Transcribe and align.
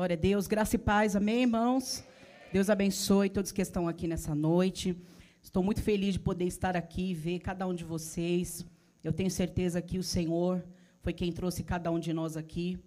Glória 0.00 0.16
a 0.16 0.18
Deus. 0.18 0.46
Graça 0.46 0.76
e 0.76 0.78
paz. 0.78 1.14
Amém, 1.14 1.42
irmãos? 1.42 2.02
Deus 2.50 2.70
abençoe 2.70 3.28
todos 3.28 3.52
que 3.52 3.60
estão 3.60 3.86
aqui 3.86 4.08
nessa 4.08 4.34
noite. 4.34 4.96
Estou 5.42 5.62
muito 5.62 5.82
feliz 5.82 6.14
de 6.14 6.20
poder 6.20 6.46
estar 6.46 6.74
aqui 6.74 7.10
e 7.10 7.14
ver 7.14 7.40
cada 7.40 7.66
um 7.66 7.74
de 7.74 7.84
vocês. 7.84 8.64
Eu 9.04 9.12
tenho 9.12 9.30
certeza 9.30 9.82
que 9.82 9.98
o 9.98 10.02
Senhor 10.02 10.64
foi 11.02 11.12
quem 11.12 11.30
trouxe 11.30 11.62
cada 11.62 11.90
um 11.90 11.98
de 11.98 12.14
nós 12.14 12.34
aqui, 12.34 12.78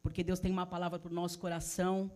porque 0.00 0.22
Deus 0.22 0.38
tem 0.38 0.52
uma 0.52 0.64
palavra 0.64 0.96
para 0.96 1.10
o 1.10 1.12
nosso 1.12 1.40
coração. 1.40 2.08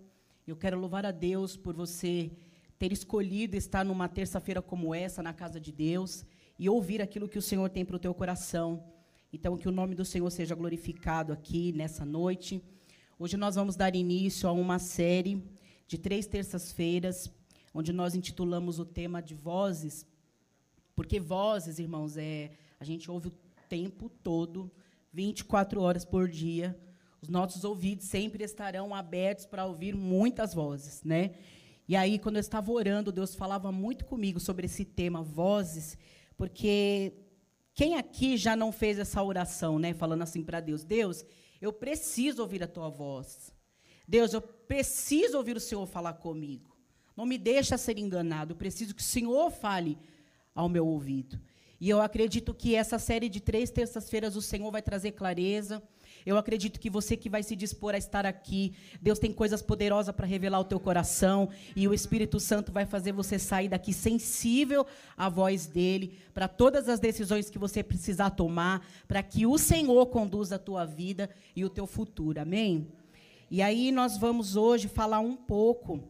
Eu 0.47 0.55
quero 0.55 0.79
louvar 0.79 1.05
a 1.05 1.11
Deus 1.11 1.57
por 1.57 1.75
você 1.75 2.31
ter 2.79 2.93
escolhido 2.93 3.57
estar 3.57 3.85
numa 3.85 4.07
terça-feira 4.07 4.63
como 4.63 4.95
essa, 4.95 5.21
na 5.21 5.33
casa 5.33 5.59
de 5.59 5.73
Deus, 5.73 6.25
e 6.57 6.69
ouvir 6.69 7.03
aquilo 7.03 7.29
que 7.29 7.39
o 7.39 7.43
Senhor 7.43 7.69
tem 7.71 7.85
para 7.85 7.97
o 7.97 7.99
teu 7.99 8.15
coração. 8.15 8.85
Então, 9.33 9.57
que 9.57 9.67
o 9.69 9.73
nome 9.73 9.97
do 9.97 10.05
Senhor 10.05 10.31
seja 10.31 10.55
glorificado 10.55 11.33
aqui 11.33 11.73
nessa 11.73 12.05
noite. 12.05 12.63
Hoje 13.25 13.39
nós 13.39 13.55
vamos 13.55 13.75
dar 13.75 13.97
início 13.97 14.47
a 14.47 14.53
uma 14.53 14.79
série 14.79 15.43
de 15.89 15.97
três 15.97 16.27
terças-feiras, 16.27 17.33
onde 17.73 17.91
nós 17.91 18.15
intitulamos 18.15 18.79
o 18.79 18.85
tema 18.85 19.23
de 19.23 19.35
vozes, 19.35 20.07
porque 20.95 21.19
vozes, 21.19 21.79
irmãos, 21.79 22.19
é 22.19 22.51
a 22.79 22.85
gente 22.85 23.11
ouve 23.11 23.29
o 23.29 23.33
tempo 23.67 24.11
todo, 24.11 24.71
24 25.11 25.81
horas 25.81 26.05
por 26.05 26.29
dia. 26.29 26.79
Os 27.23 27.31
nossos 27.31 27.65
ouvidos 27.65 28.05
sempre 28.05 28.45
estarão 28.45 28.95
abertos 28.95 29.47
para 29.47 29.65
ouvir 29.65 29.97
muitas 29.97 30.53
vozes, 30.53 31.03
né? 31.03 31.31
E 31.89 31.97
aí, 31.97 32.19
quando 32.19 32.37
eu 32.37 32.41
estava 32.41 32.71
orando, 32.71 33.11
Deus 33.11 33.35
falava 33.35 33.73
muito 33.73 34.05
comigo 34.05 34.39
sobre 34.39 34.67
esse 34.67 34.85
tema, 34.85 35.23
vozes, 35.23 35.97
porque 36.37 37.15
quem 37.73 37.97
aqui 37.97 38.37
já 38.37 38.55
não 38.55 38.71
fez 38.71 38.99
essa 38.99 39.23
oração, 39.23 39.79
né? 39.79 39.95
Falando 39.95 40.21
assim 40.21 40.45
para 40.45 40.61
Deus: 40.61 40.85
Deus, 40.85 41.25
eu 41.65 41.73
preciso 41.73 42.43
ouvir 42.43 42.63
a 42.63 42.69
tua 42.69 42.89
voz. 42.89 43.53
Deus, 44.07 44.35
eu 44.35 44.41
preciso 44.41 45.39
ouvir 45.39 45.57
o 45.57 45.61
Senhor 45.61 45.87
falar 45.87 46.15
comigo. 46.15 46.77
Não 47.17 47.25
me 47.25 47.39
deixa 47.39 47.79
ser 47.79 47.99
enganado. 47.99 48.53
Eu 48.53 48.57
preciso 48.57 48.95
que 48.95 49.01
o 49.01 49.05
Senhor 49.05 49.51
fale 49.51 49.97
ao 50.55 50.69
meu 50.69 50.87
ouvido. 50.87 51.41
E 51.81 51.89
eu 51.89 52.01
acredito 52.01 52.55
que 52.55 52.75
essa 52.75 52.99
série 52.99 53.29
de 53.29 53.41
três 53.41 53.71
terças-feiras 53.71 54.37
o 54.37 54.43
Senhor 54.43 54.71
vai 54.71 54.83
trazer 54.83 55.13
clareza. 55.13 55.83
Eu 56.27 56.39
acredito 56.39 56.81
que 56.81 56.89
você 56.89 57.17
que 57.17 57.29
vai 57.29 57.43
se 57.43 57.55
dispor 57.55 57.95
a 57.95 57.99
estar 57.99 58.25
aqui, 58.25 58.75
Deus 59.01 59.19
tem 59.19 59.33
coisas 59.33 59.61
poderosas 59.61 60.15
para 60.15 60.27
revelar 60.27 60.59
ao 60.59 60.65
teu 60.65 60.81
coração 60.81 61.51
e 61.77 61.87
o 61.87 61.93
Espírito 61.93 62.41
Santo 62.41 62.73
vai 62.73 62.87
fazer 62.87 63.13
você 63.13 63.39
sair 63.39 63.69
daqui 63.69 63.93
sensível 63.93 64.87
à 65.17 65.29
voz 65.29 65.67
dele, 65.67 66.19
para 66.33 66.49
todas 66.49 66.89
as 66.89 66.99
decisões 66.99 67.51
que 67.51 67.59
você 67.59 67.83
precisar 67.83 68.31
tomar, 68.31 68.87
para 69.07 69.23
que 69.23 69.47
o 69.47 69.59
Senhor 69.59 70.07
conduza 70.07 70.57
a 70.57 70.59
tua 70.59 70.87
vida 70.87 71.29
e 71.55 71.65
o 71.65 71.71
teu 71.71 71.87
futuro. 71.87 72.41
Amém? 72.41 72.89
E 73.51 73.61
aí 73.61 73.93
nós 73.93 74.17
vamos 74.17 74.57
hoje 74.57 74.89
falar 74.89 75.21
um 75.21 75.37
pouco. 75.37 76.03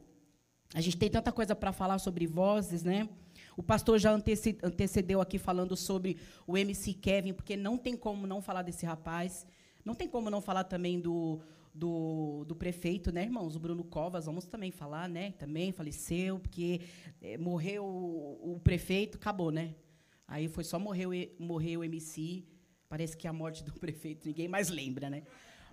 A 0.73 0.81
gente 0.81 0.97
tem 0.97 1.11
tanta 1.11 1.33
coisa 1.33 1.55
para 1.55 1.73
falar 1.73 1.99
sobre 1.99 2.27
vozes, 2.27 2.83
né? 2.83 3.09
O 3.57 3.63
pastor 3.63 3.99
já 3.99 4.13
antecedeu 4.63 5.21
aqui 5.21 5.39
falando 5.39 5.77
sobre 5.77 6.17
o 6.47 6.57
MC 6.57 6.95
Kevin, 6.95 7.33
porque 7.33 7.57
não 7.57 7.77
tem 7.77 7.97
como 7.97 8.27
não 8.27 8.41
falar 8.41 8.63
desse 8.63 8.85
rapaz. 8.87 9.47
Não 9.85 9.95
tem 9.95 10.09
como 10.09 10.31
não 10.31 10.41
falar 10.41 10.65
também 10.65 10.99
do, 10.99 11.41
do, 11.75 12.45
do, 12.47 12.55
prefeito, 12.55 13.13
né, 13.13 13.25
irmãos? 13.25 13.55
O 13.55 13.61
Bruno 13.61 13.85
Covas, 13.85 14.27
vamos 14.27 14.47
também 14.47 14.71
falar, 14.71 15.09
né? 15.09 15.33
Também 15.33 15.73
faleceu, 15.73 16.39
porque 16.39 16.81
é, 17.21 17.37
morreu 17.37 17.85
o, 17.85 18.55
o, 18.55 18.61
prefeito, 18.61 19.17
acabou, 19.17 19.51
né? 19.51 19.75
Aí 20.27 20.49
foi 20.49 20.65
só 20.65 20.79
morrer, 20.79 21.37
morrer 21.39 21.77
o 21.77 21.85
MC. 21.85 22.45
Parece 22.89 23.17
que 23.17 23.29
a 23.29 23.33
morte 23.33 23.63
do 23.63 23.73
prefeito 23.79 24.27
ninguém 24.27 24.49
mais 24.49 24.71
lembra, 24.71 25.11
né? 25.11 25.25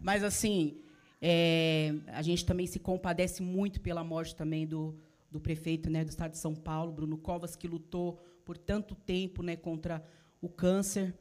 Mas, 0.01 0.23
assim, 0.23 0.81
é, 1.21 1.93
a 2.07 2.21
gente 2.21 2.45
também 2.45 2.67
se 2.67 2.79
compadece 2.79 3.41
muito 3.41 3.79
pela 3.79 4.03
morte 4.03 4.35
também 4.35 4.65
do, 4.67 4.97
do 5.29 5.39
prefeito 5.39 5.89
né, 5.89 6.03
do 6.03 6.09
estado 6.09 6.31
de 6.31 6.37
São 6.39 6.53
Paulo, 6.53 6.91
Bruno 6.91 7.17
Covas, 7.17 7.55
que 7.55 7.67
lutou 7.67 8.19
por 8.43 8.57
tanto 8.57 8.95
tempo 8.95 9.41
né, 9.43 9.55
contra 9.55 10.03
o 10.41 10.49
câncer, 10.49 11.15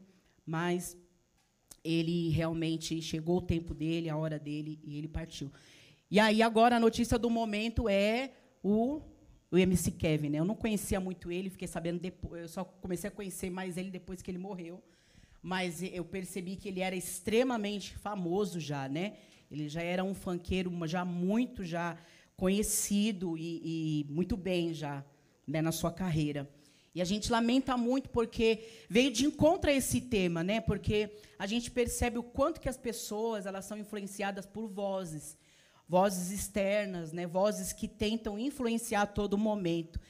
mas 0.45 0.97
ele 1.85 2.29
realmente 2.31 3.01
chegou 3.01 3.39
o 3.39 3.43
tempo 3.43 3.75
dele, 3.75 4.09
a 4.09 4.17
hora 4.17 4.39
dele, 4.39 4.79
e 4.85 4.99
ele 4.99 5.09
partiu. 5.09 5.51
E 6.11 6.19
aí 6.19 6.43
agora 6.43 6.77
a 6.77 6.81
notícia 6.81 7.19
do 7.19 7.31
momento 7.31 7.89
é 7.89 8.33
o, 8.63 9.01
o 9.51 9.57
MC 9.57 9.93
Kevin. 9.93 10.31
Né? 10.31 10.39
Eu 10.39 10.45
não 10.45 10.55
conhecia 10.55 11.01
muito 11.01 11.31
ele, 11.31 11.51
fiquei 11.51 11.69
sabendo 11.69 12.01
depois, 12.01 12.43
eu 12.43 12.49
só 12.49 12.65
comecei 12.65 13.09
a 13.09 13.11
conhecer 13.11 13.51
mais 13.51 13.77
ele 13.77 13.91
depois 13.91 14.21
que 14.21 14.31
ele 14.31 14.39
morreu. 14.39 14.83
Mas 15.43 15.83
eu 15.83 16.05
percebi 16.05 16.57
que 16.57 16.69
ele 16.69 16.81
era 16.81 16.95
extremamente 16.95 17.97
famoso 17.97 18.61
já, 18.61 18.87
né? 18.87 19.15
Ele 19.51 19.71
já 19.71 19.83
era 19.83 20.05
um 20.05 20.15
fanqueiro 20.15 20.71
já 20.87 21.03
muito 21.03 21.65
já 21.65 21.97
conhecido 22.37 23.39
e, 23.39 24.03
e 24.05 24.07
muito 24.11 24.37
bem 24.37 24.75
já 24.75 25.05
né, 25.47 25.63
na 25.63 25.73
sua 25.73 25.91
carreira. 25.91 26.49
E 26.95 27.01
a 27.01 27.05
gente 27.05 27.31
lamenta 27.31 27.77
muito 27.77 28.09
porque 28.09 28.67
veio 28.89 29.13
de 29.13 29.25
encontro 29.25 29.71
a 29.71 29.73
esse 29.73 30.01
tema, 30.01 30.43
né? 30.43 30.61
Porque 30.61 31.11
a 31.39 31.47
gente 31.47 31.71
percebe 31.71 32.19
o 32.19 32.23
quanto 32.23 32.61
que 32.61 32.69
as 32.69 32.77
pessoas 32.77 33.47
elas 33.47 33.65
são 33.65 33.79
influenciadas 33.79 34.45
por 34.45 34.67
vozes, 34.67 35.37
vozes 35.89 36.33
externas, 36.33 37.13
né? 37.13 37.27
Vozes 37.27 37.73
que 37.73 37.87
tentam 37.87 38.39
influenciar 38.39 39.03
a 39.03 39.07
todo 39.07 39.39
momento. 39.39 40.01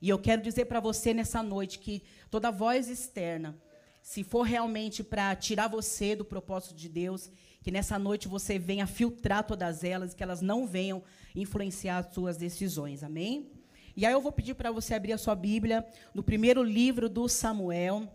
E 0.00 0.08
eu 0.08 0.18
quero 0.18 0.40
dizer 0.40 0.64
para 0.64 0.80
você 0.80 1.12
nessa 1.12 1.42
noite 1.42 1.78
que 1.78 2.02
toda 2.30 2.50
voz 2.50 2.88
externa, 2.88 3.60
se 4.02 4.24
for 4.24 4.42
realmente 4.42 5.04
para 5.04 5.36
tirar 5.36 5.68
você 5.68 6.16
do 6.16 6.24
propósito 6.24 6.74
de 6.74 6.88
Deus, 6.88 7.30
que 7.62 7.70
nessa 7.70 7.98
noite 7.98 8.28
você 8.28 8.58
venha 8.58 8.86
filtrar 8.86 9.46
todas 9.46 9.84
elas, 9.84 10.14
que 10.14 10.22
elas 10.22 10.40
não 10.40 10.66
venham 10.66 11.02
influenciar 11.34 11.98
as 11.98 12.14
suas 12.14 12.38
decisões. 12.38 13.04
Amém? 13.04 13.59
E 14.00 14.06
aí 14.06 14.14
eu 14.14 14.20
vou 14.22 14.32
pedir 14.32 14.54
para 14.54 14.72
você 14.72 14.94
abrir 14.94 15.12
a 15.12 15.18
sua 15.18 15.34
Bíblia 15.34 15.86
no 16.14 16.22
primeiro 16.22 16.62
livro 16.62 17.06
do 17.06 17.28
Samuel. 17.28 18.08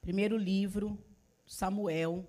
Primeiro 0.00 0.36
livro, 0.36 0.96
Samuel. 1.44 2.24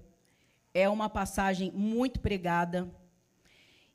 É 0.74 0.90
uma 0.90 1.08
passagem 1.08 1.72
muito 1.72 2.20
pregada. 2.20 2.92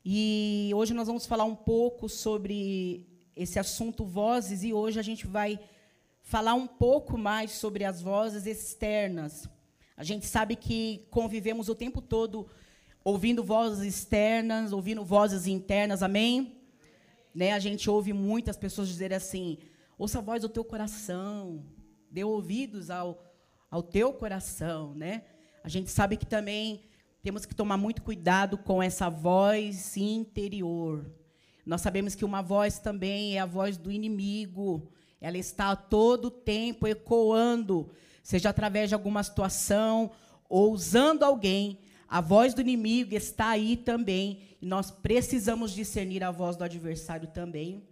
E 0.05 0.71
hoje 0.73 0.93
nós 0.93 1.07
vamos 1.07 1.25
falar 1.25 1.43
um 1.43 1.57
pouco 1.57 2.07
sobre 2.07 3.05
esse 3.35 3.59
assunto 3.59 4.05
vozes 4.05 4.63
e 4.63 4.71
hoje 4.71 4.97
a 4.97 5.03
gente 5.03 5.27
vai 5.27 5.59
falar 6.21 6.53
um 6.53 6.65
pouco 6.65 7.17
mais 7.17 7.51
sobre 7.51 7.83
as 7.83 8.01
vozes 8.01 8.45
externas. 8.45 9.45
A 9.97 10.05
gente 10.05 10.25
sabe 10.25 10.55
que 10.55 11.05
convivemos 11.11 11.67
o 11.67 11.75
tempo 11.75 12.01
todo 12.01 12.47
ouvindo 13.03 13.43
vozes 13.43 13.83
externas, 13.83 14.71
ouvindo 14.71 15.03
vozes 15.03 15.47
internas, 15.47 16.01
amém? 16.01 16.61
Né? 17.35 17.51
A 17.51 17.59
gente 17.59 17.89
ouve 17.89 18.13
muitas 18.13 18.55
pessoas 18.55 18.87
dizer 18.87 19.13
assim: 19.13 19.57
ouça 19.97 20.19
a 20.19 20.21
voz 20.21 20.41
do 20.41 20.47
teu 20.47 20.63
coração, 20.63 21.65
dê 22.09 22.23
ouvidos 22.23 22.89
ao, 22.89 23.21
ao 23.69 23.83
teu 23.83 24.13
coração. 24.13 24.95
Né? 24.95 25.23
A 25.61 25.67
gente 25.67 25.91
sabe 25.91 26.15
que 26.15 26.25
também 26.25 26.85
temos 27.21 27.45
que 27.45 27.53
tomar 27.53 27.75
muito 27.75 28.01
cuidado 28.01 28.57
com 28.57 28.81
essa 28.81 29.09
voz 29.09 29.97
interior. 29.97 31.05
Nós 31.65 31.81
sabemos 31.81 32.15
que 32.15 32.23
uma 32.23 32.41
voz 32.41 32.79
também 32.79 33.35
é 33.35 33.39
a 33.39 33.45
voz 33.45 33.75
do 33.75 33.91
inimigo. 33.91 34.89
Ela 35.19 35.37
está 35.37 35.71
a 35.71 35.75
todo 35.75 36.29
tempo 36.31 36.87
ecoando, 36.87 37.91
seja 38.23 38.49
através 38.49 38.89
de 38.89 38.95
alguma 38.95 39.23
situação 39.23 40.11
ou 40.47 40.71
usando 40.71 41.23
alguém 41.23 41.79
a 42.07 42.21
voz 42.21 42.53
do 42.53 42.61
inimigo 42.61 43.15
está 43.15 43.49
aí 43.49 43.75
também, 43.75 44.41
nós 44.61 44.91
precisamos 44.91 45.71
discernir 45.71 46.23
a 46.23 46.31
voz 46.31 46.55
do 46.55 46.63
adversário 46.63 47.27
também. 47.27 47.83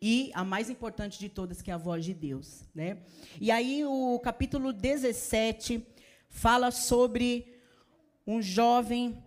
E 0.00 0.30
a 0.34 0.44
mais 0.44 0.68
importante 0.68 1.18
de 1.18 1.28
todas, 1.28 1.62
que 1.62 1.70
é 1.70 1.74
a 1.74 1.78
voz 1.78 2.04
de 2.04 2.12
Deus. 2.12 2.64
Né? 2.74 2.98
E 3.40 3.50
aí, 3.50 3.84
o 3.84 4.18
capítulo 4.18 4.72
17 4.72 5.86
fala 6.28 6.70
sobre 6.70 7.54
um 8.26 8.42
jovem 8.42 9.22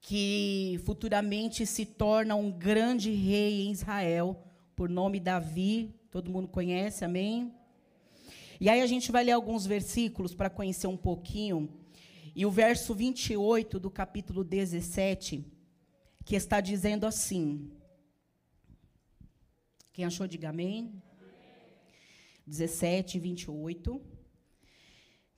que 0.00 0.80
futuramente 0.84 1.66
se 1.66 1.84
torna 1.84 2.34
um 2.34 2.50
grande 2.50 3.10
rei 3.12 3.62
em 3.62 3.72
Israel, 3.72 4.40
por 4.74 4.88
nome 4.88 5.20
Davi. 5.20 5.94
Todo 6.10 6.30
mundo 6.30 6.48
conhece, 6.48 7.04
amém? 7.04 7.52
E 8.60 8.68
aí 8.68 8.80
a 8.80 8.86
gente 8.86 9.12
vai 9.12 9.24
ler 9.24 9.32
alguns 9.32 9.66
versículos 9.66 10.34
para 10.34 10.48
conhecer 10.48 10.86
um 10.86 10.96
pouquinho 10.96 11.68
e 12.36 12.44
o 12.44 12.50
verso 12.50 12.94
28 12.94 13.80
do 13.80 13.90
capítulo 13.90 14.44
17, 14.44 15.42
que 16.22 16.36
está 16.36 16.60
dizendo 16.60 17.06
assim. 17.06 17.72
Quem 19.90 20.04
achou, 20.04 20.26
diga 20.26 20.50
amém. 20.50 21.02
17, 22.46 23.18
28. 23.18 24.02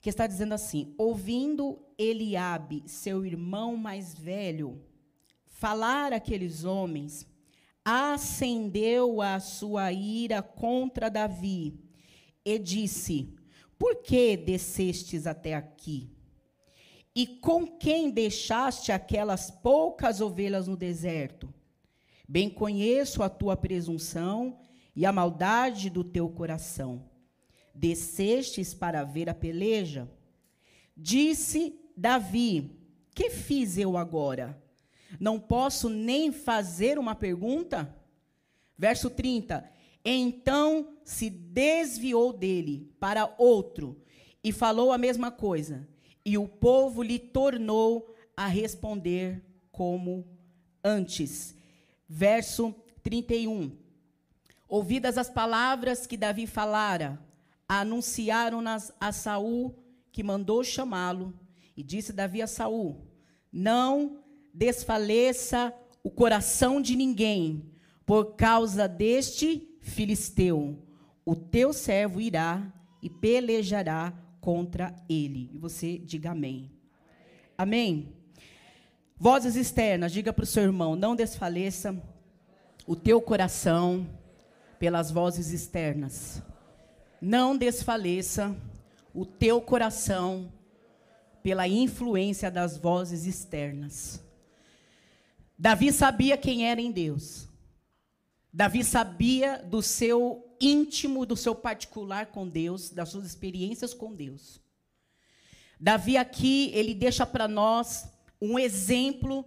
Que 0.01 0.09
está 0.09 0.27
dizendo 0.27 0.53
assim: 0.53 0.93
Ouvindo 0.97 1.79
Eliabe, 1.97 2.83
seu 2.85 3.25
irmão 3.25 3.77
mais 3.77 4.13
velho, 4.13 4.83
falar 5.47 6.11
aqueles 6.11 6.65
homens, 6.65 7.25
acendeu 7.85 9.21
a 9.21 9.39
sua 9.39 9.93
ira 9.93 10.41
contra 10.41 11.07
Davi 11.07 11.79
e 12.43 12.59
disse: 12.59 13.33
Por 13.77 14.03
que 14.03 14.35
descestes 14.35 15.25
até 15.25 15.53
aqui? 15.55 16.18
E 17.19 17.27
com 17.27 17.67
quem 17.67 18.09
deixaste 18.09 18.93
aquelas 18.93 19.51
poucas 19.51 20.21
ovelhas 20.21 20.69
no 20.69 20.77
deserto? 20.77 21.53
Bem 22.25 22.49
conheço 22.49 23.21
a 23.21 23.27
tua 23.27 23.57
presunção 23.57 24.57
e 24.95 25.05
a 25.05 25.11
maldade 25.11 25.89
do 25.89 26.01
teu 26.01 26.29
coração. 26.29 27.03
Descestes 27.75 28.73
para 28.73 29.03
ver 29.03 29.27
a 29.27 29.33
peleja? 29.33 30.09
Disse 30.95 31.77
Davi: 31.93 32.79
Que 33.13 33.29
fiz 33.29 33.77
eu 33.77 33.97
agora? 33.97 34.57
Não 35.19 35.41
posso 35.41 35.89
nem 35.89 36.31
fazer 36.31 36.97
uma 36.97 37.15
pergunta? 37.15 37.93
Verso 38.77 39.09
30. 39.09 39.69
Então 40.05 40.93
se 41.03 41.29
desviou 41.29 42.31
dele 42.31 42.95
para 42.97 43.35
outro 43.37 44.01
e 44.41 44.53
falou 44.53 44.93
a 44.93 44.97
mesma 44.97 45.29
coisa. 45.29 45.85
E 46.25 46.37
o 46.37 46.47
povo 46.47 47.01
lhe 47.01 47.19
tornou 47.19 48.13
a 48.35 48.47
responder 48.47 49.43
como 49.71 50.25
antes. 50.83 51.55
Verso 52.07 52.73
31. 53.03 53.71
Ouvidas 54.67 55.17
as 55.17 55.29
palavras 55.29 56.05
que 56.05 56.15
Davi 56.15 56.45
falara, 56.45 57.19
anunciaram-nas 57.67 58.91
a 58.99 59.11
Saul, 59.11 59.75
que 60.11 60.23
mandou 60.23 60.63
chamá-lo, 60.63 61.33
e 61.75 61.83
disse 61.83 62.13
Davi 62.13 62.41
a 62.41 62.47
Saul: 62.47 63.07
Não 63.51 64.19
desfaleça 64.53 65.73
o 66.03 66.09
coração 66.09 66.81
de 66.81 66.95
ninguém 66.95 67.71
por 68.05 68.35
causa 68.35 68.87
deste 68.87 69.77
filisteu. 69.81 70.77
O 71.25 71.35
teu 71.35 71.73
servo 71.73 72.19
irá 72.19 72.73
e 73.01 73.09
pelejará 73.09 74.13
contra 74.39 74.95
ele. 75.07 75.49
E 75.53 75.57
você 75.57 75.97
diga 75.97 76.31
amém. 76.31 76.71
Amém. 77.57 78.07
amém? 78.07 78.19
Vozes 79.21 79.57
externas, 79.57 80.13
diga 80.13 80.31
para 80.31 80.43
o 80.43 80.47
seu 80.47 80.63
irmão: 80.63 80.95
não 80.95 81.13
desfaleça 81.13 82.01
o 82.87 82.95
teu 82.95 83.21
coração 83.21 84.07
pelas 84.79 85.11
vozes 85.11 85.51
externas. 85.51 86.41
Não 87.21 87.57
desfaleça 87.57 88.55
o 89.13 89.25
teu 89.25 89.59
coração 89.59 90.51
pela 91.43 91.67
influência 91.67 92.49
das 92.49 92.77
vozes 92.77 93.25
externas. 93.25 94.23
Davi 95.57 95.91
sabia 95.91 96.37
quem 96.37 96.65
era 96.65 96.79
em 96.79 96.89
Deus. 96.89 97.49
Davi 98.53 98.85
sabia 98.85 99.57
do 99.57 99.81
seu 99.81 100.48
íntimo, 100.59 101.25
do 101.25 101.35
seu 101.35 101.55
particular 101.55 102.27
com 102.27 102.47
Deus, 102.47 102.89
das 102.89 103.09
suas 103.09 103.25
experiências 103.25 103.93
com 103.93 104.13
Deus. 104.13 104.59
Davi 105.79 106.17
aqui, 106.17 106.71
ele 106.73 106.93
deixa 106.93 107.25
para 107.25 107.47
nós 107.47 108.09
um 108.41 108.59
exemplo 108.59 109.45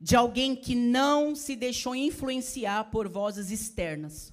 de 0.00 0.14
alguém 0.16 0.54
que 0.54 0.74
não 0.74 1.34
se 1.34 1.56
deixou 1.56 1.94
influenciar 1.94 2.90
por 2.90 3.08
vozes 3.08 3.50
externas, 3.50 4.32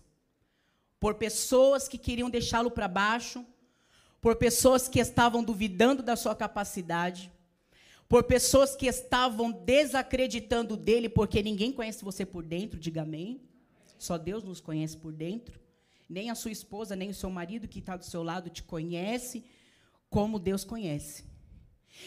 por 1.00 1.16
pessoas 1.16 1.88
que 1.88 1.98
queriam 1.98 2.30
deixá-lo 2.30 2.72
para 2.72 2.88
baixo, 2.88 3.46
por 4.22 4.36
pessoas 4.36 4.88
que 4.88 5.00
estavam 5.00 5.44
duvidando 5.44 6.02
da 6.02 6.16
sua 6.16 6.36
capacidade, 6.36 7.32
por 8.08 8.24
pessoas 8.24 8.76
que 8.76 8.86
estavam 8.86 9.52
desacreditando 9.52 10.78
dele, 10.78 11.10
porque 11.10 11.42
ninguém 11.42 11.72
conhece 11.72 12.06
você 12.06 12.26
por 12.26 12.44
dentro, 12.44 12.80
diga 12.80 13.02
amém. 13.02 13.42
Só 13.98 14.18
Deus 14.18 14.44
nos 14.44 14.62
conhece 14.62 14.96
por 14.98 15.12
dentro. 15.12 15.63
Nem 16.08 16.30
a 16.30 16.36
sua 16.36 16.52
esposa, 16.52 16.96
nem 16.96 17.10
o 17.10 17.14
seu 17.14 17.30
marido 17.30 17.68
que 17.68 17.80
está 17.80 17.98
do 17.98 18.06
seu 18.06 18.24
lado 18.24 18.50
te 18.50 18.64
conhece 18.64 19.44
como 20.10 20.38
Deus 20.38 20.64
conhece. 20.64 21.26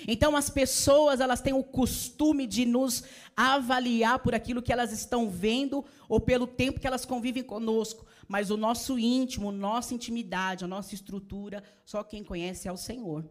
Então 0.07 0.37
as 0.37 0.51
pessoas, 0.51 1.21
elas 1.21 1.41
têm 1.41 1.53
o 1.53 1.63
costume 1.63 2.47
de 2.47 2.65
nos 2.65 3.05
avaliar 3.37 4.19
por 4.19 4.35
aquilo 4.35 4.63
que 4.63 4.73
elas 4.73 4.93
estão 4.93 5.31
vendo 5.31 5.85
ou 6.09 6.21
pelo 6.21 6.47
tempo 6.47 6.81
que 6.81 6.87
elas 6.87 7.05
convivem 7.05 7.43
conosco, 7.43 8.07
mas 8.29 8.51
o 8.51 8.57
nosso 8.57 8.99
íntimo, 8.99 9.53
nossa 9.53 9.95
intimidade, 9.95 10.65
a 10.65 10.69
nossa 10.69 10.95
estrutura, 10.95 11.63
só 11.85 12.03
quem 12.03 12.25
conhece 12.25 12.69
é 12.69 12.73
o 12.73 12.77
Senhor. 12.77 13.29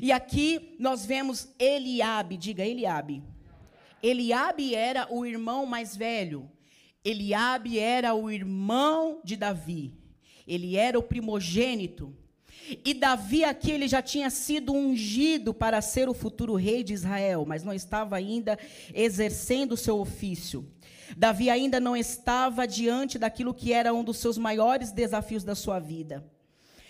E 0.00 0.10
aqui 0.10 0.76
nós 0.78 1.04
vemos 1.04 1.48
Eliabe, 1.58 2.36
diga 2.36 2.64
Eliabe. 2.64 3.22
Eliabe 4.02 4.74
era 4.74 5.06
o 5.10 5.24
irmão 5.24 5.66
mais 5.66 5.96
velho. 5.96 6.50
Eliabe 7.08 7.78
era 7.78 8.14
o 8.14 8.28
irmão 8.28 9.20
de 9.22 9.36
Davi. 9.36 9.94
Ele 10.44 10.76
era 10.76 10.98
o 10.98 11.02
primogênito. 11.02 12.12
E 12.84 12.92
Davi 12.92 13.44
aqui 13.44 13.70
ele 13.70 13.86
já 13.86 14.02
tinha 14.02 14.28
sido 14.28 14.72
ungido 14.72 15.54
para 15.54 15.80
ser 15.80 16.08
o 16.08 16.14
futuro 16.14 16.56
rei 16.56 16.82
de 16.82 16.92
Israel, 16.92 17.44
mas 17.46 17.62
não 17.62 17.72
estava 17.72 18.16
ainda 18.16 18.58
exercendo 18.92 19.72
o 19.72 19.76
seu 19.76 20.00
ofício. 20.00 20.68
Davi 21.16 21.48
ainda 21.48 21.78
não 21.78 21.96
estava 21.96 22.66
diante 22.66 23.20
daquilo 23.20 23.54
que 23.54 23.72
era 23.72 23.94
um 23.94 24.02
dos 24.02 24.16
seus 24.16 24.36
maiores 24.36 24.90
desafios 24.90 25.44
da 25.44 25.54
sua 25.54 25.78
vida. 25.78 26.28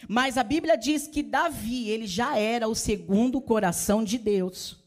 Mas 0.08 0.38
a 0.38 0.42
Bíblia 0.42 0.76
diz 0.78 1.06
que 1.06 1.22
Davi, 1.22 1.90
ele 1.90 2.06
já 2.06 2.38
era 2.38 2.68
o 2.68 2.74
segundo 2.74 3.38
coração 3.38 4.02
de 4.02 4.16
Deus. 4.16 4.82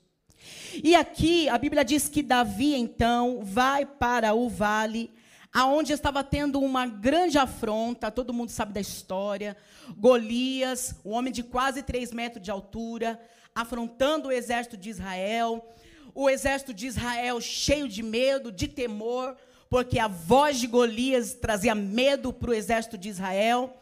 E 0.83 0.95
aqui 0.95 1.47
a 1.49 1.57
Bíblia 1.59 1.85
diz 1.85 2.07
que 2.07 2.23
Davi 2.23 2.73
então 2.73 3.41
vai 3.43 3.85
para 3.85 4.33
o 4.33 4.49
vale 4.49 5.11
aonde 5.53 5.93
estava 5.93 6.23
tendo 6.23 6.59
uma 6.59 6.85
grande 6.85 7.37
afronta, 7.37 8.11
todo 8.11 8.33
mundo 8.33 8.49
sabe 8.49 8.73
da 8.73 8.79
história. 8.79 9.57
Golias, 9.97 10.95
um 11.03 11.11
homem 11.11 11.33
de 11.33 11.43
quase 11.43 11.81
três 11.81 12.11
metros 12.11 12.43
de 12.43 12.51
altura, 12.51 13.19
afrontando 13.53 14.29
o 14.29 14.31
exército 14.31 14.77
de 14.77 14.89
Israel. 14.89 15.67
O 16.13 16.29
exército 16.29 16.73
de 16.73 16.87
Israel 16.87 17.41
cheio 17.41 17.87
de 17.87 18.03
medo, 18.03 18.51
de 18.51 18.67
temor, 18.67 19.35
porque 19.69 19.99
a 19.99 20.07
voz 20.07 20.59
de 20.59 20.67
Golias 20.67 21.33
trazia 21.33 21.75
medo 21.75 22.31
para 22.33 22.51
o 22.51 22.53
exército 22.53 22.97
de 22.97 23.09
Israel. 23.09 23.75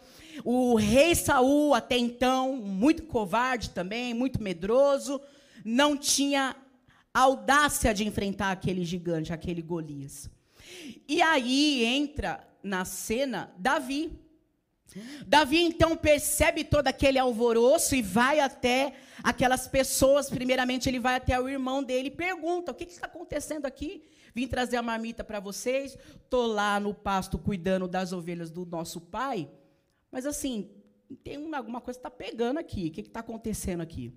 O 0.43 0.75
rei 0.75 1.15
Saul, 1.15 1.73
até 1.73 1.97
então, 1.97 2.55
muito 2.57 3.03
covarde 3.03 3.71
também, 3.71 4.13
muito 4.13 4.41
medroso, 4.41 5.19
não 5.65 5.97
tinha 5.97 6.55
audácia 7.13 7.93
de 7.93 8.05
enfrentar 8.05 8.51
aquele 8.51 8.85
gigante, 8.85 9.33
aquele 9.33 9.61
Golias. 9.61 10.29
E 11.07 11.21
aí 11.21 11.83
entra 11.83 12.47
na 12.63 12.85
cena 12.85 13.53
Davi. 13.57 14.19
Davi 15.25 15.61
então 15.61 15.95
percebe 15.95 16.63
todo 16.63 16.87
aquele 16.87 17.19
alvoroço 17.19 17.95
e 17.95 18.01
vai 18.01 18.39
até 18.39 18.93
aquelas 19.23 19.67
pessoas. 19.67 20.29
Primeiramente, 20.29 20.89
ele 20.89 20.99
vai 20.99 21.15
até 21.15 21.39
o 21.39 21.49
irmão 21.49 21.83
dele 21.83 22.07
e 22.07 22.11
pergunta: 22.11 22.71
O 22.71 22.75
que, 22.75 22.85
está 22.85 23.07
acontecendo 23.07 23.65
aqui? 23.65 24.03
Vim 24.33 24.47
trazer 24.47 24.77
a 24.77 24.81
marmita 24.81 25.23
para 25.23 25.39
vocês. 25.39 25.97
Estou 26.23 26.47
lá 26.47 26.79
no 26.79 26.93
pasto 26.93 27.37
cuidando 27.37 27.87
das 27.87 28.13
ovelhas 28.13 28.49
do 28.49 28.65
nosso 28.65 29.01
pai. 29.01 29.49
Mas 30.11 30.25
assim, 30.25 30.69
tem 31.23 31.53
alguma 31.53 31.81
coisa 31.81 31.99
que 31.99 32.07
está 32.07 32.11
pegando 32.11 32.59
aqui. 32.59 32.87
O 32.87 32.91
que 32.91 33.01
está 33.01 33.19
acontecendo 33.19 33.81
aqui? 33.81 34.13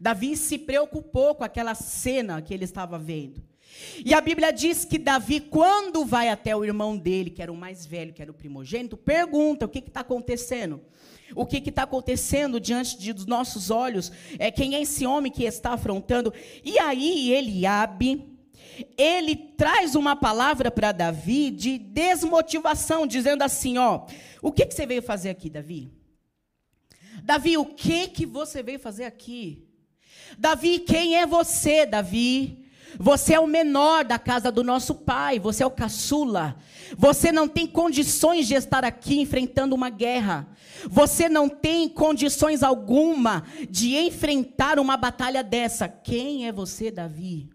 Davi 0.00 0.36
se 0.36 0.58
preocupou 0.58 1.34
com 1.34 1.44
aquela 1.44 1.74
cena 1.74 2.42
que 2.42 2.52
ele 2.52 2.64
estava 2.64 2.98
vendo. 2.98 3.42
E 4.04 4.12
a 4.12 4.20
Bíblia 4.20 4.52
diz 4.52 4.84
que 4.84 4.98
Davi, 4.98 5.40
quando 5.40 6.04
vai 6.04 6.28
até 6.28 6.54
o 6.56 6.64
irmão 6.64 6.96
dele, 6.96 7.30
que 7.30 7.42
era 7.42 7.52
o 7.52 7.56
mais 7.56 7.86
velho, 7.86 8.12
que 8.12 8.22
era 8.22 8.30
o 8.30 8.34
primogênito, 8.34 8.96
pergunta 8.96 9.66
o 9.66 9.68
que 9.68 9.78
está 9.78 10.00
acontecendo. 10.00 10.80
O 11.34 11.46
que 11.46 11.56
está 11.68 11.82
acontecendo 11.82 12.60
diante 12.60 12.98
de, 12.98 13.12
dos 13.12 13.26
nossos 13.26 13.70
olhos? 13.70 14.12
É, 14.38 14.50
quem 14.50 14.74
é 14.74 14.82
esse 14.82 15.06
homem 15.06 15.32
que 15.32 15.44
está 15.44 15.72
afrontando? 15.72 16.32
E 16.64 16.78
aí 16.78 17.32
Eliabe, 17.32 18.34
ele 18.96 19.34
traz 19.34 19.94
uma 19.94 20.14
palavra 20.14 20.70
para 20.70 20.92
Davi 20.92 21.50
de 21.50 21.78
desmotivação, 21.78 23.06
dizendo 23.06 23.42
assim: 23.42 23.78
ó, 23.78 24.06
o 24.42 24.52
que, 24.52 24.66
que 24.66 24.74
você 24.74 24.86
veio 24.86 25.02
fazer 25.02 25.30
aqui, 25.30 25.48
Davi? 25.48 25.90
Davi, 27.22 27.56
o 27.56 27.64
que 27.64 28.08
que 28.08 28.26
você 28.26 28.62
veio 28.62 28.78
fazer 28.78 29.04
aqui? 29.04 29.66
Davi, 30.38 30.80
quem 30.80 31.16
é 31.16 31.26
você, 31.26 31.86
Davi? 31.86 32.63
Você 32.98 33.34
é 33.34 33.40
o 33.40 33.46
menor 33.46 34.04
da 34.04 34.18
casa 34.18 34.50
do 34.50 34.62
nosso 34.62 34.94
pai, 34.94 35.38
você 35.38 35.62
é 35.62 35.66
o 35.66 35.70
caçula. 35.70 36.56
Você 36.96 37.32
não 37.32 37.48
tem 37.48 37.66
condições 37.66 38.46
de 38.46 38.54
estar 38.54 38.84
aqui 38.84 39.20
enfrentando 39.20 39.74
uma 39.74 39.90
guerra. 39.90 40.46
Você 40.88 41.28
não 41.28 41.48
tem 41.48 41.88
condições 41.88 42.62
alguma 42.62 43.44
de 43.70 43.96
enfrentar 43.96 44.78
uma 44.78 44.96
batalha 44.96 45.42
dessa. 45.42 45.88
Quem 45.88 46.46
é 46.46 46.52
você, 46.52 46.90
Davi? 46.90 47.53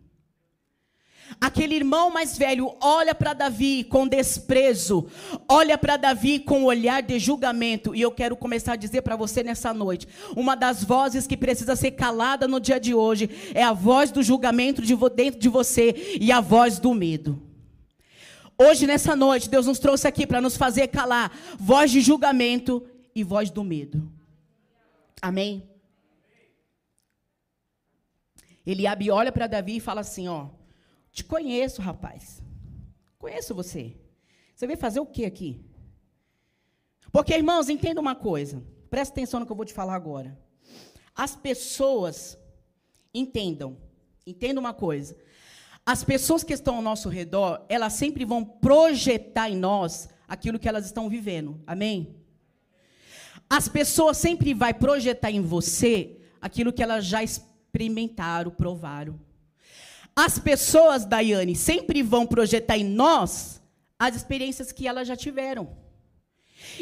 Aquele 1.39 1.75
irmão 1.75 2.09
mais 2.09 2.37
velho 2.37 2.75
olha 2.81 3.13
para 3.13 3.33
Davi 3.33 3.83
com 3.83 4.07
desprezo, 4.07 5.07
olha 5.47 5.77
para 5.77 5.95
Davi 5.95 6.39
com 6.39 6.61
um 6.61 6.65
olhar 6.65 7.01
de 7.03 7.19
julgamento. 7.19 7.93
E 7.93 8.01
eu 8.01 8.11
quero 8.11 8.35
começar 8.35 8.73
a 8.73 8.77
dizer 8.77 9.01
para 9.01 9.15
você 9.15 9.43
nessa 9.43 9.73
noite: 9.73 10.07
uma 10.35 10.55
das 10.55 10.83
vozes 10.83 11.27
que 11.27 11.37
precisa 11.37 11.75
ser 11.75 11.91
calada 11.91 12.47
no 12.47 12.59
dia 12.59 12.79
de 12.79 12.93
hoje 12.93 13.29
é 13.53 13.63
a 13.63 13.73
voz 13.73 14.11
do 14.11 14.23
julgamento 14.23 14.81
de 14.81 14.95
dentro 15.15 15.39
de 15.39 15.49
você 15.49 16.17
e 16.19 16.31
a 16.31 16.41
voz 16.41 16.79
do 16.79 16.93
medo. 16.93 17.41
Hoje, 18.57 18.85
nessa 18.85 19.15
noite, 19.15 19.49
Deus 19.49 19.67
nos 19.67 19.79
trouxe 19.79 20.07
aqui 20.07 20.27
para 20.27 20.41
nos 20.41 20.57
fazer 20.57 20.87
calar 20.87 21.31
voz 21.57 21.91
de 21.91 22.01
julgamento 22.01 22.85
e 23.15 23.23
voz 23.23 23.49
do 23.49 23.63
medo. 23.63 24.11
Amém? 25.21 25.63
Eliabe 28.65 29.09
olha 29.09 29.31
para 29.31 29.47
Davi 29.47 29.77
e 29.77 29.79
fala 29.79 30.01
assim, 30.01 30.27
ó, 30.27 30.47
te 31.11 31.23
conheço, 31.23 31.81
rapaz. 31.81 32.41
Conheço 33.17 33.53
você. 33.53 33.95
Você 34.55 34.67
veio 34.67 34.79
fazer 34.79 34.99
o 34.99 35.05
que 35.05 35.25
aqui? 35.25 35.65
Porque, 37.11 37.33
irmãos, 37.33 37.69
entenda 37.69 37.99
uma 37.99 38.15
coisa. 38.15 38.63
Presta 38.89 39.13
atenção 39.13 39.39
no 39.39 39.45
que 39.45 39.51
eu 39.51 39.55
vou 39.55 39.65
te 39.65 39.73
falar 39.73 39.95
agora. 39.95 40.37
As 41.15 41.35
pessoas 41.35 42.37
entendam, 43.13 43.77
entenda 44.25 44.59
uma 44.59 44.73
coisa. 44.73 45.17
As 45.85 46.03
pessoas 46.03 46.43
que 46.43 46.53
estão 46.53 46.75
ao 46.75 46.81
nosso 46.81 47.09
redor, 47.09 47.65
elas 47.67 47.93
sempre 47.93 48.23
vão 48.23 48.45
projetar 48.45 49.49
em 49.49 49.57
nós 49.57 50.07
aquilo 50.27 50.59
que 50.59 50.69
elas 50.69 50.85
estão 50.85 51.09
vivendo. 51.09 51.59
Amém? 51.65 52.15
As 53.49 53.67
pessoas 53.67 54.17
sempre 54.17 54.53
vão 54.53 54.73
projetar 54.73 55.31
em 55.31 55.41
você 55.41 56.17
aquilo 56.39 56.71
que 56.71 56.83
elas 56.83 57.05
já 57.05 57.23
experimentaram, 57.23 58.51
provaram. 58.51 59.19
As 60.21 60.37
pessoas, 60.37 61.05
Daiane, 61.05 61.55
sempre 61.55 62.03
vão 62.03 62.27
projetar 62.27 62.77
em 62.77 62.83
nós 62.83 63.61
as 63.97 64.17
experiências 64.17 64.69
que 64.69 64.85
elas 64.85 65.07
já 65.07 65.15
tiveram. 65.15 65.69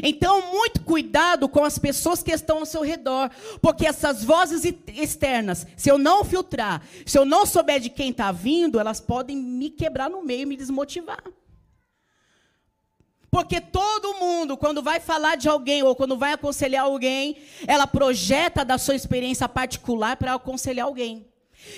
Então, 0.01 0.51
muito 0.51 0.81
cuidado 0.81 1.47
com 1.47 1.63
as 1.63 1.77
pessoas 1.77 2.23
que 2.23 2.31
estão 2.31 2.57
ao 2.57 2.65
seu 2.65 2.81
redor, 2.81 3.29
porque 3.61 3.85
essas 3.85 4.23
vozes 4.23 4.63
externas, 4.91 5.67
se 5.77 5.87
eu 5.87 5.99
não 5.99 6.25
filtrar, 6.25 6.81
se 7.05 7.15
eu 7.15 7.25
não 7.25 7.45
souber 7.45 7.79
de 7.79 7.91
quem 7.91 8.09
está 8.09 8.31
vindo, 8.31 8.79
elas 8.79 8.99
podem 8.99 9.37
me 9.37 9.69
quebrar 9.69 10.09
no 10.09 10.23
meio, 10.23 10.47
me 10.47 10.57
desmotivar. 10.57 11.23
Porque 13.29 13.61
todo 13.61 14.15
mundo, 14.15 14.57
quando 14.57 14.81
vai 14.81 14.99
falar 14.99 15.35
de 15.35 15.47
alguém 15.47 15.83
ou 15.83 15.95
quando 15.95 16.17
vai 16.17 16.33
aconselhar 16.33 16.85
alguém, 16.85 17.37
ela 17.67 17.85
projeta 17.85 18.65
da 18.65 18.79
sua 18.79 18.95
experiência 18.95 19.47
particular 19.47 20.17
para 20.17 20.33
aconselhar 20.33 20.87
alguém. 20.87 21.27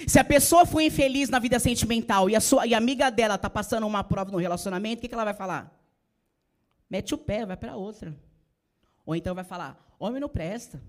Se 0.08 0.20
a 0.20 0.24
pessoa 0.24 0.66
foi 0.66 0.86
infeliz 0.86 1.30
na 1.30 1.40
vida 1.40 1.60
sentimental 1.60 2.30
e 2.30 2.36
a, 2.36 2.40
sua, 2.40 2.66
e 2.66 2.74
a 2.74 2.78
amiga 2.78 3.10
dela 3.10 3.36
está 3.36 3.50
passando 3.50 3.86
uma 3.86 4.04
prova 4.04 4.32
no 4.32 4.38
relacionamento, 4.38 5.00
o 5.00 5.02
que, 5.02 5.08
que 5.08 5.14
ela 5.14 5.26
vai 5.26 5.34
falar? 5.34 5.76
Mete 6.90 7.14
o 7.14 7.18
pé, 7.18 7.46
vai 7.46 7.58
para 7.58 7.76
outra. 7.76 8.16
Ou 9.06 9.16
então 9.16 9.36
vai 9.36 9.44
falar: 9.44 9.78
homem 10.00 10.20
não 10.20 10.30
presta. 10.30 10.82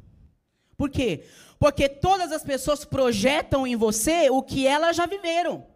Por 0.77 0.89
quê? 0.89 1.25
Porque 1.59 1.89
todas 1.89 2.33
as 2.33 2.43
pessoas 2.43 2.85
projetam 2.85 3.67
em 3.67 3.77
você 3.77 4.31
o 4.31 4.43
que 4.43 4.67
elas 4.67 4.97
já 4.97 5.05
viveram. 5.05 5.67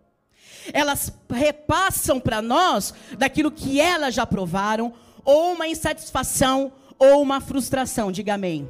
Elas 0.73 1.13
repassam 1.31 2.19
para 2.19 2.41
nós 2.41 2.95
daquilo 3.19 3.51
que 3.51 3.79
elas 3.79 4.15
já 4.15 4.25
provaram, 4.25 4.95
ou 5.23 5.53
uma 5.53 5.69
insatisfação, 5.69 6.73
ou 6.99 7.21
uma 7.21 7.39
frustração. 7.41 8.11
Diga 8.11 8.35
amém. 8.35 8.67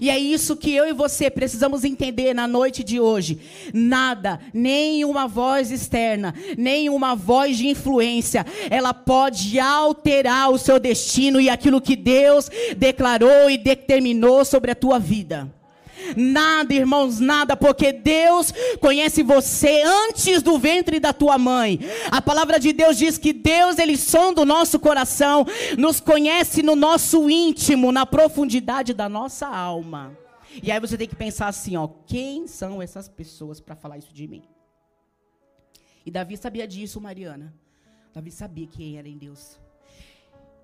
E 0.00 0.10
é 0.10 0.18
isso 0.18 0.56
que 0.56 0.74
eu 0.74 0.86
e 0.86 0.92
você 0.92 1.30
precisamos 1.30 1.84
entender 1.84 2.34
na 2.34 2.46
noite 2.46 2.84
de 2.84 3.00
hoje. 3.00 3.38
Nada, 3.72 4.40
nenhuma 4.52 5.26
voz 5.26 5.70
externa, 5.70 6.34
nenhuma 6.56 7.14
voz 7.14 7.56
de 7.56 7.68
influência, 7.68 8.44
ela 8.70 8.92
pode 8.92 9.58
alterar 9.58 10.50
o 10.50 10.58
seu 10.58 10.78
destino 10.78 11.40
e 11.40 11.48
aquilo 11.48 11.80
que 11.80 11.96
Deus 11.96 12.50
declarou 12.76 13.50
e 13.50 13.58
determinou 13.58 14.44
sobre 14.44 14.70
a 14.70 14.74
tua 14.74 14.98
vida. 14.98 15.57
Nada, 16.16 16.74
irmãos, 16.74 17.20
nada, 17.20 17.56
porque 17.56 17.92
Deus 17.92 18.52
conhece 18.80 19.22
você 19.22 19.82
antes 19.82 20.42
do 20.42 20.58
ventre 20.58 21.00
da 21.00 21.12
tua 21.12 21.38
mãe. 21.38 21.80
A 22.10 22.20
palavra 22.20 22.58
de 22.58 22.72
Deus 22.72 22.96
diz 22.96 23.18
que 23.18 23.32
Deus, 23.32 23.78
ele 23.78 23.96
sonda 23.96 24.42
o 24.42 24.46
nosso 24.46 24.78
coração, 24.78 25.46
nos 25.76 26.00
conhece 26.00 26.62
no 26.62 26.76
nosso 26.76 27.28
íntimo, 27.28 27.92
na 27.92 28.06
profundidade 28.06 28.94
da 28.94 29.08
nossa 29.08 29.46
alma. 29.46 30.16
E 30.62 30.70
aí 30.72 30.80
você 30.80 30.96
tem 30.96 31.08
que 31.08 31.16
pensar 31.16 31.48
assim, 31.48 31.76
ó, 31.76 31.88
quem 32.06 32.46
são 32.46 32.80
essas 32.80 33.08
pessoas 33.08 33.60
para 33.60 33.76
falar 33.76 33.98
isso 33.98 34.12
de 34.12 34.26
mim? 34.26 34.42
E 36.04 36.10
Davi 36.10 36.36
sabia 36.36 36.66
disso, 36.66 37.00
Mariana. 37.00 37.54
Davi 38.14 38.30
sabia 38.30 38.66
quem 38.66 38.96
era 38.98 39.08
em 39.08 39.18
Deus. 39.18 39.58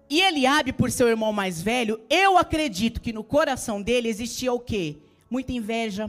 E 0.08 0.20
Eliabe, 0.20 0.72
por 0.72 0.90
seu 0.90 1.08
irmão 1.08 1.32
mais 1.32 1.60
velho, 1.60 2.00
eu 2.08 2.36
acredito 2.36 3.00
que 3.00 3.12
no 3.12 3.24
coração 3.24 3.80
dele 3.80 4.08
existia 4.08 4.52
o 4.52 4.60
quê? 4.60 4.96
Muita 5.34 5.52
inveja, 5.52 6.08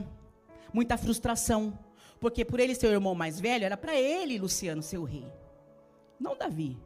muita 0.72 0.96
frustração. 0.96 1.76
Porque 2.20 2.44
por 2.44 2.60
ele 2.60 2.76
ser 2.76 2.86
o 2.86 2.92
irmão 2.92 3.14
mais 3.14 3.40
velho, 3.40 3.64
era 3.64 3.76
para 3.76 3.98
ele, 3.98 4.38
Luciano, 4.38 4.82
ser 4.82 4.98
o 4.98 5.04
rei. 5.04 5.26
Não 6.18 6.36
Davi. 6.36 6.78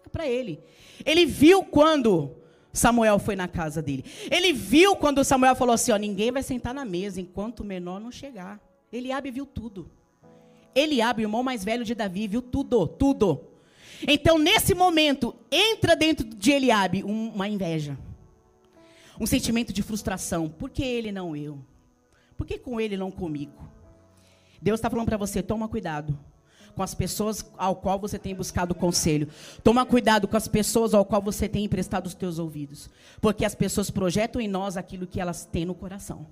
Era 0.00 0.08
para 0.08 0.26
ele. 0.28 0.60
Ele 1.04 1.26
viu 1.26 1.64
quando 1.64 2.36
Samuel 2.72 3.18
foi 3.18 3.34
na 3.34 3.48
casa 3.48 3.82
dele. 3.82 4.04
Ele 4.30 4.52
viu 4.52 4.94
quando 4.94 5.24
Samuel 5.24 5.56
falou 5.56 5.74
assim: 5.74 5.90
ó, 5.90 5.96
ninguém 5.96 6.30
vai 6.30 6.42
sentar 6.42 6.72
na 6.72 6.84
mesa 6.84 7.20
enquanto 7.20 7.60
o 7.60 7.64
menor 7.64 8.00
não 8.00 8.12
chegar. 8.12 8.60
Eliabe 8.92 9.32
viu 9.32 9.44
tudo. 9.44 9.90
Eliabe, 10.74 11.22
o 11.22 11.24
irmão 11.24 11.42
mais 11.42 11.64
velho 11.64 11.84
de 11.84 11.94
Davi, 11.96 12.28
viu 12.28 12.40
tudo, 12.40 12.86
tudo. 12.86 13.44
Então, 14.06 14.38
nesse 14.38 14.72
momento, 14.72 15.34
entra 15.50 15.96
dentro 15.96 16.24
de 16.24 16.52
Eliabe 16.52 17.02
uma 17.02 17.48
inveja. 17.48 17.98
Um 19.18 19.26
sentimento 19.26 19.72
de 19.72 19.82
frustração. 19.82 20.48
Por 20.48 20.70
que 20.70 20.84
ele 20.84 21.10
não 21.10 21.34
eu? 21.34 21.58
Por 22.38 22.46
que 22.46 22.56
com 22.56 22.80
ele 22.80 22.96
não 22.96 23.10
comigo? 23.10 23.68
Deus 24.62 24.78
está 24.78 24.88
falando 24.88 25.06
para 25.06 25.16
você, 25.16 25.42
toma 25.42 25.68
cuidado 25.68 26.18
com 26.74 26.82
as 26.84 26.94
pessoas 26.94 27.44
ao 27.56 27.74
qual 27.74 27.98
você 27.98 28.16
tem 28.20 28.32
buscado 28.32 28.72
conselho. 28.72 29.28
Toma 29.64 29.84
cuidado 29.84 30.28
com 30.28 30.36
as 30.36 30.46
pessoas 30.46 30.94
ao 30.94 31.04
qual 31.04 31.20
você 31.20 31.48
tem 31.48 31.64
emprestado 31.64 32.06
os 32.06 32.14
teus 32.14 32.38
ouvidos. 32.38 32.88
Porque 33.20 33.44
as 33.44 33.56
pessoas 33.56 33.90
projetam 33.90 34.40
em 34.40 34.46
nós 34.46 34.76
aquilo 34.76 35.04
que 35.04 35.20
elas 35.20 35.44
têm 35.44 35.64
no 35.64 35.74
coração. 35.74 36.28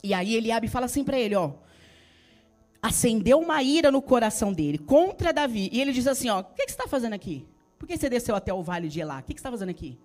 E 0.00 0.14
aí 0.14 0.32
ele 0.36 0.52
abre 0.52 0.68
e 0.68 0.70
fala 0.70 0.86
assim 0.86 1.02
para 1.02 1.18
ele, 1.18 1.34
ó. 1.34 1.54
Acendeu 2.80 3.40
uma 3.40 3.60
ira 3.60 3.90
no 3.90 4.00
coração 4.00 4.52
dele 4.52 4.78
contra 4.78 5.32
Davi. 5.32 5.68
E 5.72 5.80
ele 5.80 5.92
diz 5.92 6.06
assim, 6.06 6.28
ó, 6.28 6.38
o 6.38 6.44
que, 6.44 6.64
que 6.64 6.70
você 6.70 6.78
está 6.78 6.86
fazendo 6.86 7.14
aqui? 7.14 7.44
Por 7.76 7.88
que 7.88 7.96
você 7.96 8.08
desceu 8.08 8.36
até 8.36 8.54
o 8.54 8.62
vale 8.62 8.88
de 8.88 9.00
Elá? 9.00 9.18
O 9.18 9.22
que, 9.24 9.34
que 9.34 9.40
você 9.40 9.40
está 9.40 9.50
fazendo 9.50 9.70
aqui? 9.70 9.98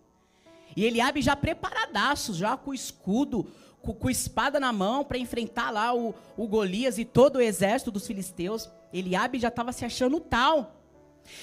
E 0.75 0.83
ele 0.83 0.99
abre 0.99 1.21
já 1.21 1.35
preparadaço, 1.35 2.33
já 2.33 2.57
com 2.57 2.71
o 2.71 2.73
escudo, 2.73 3.47
com, 3.83 3.93
com 3.93 4.09
espada 4.09 4.59
na 4.59 4.73
mão 4.73 5.03
para 5.03 5.17
enfrentar 5.17 5.69
lá 5.69 5.93
o, 5.93 6.15
o 6.35 6.47
Golias 6.47 6.97
e 6.97 7.05
todo 7.05 7.35
o 7.35 7.41
exército 7.41 7.91
dos 7.91 8.07
filisteus. 8.07 8.69
Eliabe 8.91 9.37
já 9.37 9.49
estava 9.49 9.71
se 9.71 9.85
achando 9.85 10.19
tal. 10.19 10.79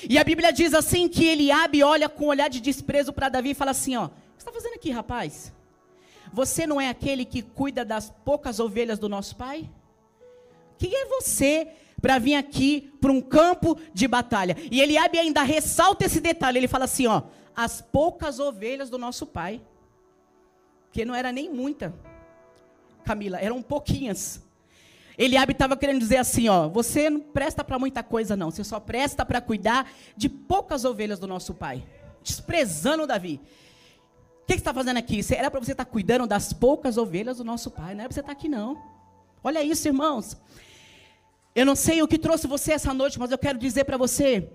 E 0.09 0.19
a 0.19 0.25
Bíblia 0.25 0.53
diz 0.53 0.75
assim 0.75 1.09
que 1.09 1.27
Eliabe 1.27 1.83
olha 1.83 2.09
com 2.09 2.25
um 2.25 2.29
olhar 2.29 2.49
de 2.49 2.61
desprezo 2.61 3.13
para 3.13 3.29
Davi 3.29 3.51
e 3.51 3.55
fala 3.55 3.71
assim, 3.71 3.95
ó, 3.97 4.07
o 4.07 4.09
que 4.09 4.15
você 4.37 4.39
está 4.39 4.53
fazendo 4.53 4.75
aqui, 4.75 4.91
rapaz? 4.91 5.53
Você 6.33 6.67
não 6.67 6.81
é 6.81 6.89
aquele 6.89 7.25
que 7.25 7.43
cuida 7.43 7.85
das 7.85 8.11
poucas 8.25 8.59
ovelhas 8.59 8.99
do 8.99 9.09
nosso 9.09 9.37
pai? 9.37 9.69
Quem 10.79 10.95
é 10.95 11.07
você 11.07 11.69
para 12.01 12.19
vir 12.19 12.37
aqui 12.37 12.93
para 13.01 13.13
um 13.13 13.21
campo 13.21 13.79
de 13.93 14.09
batalha? 14.09 14.57
E 14.71 14.81
Eliabe 14.81 15.19
ainda 15.19 15.43
ressalta 15.43 16.07
esse 16.07 16.21
detalhe, 16.21 16.59
ele 16.59 16.69
fala 16.69 16.85
assim, 16.85 17.07
ó, 17.07 17.23
as 17.55 17.83
poucas 17.83 18.39
ovelhas 18.39 18.89
do 18.89 18.97
nosso 18.97 19.27
pai. 19.27 19.61
Que 20.93 21.05
não 21.05 21.15
era 21.15 21.31
nem 21.31 21.51
muita. 21.51 21.95
Camila, 23.05 23.39
eram 23.39 23.63
pouquinhas. 23.63 24.43
Eliabe 25.19 25.53
estava 25.53 25.77
querendo 25.77 25.99
dizer 25.99 26.17
assim, 26.17 26.49
ó, 26.49 26.69
você 26.69 27.11
não 27.11 27.21
presta 27.21 27.63
para 27.63 27.79
muita 27.79 28.03
coisa 28.03 28.37
não, 28.37 28.51
você 28.51 28.65
só 28.65 28.81
presta 28.81 29.25
para 29.25 29.41
cuidar 29.41 29.91
de 30.17 30.29
poucas 30.29 30.85
ovelhas 30.85 31.19
do 31.19 31.27
nosso 31.27 31.53
pai. 31.53 31.85
Desprezando 32.23 33.07
Davi. 33.07 33.41
O 34.43 34.47
que, 34.47 34.55
você 34.55 34.61
está 34.61 34.73
fazendo 34.73 34.97
aqui? 34.97 35.21
Era 35.35 35.51
para 35.51 35.61
você 35.61 35.73
estar 35.73 35.85
tá 35.85 35.91
cuidando 35.91 36.27
das 36.27 36.53
poucas 36.53 36.97
ovelhas 36.97 37.37
do 37.37 37.45
nosso 37.45 37.71
pai, 37.71 37.95
não 37.95 38.01
era 38.01 38.09
para 38.09 38.15
você 38.15 38.21
estar 38.21 38.33
tá 38.35 38.39
aqui 38.39 38.49
não. 38.49 38.83
Olha 39.45 39.63
isso, 39.63 39.87
irmãos. 39.87 40.37
Eu 41.55 41.67
não 41.67 41.75
sei 41.75 42.01
o 42.01 42.09
que 42.09 42.19
trouxe 42.19 42.47
você 42.47 42.73
essa 42.73 42.95
noite, 42.95 43.19
mas 43.19 43.31
eu 43.31 43.39
quero 43.39 43.59
dizer 43.59 43.85
para 43.85 43.97
você 43.97 44.49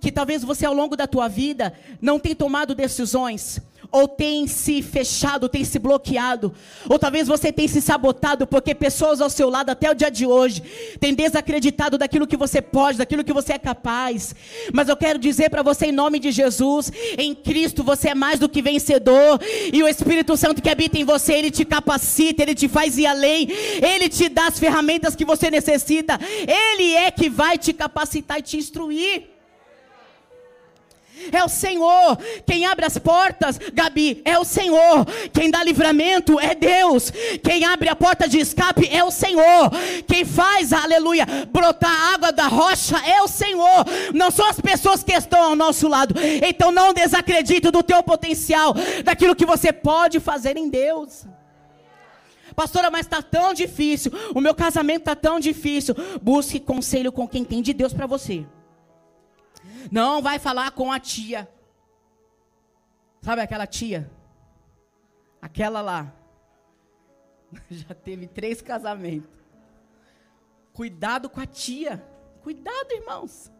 que 0.00 0.12
talvez 0.12 0.42
você 0.42 0.64
ao 0.64 0.72
longo 0.72 0.96
da 0.96 1.06
tua 1.06 1.28
vida 1.28 1.74
não 2.00 2.20
tenha 2.20 2.36
tomado 2.36 2.74
decisões 2.74 3.60
ou 3.90 4.08
tem 4.08 4.46
se 4.46 4.82
fechado, 4.82 5.48
tem 5.48 5.64
se 5.64 5.78
bloqueado, 5.78 6.52
ou 6.88 6.98
talvez 6.98 7.28
você 7.28 7.52
tenha 7.52 7.68
se 7.68 7.80
sabotado, 7.80 8.46
porque 8.46 8.74
pessoas 8.74 9.20
ao 9.20 9.30
seu 9.30 9.48
lado 9.48 9.70
até 9.70 9.90
o 9.90 9.94
dia 9.94 10.10
de 10.10 10.26
hoje 10.26 10.62
têm 11.00 11.14
desacreditado 11.14 11.98
daquilo 11.98 12.26
que 12.26 12.36
você 12.36 12.60
pode, 12.60 12.98
daquilo 12.98 13.24
que 13.24 13.32
você 13.32 13.54
é 13.54 13.58
capaz. 13.58 14.34
Mas 14.72 14.88
eu 14.88 14.96
quero 14.96 15.18
dizer 15.18 15.50
para 15.50 15.62
você, 15.62 15.86
em 15.86 15.92
nome 15.92 16.18
de 16.18 16.30
Jesus, 16.30 16.92
em 17.16 17.34
Cristo 17.34 17.82
você 17.82 18.10
é 18.10 18.14
mais 18.14 18.38
do 18.38 18.48
que 18.48 18.62
vencedor, 18.62 19.40
e 19.72 19.82
o 19.82 19.88
Espírito 19.88 20.36
Santo 20.36 20.62
que 20.62 20.70
habita 20.70 20.98
em 20.98 21.04
você, 21.04 21.34
ele 21.34 21.50
te 21.50 21.64
capacita, 21.64 22.42
ele 22.42 22.54
te 22.54 22.68
faz 22.68 22.98
ir 22.98 23.06
além, 23.06 23.48
ele 23.82 24.08
te 24.08 24.28
dá 24.28 24.48
as 24.48 24.58
ferramentas 24.58 25.14
que 25.14 25.24
você 25.24 25.50
necessita, 25.50 26.18
ele 26.46 26.94
é 26.94 27.10
que 27.10 27.28
vai 27.28 27.58
te 27.58 27.72
capacitar 27.72 28.38
e 28.38 28.42
te 28.42 28.56
instruir. 28.56 29.35
É 31.32 31.42
o 31.44 31.48
Senhor. 31.48 32.18
Quem 32.46 32.66
abre 32.66 32.84
as 32.84 32.98
portas, 32.98 33.58
Gabi, 33.72 34.22
é 34.24 34.38
o 34.38 34.44
Senhor. 34.44 35.04
Quem 35.32 35.50
dá 35.50 35.62
livramento 35.64 36.38
é 36.38 36.54
Deus. 36.54 37.10
Quem 37.42 37.64
abre 37.64 37.88
a 37.88 37.96
porta 37.96 38.28
de 38.28 38.38
escape 38.38 38.88
é 38.90 39.02
o 39.02 39.10
Senhor. 39.10 39.70
Quem 40.06 40.24
faz, 40.24 40.72
aleluia, 40.72 41.26
brotar 41.50 42.14
água 42.14 42.32
da 42.32 42.46
rocha 42.46 42.96
é 43.06 43.22
o 43.22 43.28
Senhor. 43.28 43.84
Não 44.14 44.30
são 44.30 44.46
as 44.46 44.60
pessoas 44.60 45.02
que 45.02 45.12
estão 45.12 45.42
ao 45.42 45.56
nosso 45.56 45.88
lado. 45.88 46.14
Então 46.44 46.70
não 46.70 46.92
desacredite 46.92 47.70
do 47.70 47.82
teu 47.82 48.02
potencial, 48.02 48.74
daquilo 49.04 49.36
que 49.36 49.46
você 49.46 49.72
pode 49.72 50.20
fazer 50.20 50.56
em 50.56 50.68
Deus. 50.68 51.26
Pastora, 52.54 52.90
mas 52.90 53.02
está 53.02 53.20
tão 53.20 53.52
difícil. 53.52 54.10
O 54.34 54.40
meu 54.40 54.54
casamento 54.54 55.00
está 55.00 55.14
tão 55.14 55.38
difícil. 55.38 55.94
Busque 56.22 56.58
conselho 56.58 57.12
com 57.12 57.28
quem 57.28 57.44
tem 57.44 57.60
de 57.60 57.74
Deus 57.74 57.92
para 57.92 58.06
você. 58.06 58.46
Não 59.90 60.22
vai 60.22 60.38
falar 60.38 60.70
com 60.72 60.90
a 60.90 60.98
tia. 60.98 61.48
Sabe 63.20 63.42
aquela 63.42 63.66
tia? 63.66 64.10
Aquela 65.40 65.80
lá. 65.80 66.12
Já 67.70 67.94
teve 67.94 68.26
três 68.26 68.60
casamentos. 68.60 69.36
Cuidado 70.72 71.28
com 71.28 71.40
a 71.40 71.46
tia. 71.46 72.04
Cuidado, 72.42 72.92
irmãos. 72.92 73.50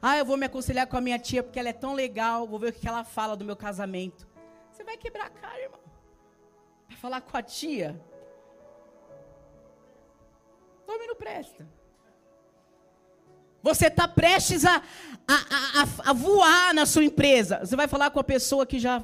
Ah, 0.00 0.18
eu 0.18 0.24
vou 0.24 0.36
me 0.36 0.46
aconselhar 0.46 0.86
com 0.86 0.96
a 0.96 1.00
minha 1.00 1.18
tia 1.18 1.42
porque 1.42 1.58
ela 1.58 1.68
é 1.68 1.72
tão 1.72 1.94
legal. 1.94 2.46
Vou 2.46 2.58
ver 2.58 2.70
o 2.70 2.72
que 2.72 2.88
ela 2.88 3.04
fala 3.04 3.36
do 3.36 3.44
meu 3.44 3.56
casamento. 3.56 4.26
Você 4.70 4.82
vai 4.84 4.96
quebrar 4.96 5.26
a 5.26 5.30
cara, 5.30 5.60
irmão. 5.60 5.80
Vai 6.88 6.96
falar 6.96 7.20
com 7.20 7.36
a 7.36 7.42
tia. 7.42 8.00
Tome 10.86 11.06
não 11.06 11.16
presta. 11.16 11.66
Você 13.64 13.86
está 13.86 14.06
prestes 14.06 14.62
a, 14.66 14.82
a, 15.26 15.34
a, 15.80 16.10
a, 16.10 16.12
voar 16.12 16.74
na 16.74 16.84
sua 16.84 17.02
empresa. 17.02 17.60
Você 17.60 17.74
vai 17.74 17.88
falar 17.88 18.10
com 18.10 18.20
a 18.20 18.24
pessoa 18.24 18.66
que 18.66 18.78
já 18.78 19.02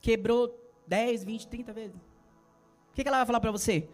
quebrou 0.00 0.58
10, 0.86 1.22
20, 1.22 1.46
30 1.48 1.72
vezes. 1.74 1.94
O 1.94 2.94
que, 2.94 3.06
ela 3.06 3.18
vai 3.18 3.26
falar 3.26 3.40
para 3.40 3.50
você? 3.50 3.86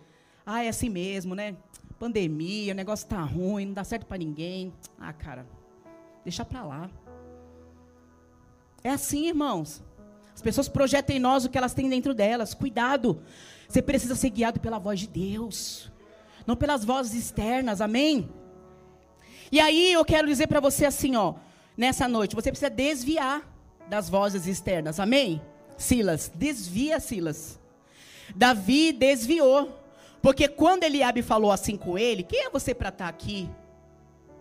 Ah, 0.47 0.63
é 0.63 0.69
assim 0.69 0.89
mesmo, 0.89 1.35
né? 1.35 1.57
Pandemia, 1.99 2.73
o 2.73 2.77
negócio 2.77 3.05
está 3.05 3.21
ruim, 3.21 3.67
não 3.67 3.75
dá 3.75 3.83
certo 3.83 4.07
para 4.07 4.19
ninguém. 4.19 4.73
Ah, 4.97 5.13
cara, 5.13 5.45
deixa 6.23 6.45
para 6.45 6.65
lá. 6.65 6.89
É 8.85 8.91
assim, 8.91 9.27
irmãos. 9.27 9.83
As 10.33 10.41
pessoas 10.41 10.69
projetam 10.69 11.17
em 11.17 11.19
nós 11.19 11.45
o 11.45 11.51
que 11.51 11.59
elas 11.59 11.75
têm 11.75 11.89
dentro 11.89 12.15
delas. 12.15 12.55
Cuidado. 12.55 13.21
Você 13.69 13.83
precisa 13.83 14.15
ser 14.15 14.31
guiado 14.31 14.61
pela 14.61 14.79
voz 14.79 15.01
de 15.01 15.09
Deus, 15.09 15.91
não 16.47 16.55
pelas 16.55 16.85
vozes 16.85 17.15
externas. 17.15 17.81
Amém? 17.81 18.31
E 19.51 19.61
aí 19.61 19.93
eu 19.93 20.05
quero 20.05 20.27
dizer 20.27 20.47
para 20.47 20.61
você 20.61 20.85
assim, 20.85 21.17
ó, 21.17 21.35
nessa 21.77 22.07
noite, 22.07 22.35
você 22.35 22.51
precisa 22.51 22.71
desviar 22.71 23.43
das 23.89 24.09
vozes 24.09 24.47
externas. 24.47 25.01
Amém? 25.01 25.41
Silas, 25.77 26.31
desvia 26.35 27.01
Silas. 27.01 27.59
Davi 28.35 28.93
desviou. 28.93 29.79
Porque 30.21 30.49
quando 30.49 30.83
Eliabe 30.83 31.23
falou 31.23 31.51
assim 31.51 31.77
com 31.77 31.97
ele, 31.97 32.23
quem 32.23 32.45
é 32.45 32.51
você 32.51 32.75
para 32.75 32.89
estar 32.89 33.05
tá 33.05 33.09
aqui? 33.09 33.49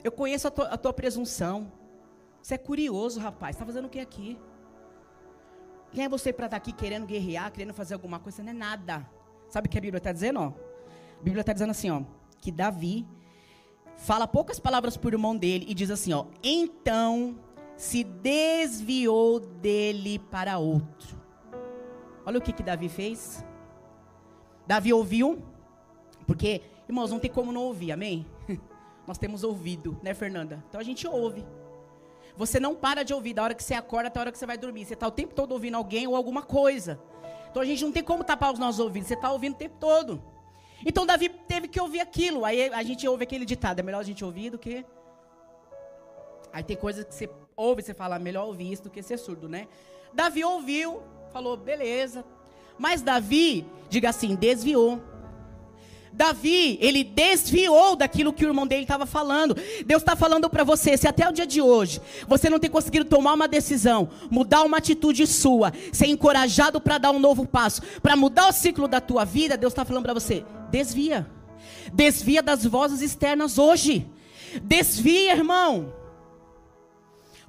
Eu 0.04 0.12
conheço 0.12 0.48
a 0.48 0.52
tua, 0.52 0.68
a 0.68 0.78
tua, 0.78 0.92
presunção. 0.92 1.72
Você 2.42 2.56
é 2.56 2.58
curioso, 2.58 3.20
rapaz. 3.20 3.56
Está 3.56 3.66
fazendo 3.66 3.86
o 3.86 3.90
que 3.90 4.00
aqui? 4.00 4.38
Quem 5.92 6.04
é 6.04 6.10
você 6.10 6.34
para 6.34 6.48
estar 6.48 6.60
tá 6.60 6.62
aqui 6.62 6.74
querendo 6.74 7.06
guerrear, 7.06 7.52
querendo 7.52 7.74
fazer 7.74 7.94
alguma 7.94 8.20
coisa? 8.20 8.42
Não 8.44 8.50
é 8.50 8.54
nada. 8.54 9.08
Sabe 9.50 9.68
o 9.68 9.70
que 9.70 9.78
a 9.78 9.82
Bíblia 9.82 10.00
está 10.00 10.12
dizendo? 10.12 10.40
Ó? 10.40 10.48
A 10.48 11.24
Bíblia 11.24 11.42
está 11.42 11.54
dizendo 11.54 11.72
assim, 11.72 11.90
ó, 11.90 12.02
que 12.40 12.52
Davi 12.52 13.06
fala 13.98 14.28
poucas 14.28 14.60
palavras 14.60 14.96
por 14.96 15.14
irmão 15.14 15.36
dele 15.36 15.66
e 15.68 15.74
diz 15.74 15.92
assim, 15.92 16.14
ó: 16.14 16.26
"Então 16.42 17.38
se 17.76 18.04
desviou 18.04 19.40
dele 19.40 20.20
para 20.20 20.58
outro". 20.58 21.18
Olha 22.26 22.40
o 22.40 22.42
que 22.42 22.54
que 22.54 22.64
Davi 22.64 22.90
fez. 22.90 23.46
Davi 24.66 24.94
ouviu, 24.94 25.42
porque 26.26 26.62
irmãos, 26.88 27.12
não 27.12 27.20
tem 27.20 27.32
como 27.32 27.52
não 27.52 27.64
ouvir, 27.64 27.92
amém? 27.92 28.26
Nós 29.08 29.18
temos 29.18 29.44
ouvido, 29.44 29.98
né, 30.04 30.14
Fernanda? 30.14 30.64
Então 30.68 30.80
a 30.80 30.84
gente 30.84 31.08
ouve. 31.08 31.46
Você 32.36 32.60
não 32.60 32.76
para 32.76 33.04
de 33.04 33.14
ouvir 33.14 33.34
da 33.34 33.44
hora 33.44 33.56
que 33.56 33.64
você 33.64 33.74
acorda 33.74 34.10
até 34.10 34.20
a 34.20 34.22
hora 34.22 34.32
que 34.32 34.38
você 34.38 34.46
vai 34.46 34.58
dormir. 34.58 34.86
Você 34.86 34.94
está 34.94 35.08
o 35.08 35.12
tempo 35.12 35.34
todo 35.34 35.54
ouvindo 35.54 35.76
alguém 35.76 36.06
ou 36.06 36.16
alguma 36.16 36.44
coisa. 36.44 37.00
Então 37.50 37.62
a 37.62 37.66
gente 37.66 37.84
não 37.84 37.92
tem 37.92 38.04
como 38.04 38.24
tapar 38.24 38.54
os 38.54 38.60
nossos 38.60 38.80
ouvidos. 38.80 39.08
Você 39.08 39.16
está 39.16 39.32
ouvindo 39.32 39.54
o 39.54 39.58
tempo 39.58 39.76
todo. 39.80 40.22
Então 40.86 41.06
Davi 41.06 41.30
teve 41.58 41.68
que 41.68 41.82
ouvir 41.82 42.00
aquilo. 42.00 42.46
Aí 42.46 42.70
a 42.70 42.84
gente 42.84 43.08
ouve 43.08 43.24
aquele 43.24 43.46
ditado: 43.46 43.80
é 43.80 43.84
melhor 43.84 44.00
a 44.00 44.04
gente 44.04 44.24
ouvir 44.24 44.52
do 44.52 44.60
que. 44.60 44.86
Aí 46.54 46.64
tem 46.64 46.78
coisas 46.78 47.04
que 47.04 47.14
você 47.14 47.30
ouve 47.56 47.82
e 47.82 47.86
você 47.86 47.94
fala: 47.94 48.20
melhor 48.20 48.46
ouvir 48.46 48.72
isso 48.72 48.84
do 48.84 48.90
que 48.90 49.02
ser 49.02 49.18
surdo, 49.18 49.50
né? 49.50 49.68
Davi 50.14 50.44
ouviu, 50.44 51.02
falou: 51.34 51.58
beleza. 51.58 52.24
Mas 52.78 53.02
Davi, 53.02 53.66
diga 53.90 54.10
assim, 54.10 54.36
desviou. 54.36 55.02
Davi, 56.14 56.78
ele 56.82 57.04
desviou 57.04 57.96
daquilo 57.96 58.34
que 58.34 58.46
o 58.46 58.50
irmão 58.50 58.68
dele 58.68 58.84
estava 58.84 59.06
falando. 59.06 59.56
Deus 59.86 60.02
está 60.02 60.16
falando 60.16 60.50
para 60.50 60.64
você, 60.64 60.96
se 60.96 61.08
até 61.08 61.28
o 61.28 61.32
dia 61.32 61.46
de 61.46 61.62
hoje 61.62 62.00
você 62.28 62.50
não 62.50 62.60
tem 62.60 62.70
conseguido 62.70 63.06
tomar 63.06 63.34
uma 63.34 63.48
decisão, 63.48 64.10
mudar 64.30 64.64
uma 64.64 64.78
atitude 64.78 65.26
sua, 65.28 65.72
ser 65.92 66.08
encorajado 66.08 66.80
para 66.80 66.98
dar 67.00 67.12
um 67.12 67.20
novo 67.20 67.48
passo, 67.48 67.82
para 68.02 68.16
mudar 68.16 68.48
o 68.48 68.52
ciclo 68.52 68.88
da 68.88 69.02
tua 69.02 69.26
vida, 69.26 69.58
Deus 69.58 69.74
está 69.74 69.84
falando 69.86 70.04
para 70.04 70.14
você, 70.14 70.44
desvia. 70.72 71.37
Desvia 71.94 72.42
das 72.42 72.66
vozes 72.66 73.02
externas 73.02 73.58
hoje. 73.58 74.10
Desvia, 74.64 75.34
irmão. 75.34 75.94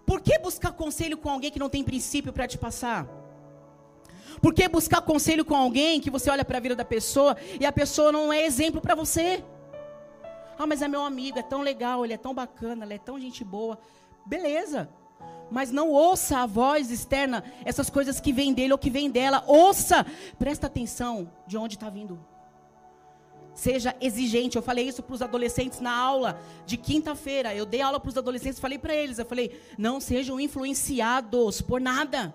Por 0.05 0.21
que 0.21 0.38
buscar 0.38 0.73
conselho 0.73 1.18
com 1.18 1.29
alguém 1.29 1.51
que 1.51 1.59
não 1.59 1.68
tem 1.68 1.85
princípio 1.85 2.33
para 2.33 2.49
te 2.49 2.57
passar? 2.57 3.07
Por 4.40 4.55
que 4.55 4.68
buscar 4.68 5.03
conselho 5.03 5.44
com 5.44 5.55
alguém 5.55 6.01
que 6.01 6.11
você 6.11 6.31
olha 6.31 6.44
para 6.44 6.59
a 6.59 6.61
vida 6.61 6.75
da 6.75 6.85
pessoa 6.85 7.37
e 7.61 7.66
a 7.66 7.73
pessoa 7.73 8.12
não 8.12 8.33
é 8.33 8.44
exemplo 8.44 8.81
para 8.81 8.94
você? 8.94 9.44
Ah, 10.59 10.66
mas 10.66 10.83
é 10.83 10.88
meu 10.88 11.03
amigo, 11.03 11.38
é 11.38 11.42
tão 11.42 11.62
legal, 11.62 12.05
ele 12.05 12.14
é 12.14 12.16
tão 12.16 12.35
bacana, 12.35 12.85
ele 12.85 12.94
é 12.94 12.99
tão 12.99 13.21
gente 13.21 13.44
boa. 13.44 13.79
Beleza. 14.27 14.88
Mas 15.51 15.71
não 15.71 15.90
ouça 15.90 16.38
a 16.38 16.47
voz 16.47 16.90
externa, 16.90 17.44
essas 17.64 17.88
coisas 17.88 18.21
que 18.21 18.33
vêm 18.33 18.53
dele 18.53 18.73
ou 18.73 18.79
que 18.79 18.90
vêm 18.90 19.11
dela. 19.11 19.44
Ouça, 19.47 20.05
presta 20.38 20.66
atenção 20.66 21.31
de 21.47 21.57
onde 21.57 21.77
está 21.77 21.88
vindo. 21.88 22.18
Seja 23.59 23.92
exigente. 24.01 24.57
Eu 24.57 24.62
falei 24.62 24.87
isso 24.87 25.03
para 25.03 25.14
os 25.14 25.21
adolescentes 25.21 25.81
na 25.81 25.92
aula 25.92 26.40
de 26.64 26.77
quinta-feira. 26.77 27.53
Eu 27.53 27.66
dei 27.66 27.81
aula 27.81 27.99
para 27.99 28.09
os 28.09 28.16
adolescentes, 28.16 28.61
falei 28.61 28.79
para 28.79 28.94
eles, 28.94 29.18
eu 29.18 29.27
falei: 29.27 29.61
não 29.77 30.01
sejam 30.01 30.38
influenciados 30.38 31.61
por 31.61 31.81
nada 31.81 32.33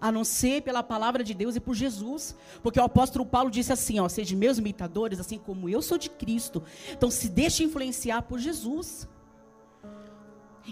a 0.00 0.12
não 0.12 0.22
ser 0.22 0.62
pela 0.62 0.80
palavra 0.80 1.24
de 1.24 1.34
Deus 1.34 1.56
e 1.56 1.60
por 1.60 1.74
Jesus. 1.74 2.36
Porque 2.62 2.78
o 2.78 2.84
apóstolo 2.84 3.26
Paulo 3.26 3.50
disse 3.50 3.72
assim, 3.72 3.98
ó, 3.98 4.08
sejam 4.08 4.38
meus 4.38 4.56
imitadores, 4.56 5.18
assim 5.18 5.38
como 5.38 5.68
eu 5.68 5.82
sou 5.82 5.98
de 5.98 6.08
Cristo. 6.08 6.62
Então 6.92 7.10
se 7.10 7.28
deixe 7.28 7.64
influenciar 7.64 8.22
por 8.22 8.38
Jesus. 8.38 9.08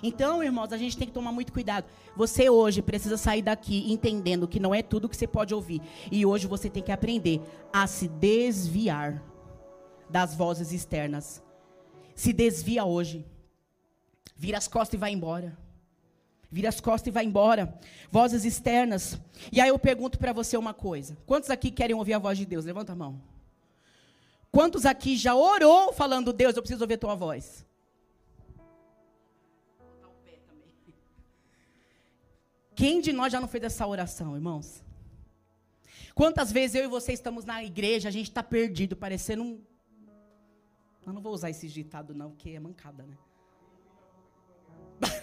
Então, 0.01 0.45
irmãos, 0.45 0.73
a 0.73 0.77
gente 0.77 0.97
tem 0.97 1.09
que 1.09 1.12
tomar 1.12 1.33
muito 1.33 1.53
cuidado. 1.53 1.87
Você 2.16 2.49
hoje 2.49 2.81
precisa 2.83 3.16
sair 3.16 3.42
daqui 3.42 3.92
entendendo 3.92 4.47
que 4.47 4.61
não 4.61 4.73
é 4.73 4.81
tudo 4.81 5.09
que 5.09 5.16
você 5.16 5.27
pode 5.27 5.53
ouvir. 5.53 5.83
E 6.11 6.25
hoje 6.25 6.47
você 6.47 6.71
tem 6.71 6.85
que 6.85 6.92
aprender 6.92 7.40
a 7.73 7.88
se 7.88 8.07
desviar 8.07 9.32
das 10.12 10.35
vozes 10.35 10.72
externas. 10.72 11.42
Se 12.14 12.33
desvia 12.33 12.85
hoje. 12.85 13.27
Vira 14.37 14.59
as 14.59 14.68
costas 14.68 14.94
e 14.94 14.98
vai 14.98 15.12
embora 15.12 15.59
vira 16.53 16.68
as 16.68 16.81
costas 16.81 17.09
e 17.09 17.11
vai 17.11 17.25
embora. 17.25 17.75
Vozes 18.11 18.44
externas. 18.44 19.18
E 19.51 19.59
aí 19.59 19.70
eu 19.70 19.79
pergunto 19.79 20.18
para 20.18 20.35
você 20.35 20.57
uma 20.57 20.75
coisa: 20.75 21.16
quantos 21.25 21.48
aqui 21.48 21.70
querem 21.70 21.96
ouvir 21.96 22.12
a 22.12 22.18
voz 22.18 22.37
de 22.37 22.44
Deus? 22.44 22.66
Levanta 22.66 22.92
a 22.92 22.96
mão. 22.96 23.20
Quantos 24.51 24.85
aqui 24.85 25.16
já 25.16 25.35
orou 25.35 25.94
falando, 25.94 26.31
Deus, 26.31 26.55
eu 26.55 26.62
preciso 26.62 26.85
ouvir 26.85 26.94
a 26.94 26.98
tua 26.98 27.14
voz? 27.14 27.64
Quem 32.75 33.01
de 33.01 33.12
nós 33.12 33.33
já 33.33 33.40
não 33.40 33.48
fez 33.48 33.64
essa 33.64 33.87
oração, 33.87 34.35
irmãos? 34.35 34.85
Quantas 36.14 36.53
vezes 36.53 36.75
eu 36.75 36.85
e 36.85 36.88
você 36.88 37.12
estamos 37.12 37.44
na 37.46 37.64
igreja, 37.64 38.09
a 38.09 38.12
gente 38.12 38.29
está 38.29 38.42
perdido, 38.42 38.94
parecendo 38.94 39.42
um. 39.42 39.61
Eu 41.07 41.12
não 41.12 41.21
vou 41.21 41.33
usar 41.33 41.51
esse 41.51 41.67
ditado, 41.69 42.15
não, 42.15 42.31
porque 42.31 42.51
é 42.51 42.61
mancada, 42.61 43.05
né? 43.05 43.17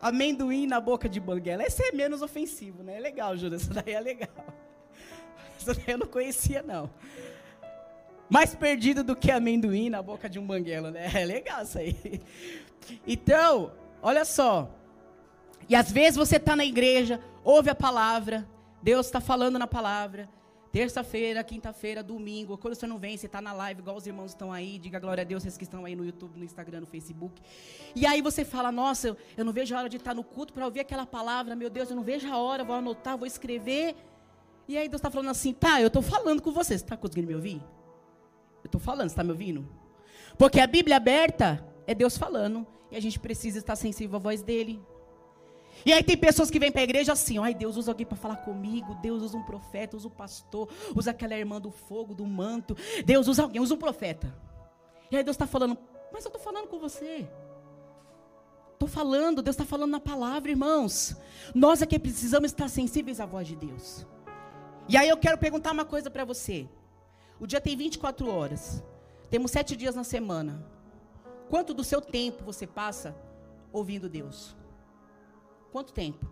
amendoim 0.00 0.66
na 0.66 0.80
boca 0.80 1.08
de 1.08 1.20
banguela. 1.20 1.62
Esse 1.62 1.82
é 1.82 1.92
menos 1.92 2.22
ofensivo, 2.22 2.82
né? 2.82 2.96
É 2.96 3.00
legal, 3.00 3.36
Júlia, 3.36 3.56
isso 3.56 3.70
daí 3.72 3.92
é 3.92 4.00
legal. 4.00 4.30
Isso 5.58 5.74
daí 5.74 5.84
eu 5.88 5.98
não 5.98 6.06
conhecia, 6.06 6.62
não. 6.62 6.90
Mais 8.30 8.54
perdido 8.54 9.04
do 9.04 9.14
que 9.14 9.30
amendoim 9.30 9.90
na 9.90 10.00
boca 10.00 10.26
de 10.26 10.38
um 10.38 10.46
banguela, 10.46 10.90
né? 10.90 11.10
É 11.12 11.24
legal 11.24 11.62
isso 11.62 11.78
aí. 11.78 12.22
Então, 13.06 13.72
olha 14.00 14.24
só. 14.24 14.70
E 15.68 15.74
às 15.74 15.92
vezes 15.92 16.16
você 16.16 16.36
está 16.36 16.56
na 16.56 16.64
igreja, 16.64 17.20
ouve 17.44 17.68
a 17.68 17.74
palavra, 17.74 18.48
Deus 18.82 19.06
está 19.06 19.20
falando 19.20 19.58
na 19.58 19.66
palavra, 19.66 20.30
Terça-feira, 20.72 21.42
quinta-feira, 21.42 22.00
domingo, 22.00 22.56
quando 22.56 22.76
você 22.76 22.86
não 22.86 22.96
vem, 22.96 23.16
você 23.16 23.26
está 23.26 23.40
na 23.40 23.52
live, 23.52 23.80
igual 23.80 23.96
os 23.96 24.06
irmãos 24.06 24.30
estão 24.30 24.52
aí, 24.52 24.78
diga 24.78 25.00
glória 25.00 25.22
a 25.22 25.24
Deus, 25.24 25.42
vocês 25.42 25.58
que 25.58 25.64
estão 25.64 25.84
aí 25.84 25.96
no 25.96 26.04
YouTube, 26.04 26.38
no 26.38 26.44
Instagram, 26.44 26.80
no 26.80 26.86
Facebook. 26.86 27.42
E 27.92 28.06
aí 28.06 28.22
você 28.22 28.44
fala, 28.44 28.70
nossa, 28.70 29.08
eu, 29.08 29.16
eu 29.36 29.44
não 29.44 29.52
vejo 29.52 29.74
a 29.74 29.78
hora 29.78 29.88
de 29.88 29.96
estar 29.96 30.14
no 30.14 30.22
culto 30.22 30.52
para 30.52 30.64
ouvir 30.64 30.78
aquela 30.78 31.04
palavra, 31.04 31.56
meu 31.56 31.68
Deus, 31.68 31.90
eu 31.90 31.96
não 31.96 32.04
vejo 32.04 32.32
a 32.32 32.38
hora, 32.38 32.62
vou 32.62 32.76
anotar, 32.76 33.18
vou 33.18 33.26
escrever. 33.26 33.96
E 34.68 34.78
aí 34.78 34.88
Deus 34.88 35.00
está 35.00 35.10
falando 35.10 35.30
assim, 35.30 35.52
tá, 35.52 35.80
eu 35.80 35.88
estou 35.88 36.02
falando 36.02 36.40
com 36.40 36.52
você, 36.52 36.78
você 36.78 36.84
está 36.84 36.96
conseguindo 36.96 37.26
me 37.26 37.34
ouvir? 37.34 37.56
Eu 38.62 38.66
estou 38.66 38.80
falando, 38.80 39.08
você 39.08 39.14
está 39.14 39.24
me 39.24 39.30
ouvindo? 39.30 39.68
Porque 40.38 40.60
a 40.60 40.68
Bíblia 40.68 40.98
aberta 40.98 41.66
é 41.84 41.96
Deus 41.96 42.16
falando, 42.16 42.64
e 42.92 42.96
a 42.96 43.00
gente 43.00 43.18
precisa 43.18 43.58
estar 43.58 43.74
sensível 43.74 44.14
à 44.14 44.20
voz 44.20 44.40
dele. 44.40 44.80
E 45.84 45.92
aí 45.92 46.02
tem 46.02 46.16
pessoas 46.16 46.50
que 46.50 46.58
vêm 46.58 46.70
para 46.70 46.80
a 46.80 46.84
igreja 46.84 47.12
assim, 47.12 47.38
ai 47.38 47.54
Deus 47.54 47.76
usa 47.76 47.90
alguém 47.90 48.06
para 48.06 48.16
falar 48.16 48.36
comigo, 48.36 48.94
Deus 48.96 49.22
usa 49.22 49.36
um 49.36 49.42
profeta, 49.42 49.96
usa 49.96 50.08
um 50.08 50.10
pastor, 50.10 50.68
usa 50.94 51.10
aquela 51.10 51.36
irmã 51.36 51.60
do 51.60 51.70
fogo, 51.70 52.14
do 52.14 52.26
manto, 52.26 52.76
Deus 53.04 53.28
usa 53.28 53.42
alguém, 53.42 53.60
usa 53.60 53.74
um 53.74 53.78
profeta. 53.78 54.34
E 55.10 55.16
aí 55.16 55.24
Deus 55.24 55.34
está 55.34 55.46
falando, 55.46 55.76
mas 56.12 56.24
eu 56.24 56.28
estou 56.28 56.42
falando 56.42 56.68
com 56.68 56.78
você. 56.78 57.28
Estou 58.72 58.88
falando, 58.88 59.42
Deus 59.42 59.54
está 59.54 59.64
falando 59.64 59.90
na 59.90 60.00
palavra, 60.00 60.50
irmãos. 60.50 61.14
Nós 61.54 61.82
é 61.82 61.86
que 61.86 61.98
precisamos 61.98 62.50
estar 62.50 62.68
sensíveis 62.68 63.20
à 63.20 63.26
voz 63.26 63.46
de 63.46 63.54
Deus. 63.54 64.06
E 64.88 64.96
aí 64.96 65.08
eu 65.08 65.16
quero 65.16 65.36
perguntar 65.36 65.72
uma 65.72 65.84
coisa 65.84 66.10
para 66.10 66.24
você. 66.24 66.66
O 67.38 67.46
dia 67.46 67.60
tem 67.60 67.76
24 67.76 68.28
horas. 68.28 68.82
Temos 69.28 69.50
sete 69.50 69.76
dias 69.76 69.94
na 69.94 70.02
semana. 70.02 70.66
Quanto 71.48 71.74
do 71.74 71.84
seu 71.84 72.00
tempo 72.00 72.44
você 72.44 72.66
passa 72.66 73.14
ouvindo 73.72 74.08
Deus? 74.08 74.56
Quanto 75.70 75.92
tempo? 75.92 76.26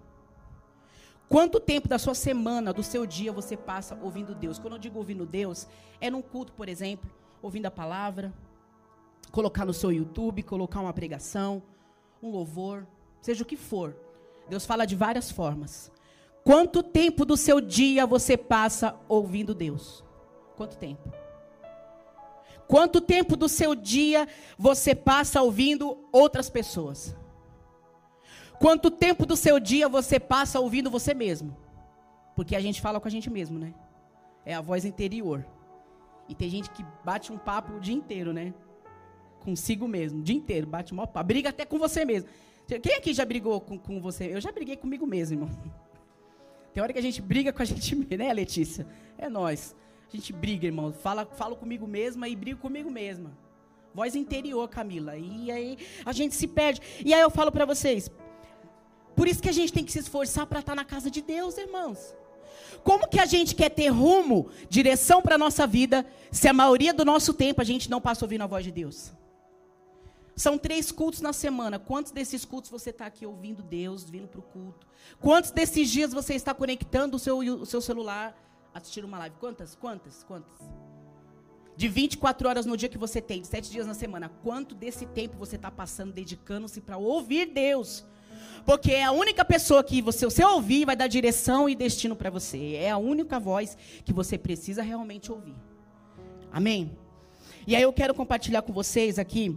Quanto 1.28 1.60
tempo 1.60 1.88
da 1.88 1.98
sua 1.98 2.14
semana, 2.14 2.72
do 2.72 2.82
seu 2.82 3.04
dia 3.04 3.30
você 3.30 3.56
passa 3.56 3.98
ouvindo 4.02 4.34
Deus? 4.34 4.58
Quando 4.58 4.74
eu 4.74 4.78
digo 4.78 4.98
ouvindo 4.98 5.26
Deus, 5.26 5.66
é 6.00 6.10
num 6.10 6.22
culto, 6.22 6.52
por 6.54 6.68
exemplo, 6.68 7.10
ouvindo 7.42 7.66
a 7.66 7.70
palavra, 7.70 8.32
colocar 9.30 9.66
no 9.66 9.74
seu 9.74 9.92
YouTube, 9.92 10.42
colocar 10.42 10.80
uma 10.80 10.92
pregação, 10.92 11.62
um 12.22 12.30
louvor, 12.30 12.86
seja 13.20 13.42
o 13.42 13.46
que 13.46 13.56
for. 13.56 13.94
Deus 14.48 14.64
fala 14.64 14.86
de 14.86 14.96
várias 14.96 15.30
formas. 15.30 15.92
Quanto 16.42 16.82
tempo 16.82 17.26
do 17.26 17.36
seu 17.36 17.60
dia 17.60 18.06
você 18.06 18.34
passa 18.34 18.98
ouvindo 19.06 19.54
Deus? 19.54 20.02
Quanto 20.56 20.78
tempo? 20.78 21.12
Quanto 22.66 23.02
tempo 23.02 23.36
do 23.36 23.48
seu 23.48 23.74
dia 23.74 24.26
você 24.58 24.94
passa 24.94 25.42
ouvindo 25.42 26.08
outras 26.10 26.48
pessoas? 26.48 27.14
Quanto 28.58 28.90
tempo 28.90 29.24
do 29.24 29.36
seu 29.36 29.60
dia 29.60 29.88
você 29.88 30.18
passa 30.18 30.58
ouvindo 30.58 30.90
você 30.90 31.14
mesmo? 31.14 31.56
Porque 32.34 32.56
a 32.56 32.60
gente 32.60 32.80
fala 32.80 33.00
com 33.00 33.08
a 33.08 33.10
gente 33.10 33.30
mesmo, 33.30 33.58
né? 33.58 33.72
É 34.44 34.54
a 34.54 34.60
voz 34.60 34.84
interior. 34.84 35.44
E 36.28 36.34
tem 36.34 36.50
gente 36.50 36.70
que 36.70 36.84
bate 37.04 37.32
um 37.32 37.38
papo 37.38 37.74
o 37.74 37.80
dia 37.80 37.94
inteiro, 37.94 38.32
né? 38.32 38.52
Consigo 39.40 39.86
mesmo, 39.86 40.20
o 40.20 40.22
dia 40.22 40.36
inteiro, 40.36 40.66
bate 40.66 40.92
uma 40.92 41.06
papo. 41.06 41.26
Briga 41.26 41.50
até 41.50 41.64
com 41.64 41.78
você 41.78 42.04
mesmo. 42.04 42.28
Quem 42.82 42.96
aqui 42.96 43.14
já 43.14 43.24
brigou 43.24 43.60
com, 43.60 43.78
com 43.78 44.00
você? 44.00 44.34
Eu 44.34 44.40
já 44.40 44.52
briguei 44.52 44.76
comigo 44.76 45.06
mesmo, 45.06 45.36
irmão. 45.36 45.50
Tem 46.74 46.82
hora 46.82 46.92
que 46.92 46.98
a 46.98 47.02
gente 47.02 47.22
briga 47.22 47.52
com 47.52 47.62
a 47.62 47.64
gente 47.64 47.94
mesmo, 47.96 48.16
né, 48.16 48.32
Letícia? 48.32 48.86
É 49.16 49.28
nós. 49.28 49.74
A 50.12 50.16
gente 50.16 50.32
briga, 50.32 50.66
irmão. 50.66 50.92
Fala, 50.92 51.24
falo 51.24 51.56
comigo 51.56 51.86
mesma 51.86 52.28
e 52.28 52.36
brigo 52.36 52.60
comigo 52.60 52.90
mesma. 52.90 53.30
Voz 53.94 54.14
interior, 54.14 54.68
Camila. 54.68 55.16
E 55.16 55.50
aí 55.50 55.78
a 56.04 56.12
gente 56.12 56.34
se 56.34 56.46
perde. 56.46 56.80
E 57.04 57.14
aí 57.14 57.20
eu 57.20 57.30
falo 57.30 57.50
para 57.50 57.64
vocês. 57.64 58.10
Por 59.18 59.26
isso 59.26 59.42
que 59.42 59.48
a 59.48 59.52
gente 59.52 59.72
tem 59.72 59.84
que 59.84 59.90
se 59.90 59.98
esforçar 59.98 60.46
para 60.46 60.60
estar 60.60 60.76
tá 60.76 60.76
na 60.76 60.84
casa 60.84 61.10
de 61.10 61.20
Deus, 61.20 61.58
irmãos. 61.58 61.98
Como 62.84 63.08
que 63.08 63.18
a 63.18 63.26
gente 63.26 63.52
quer 63.52 63.68
ter 63.68 63.88
rumo, 63.88 64.48
direção 64.70 65.20
para 65.20 65.34
a 65.34 65.38
nossa 65.38 65.66
vida, 65.66 66.06
se 66.30 66.46
a 66.46 66.52
maioria 66.52 66.94
do 66.94 67.04
nosso 67.04 67.34
tempo 67.34 67.60
a 67.60 67.64
gente 67.64 67.90
não 67.90 68.00
passa 68.00 68.24
ouvindo 68.24 68.42
a 68.42 68.46
voz 68.46 68.64
de 68.64 68.70
Deus? 68.70 69.10
São 70.36 70.56
três 70.56 70.92
cultos 70.92 71.20
na 71.20 71.32
semana. 71.32 71.80
Quantos 71.80 72.12
desses 72.12 72.44
cultos 72.44 72.70
você 72.70 72.90
está 72.90 73.06
aqui 73.06 73.26
ouvindo 73.26 73.60
Deus, 73.60 74.08
vindo 74.08 74.28
para 74.28 74.38
o 74.38 74.42
culto? 74.42 74.86
Quantos 75.18 75.50
desses 75.50 75.90
dias 75.90 76.12
você 76.12 76.34
está 76.34 76.54
conectando 76.54 77.16
o 77.16 77.18
seu, 77.18 77.38
o 77.38 77.66
seu 77.66 77.80
celular 77.80 78.40
assistir 78.72 79.04
uma 79.04 79.18
live. 79.18 79.34
Quantas? 79.40 79.74
Quantas? 79.74 80.22
Quantas? 80.22 80.54
De 81.76 81.88
24 81.88 82.48
horas 82.48 82.66
no 82.66 82.76
dia 82.76 82.88
que 82.88 82.98
você 82.98 83.20
tem, 83.20 83.40
de 83.40 83.48
7 83.48 83.68
dias 83.68 83.86
na 83.86 83.94
semana, 83.94 84.28
quanto 84.44 84.76
desse 84.76 85.06
tempo 85.06 85.36
você 85.36 85.56
está 85.56 85.72
passando 85.72 86.12
dedicando-se 86.12 86.80
para 86.80 86.96
ouvir 86.96 87.46
Deus? 87.46 88.04
Porque 88.64 88.92
é 88.92 89.04
a 89.04 89.12
única 89.12 89.44
pessoa 89.44 89.82
que 89.82 90.02
você, 90.02 90.24
você 90.24 90.44
ouvir 90.44 90.84
vai 90.84 90.96
dar 90.96 91.06
direção 91.06 91.68
e 91.68 91.74
destino 91.74 92.16
para 92.16 92.30
você. 92.30 92.74
É 92.74 92.90
a 92.90 92.98
única 92.98 93.38
voz 93.38 93.76
que 94.04 94.12
você 94.12 94.36
precisa 94.36 94.82
realmente 94.82 95.30
ouvir. 95.32 95.56
Amém? 96.52 96.96
E 97.66 97.76
aí 97.76 97.82
eu 97.82 97.92
quero 97.92 98.14
compartilhar 98.14 98.62
com 98.62 98.72
vocês 98.72 99.18
aqui 99.18 99.56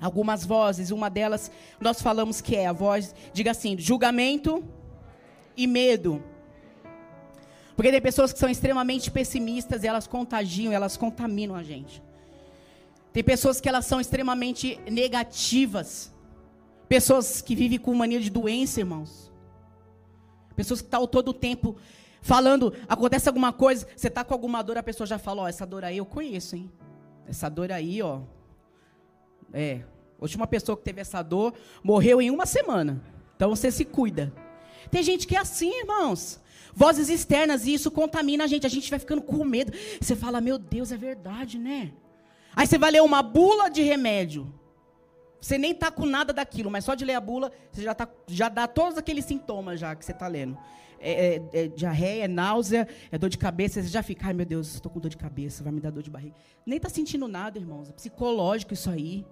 algumas 0.00 0.44
vozes. 0.44 0.90
Uma 0.90 1.08
delas 1.08 1.50
nós 1.80 2.00
falamos 2.00 2.40
que 2.40 2.56
é 2.56 2.66
a 2.66 2.72
voz, 2.72 3.14
diga 3.32 3.50
assim, 3.50 3.76
julgamento 3.78 4.64
e 5.56 5.66
medo. 5.66 6.22
Porque 7.74 7.90
tem 7.90 8.00
pessoas 8.00 8.32
que 8.32 8.38
são 8.38 8.48
extremamente 8.48 9.10
pessimistas 9.10 9.82
e 9.82 9.88
elas 9.88 10.06
contagiam, 10.06 10.72
elas 10.72 10.96
contaminam 10.96 11.56
a 11.56 11.62
gente. 11.62 12.00
Tem 13.12 13.22
pessoas 13.22 13.60
que 13.60 13.68
elas 13.68 13.84
são 13.84 14.00
extremamente 14.00 14.78
negativas. 14.90 16.13
Pessoas 16.94 17.42
que 17.42 17.56
vivem 17.56 17.76
com 17.76 17.92
mania 17.92 18.20
de 18.20 18.30
doença, 18.30 18.78
irmãos. 18.78 19.28
Pessoas 20.54 20.80
que 20.80 20.86
estão 20.86 21.08
todo 21.08 21.30
o 21.30 21.34
tempo 21.34 21.74
falando, 22.22 22.72
acontece 22.88 23.28
alguma 23.28 23.52
coisa, 23.52 23.84
você 23.96 24.06
está 24.06 24.22
com 24.22 24.32
alguma 24.32 24.62
dor, 24.62 24.78
a 24.78 24.82
pessoa 24.82 25.04
já 25.04 25.18
fala, 25.18 25.42
ó, 25.42 25.48
essa 25.48 25.66
dor 25.66 25.82
aí 25.82 25.98
eu 25.98 26.06
conheço, 26.06 26.54
hein? 26.54 26.70
Essa 27.26 27.48
dor 27.48 27.72
aí, 27.72 28.00
ó. 28.00 28.20
É. 29.52 29.80
A 30.20 30.22
última 30.22 30.46
pessoa 30.46 30.76
que 30.76 30.84
teve 30.84 31.00
essa 31.00 31.20
dor 31.20 31.54
morreu 31.82 32.22
em 32.22 32.30
uma 32.30 32.46
semana. 32.46 33.02
Então 33.34 33.50
você 33.50 33.72
se 33.72 33.84
cuida. 33.84 34.32
Tem 34.88 35.02
gente 35.02 35.26
que 35.26 35.34
é 35.34 35.40
assim, 35.40 35.76
irmãos. 35.80 36.38
Vozes 36.72 37.08
externas, 37.08 37.66
e 37.66 37.74
isso 37.74 37.90
contamina 37.90 38.44
a 38.44 38.46
gente. 38.46 38.66
A 38.66 38.70
gente 38.70 38.88
vai 38.88 39.00
ficando 39.00 39.20
com 39.20 39.44
medo. 39.44 39.72
Você 40.00 40.14
fala, 40.14 40.40
meu 40.40 40.58
Deus, 40.58 40.92
é 40.92 40.96
verdade, 40.96 41.58
né? 41.58 41.90
Aí 42.54 42.68
você 42.68 42.78
vai 42.78 42.92
ler 42.92 43.02
uma 43.02 43.20
bula 43.20 43.68
de 43.68 43.82
remédio. 43.82 44.46
Você 45.44 45.58
nem 45.58 45.72
está 45.72 45.90
com 45.90 46.06
nada 46.06 46.32
daquilo, 46.32 46.70
mas 46.70 46.86
só 46.86 46.94
de 46.94 47.04
ler 47.04 47.12
a 47.12 47.20
bula, 47.20 47.52
você 47.70 47.82
já, 47.82 47.94
tá, 47.94 48.08
já 48.26 48.48
dá 48.48 48.66
todos 48.66 48.96
aqueles 48.96 49.26
sintomas 49.26 49.78
já 49.78 49.94
que 49.94 50.02
você 50.02 50.12
está 50.12 50.26
lendo. 50.26 50.56
É, 50.98 51.36
é, 51.36 51.42
é, 51.52 51.68
diarreia, 51.68 52.24
é 52.24 52.28
náusea, 52.28 52.88
é 53.12 53.18
dor 53.18 53.28
de 53.28 53.36
cabeça, 53.36 53.82
você 53.82 53.88
já 53.88 54.02
fica, 54.02 54.28
ai 54.28 54.32
meu 54.32 54.46
Deus, 54.46 54.72
estou 54.72 54.90
com 54.90 54.98
dor 54.98 55.10
de 55.10 55.18
cabeça, 55.18 55.62
vai 55.62 55.70
me 55.70 55.82
dar 55.82 55.90
dor 55.90 56.02
de 56.02 56.08
barriga. 56.08 56.34
Nem 56.64 56.78
está 56.78 56.88
sentindo 56.88 57.28
nada, 57.28 57.58
irmãos. 57.58 57.90
É 57.90 57.92
psicológico 57.92 58.72
isso 58.72 58.88
aí. 58.88 59.22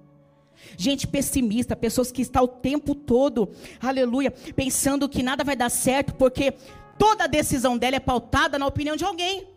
Gente 0.76 1.06
pessimista, 1.06 1.74
pessoas 1.74 2.12
que 2.12 2.20
estão 2.20 2.44
o 2.44 2.48
tempo 2.48 2.94
todo, 2.94 3.48
aleluia, 3.80 4.30
pensando 4.54 5.08
que 5.08 5.22
nada 5.22 5.42
vai 5.42 5.56
dar 5.56 5.70
certo, 5.70 6.14
porque 6.16 6.52
toda 6.98 7.26
decisão 7.26 7.78
dela 7.78 7.96
é 7.96 8.00
pautada 8.00 8.58
na 8.58 8.66
opinião 8.66 8.96
de 8.96 9.04
alguém. 9.04 9.48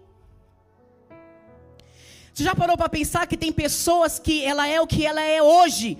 Você 2.33 2.45
já 2.45 2.55
parou 2.55 2.77
para 2.77 2.87
pensar 2.87 3.27
que 3.27 3.35
tem 3.35 3.51
pessoas 3.51 4.19
que 4.19 4.41
ela 4.41 4.65
é 4.65 4.79
o 4.79 4.87
que 4.87 5.05
ela 5.05 5.21
é 5.21 5.43
hoje 5.43 5.97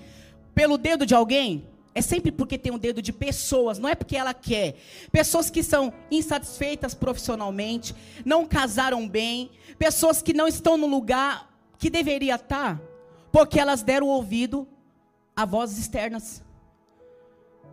pelo 0.56 0.78
dedo 0.78 1.06
de 1.06 1.14
alguém? 1.14 1.68
É 1.94 2.02
sempre 2.02 2.32
porque 2.32 2.58
tem 2.58 2.74
um 2.74 2.78
dedo 2.78 3.02
de 3.02 3.14
pessoas, 3.14 3.80
não 3.80 3.88
é 3.88 3.96
porque 3.96 4.18
ela 4.18 4.34
quer. 4.34 4.76
Pessoas 5.12 5.50
que 5.50 5.64
são 5.64 5.94
insatisfeitas 6.12 6.94
profissionalmente, 6.94 7.96
não 8.26 8.46
casaram 8.46 9.08
bem, 9.08 9.52
pessoas 9.78 10.22
que 10.22 10.34
não 10.34 10.48
estão 10.48 10.76
no 10.78 10.88
lugar 10.88 11.50
que 11.78 11.90
deveria 11.90 12.36
estar, 12.36 12.82
porque 13.32 13.60
elas 13.60 13.82
deram 13.82 14.08
ouvido 14.08 14.68
a 15.36 15.46
vozes 15.46 15.78
externas. 15.78 16.44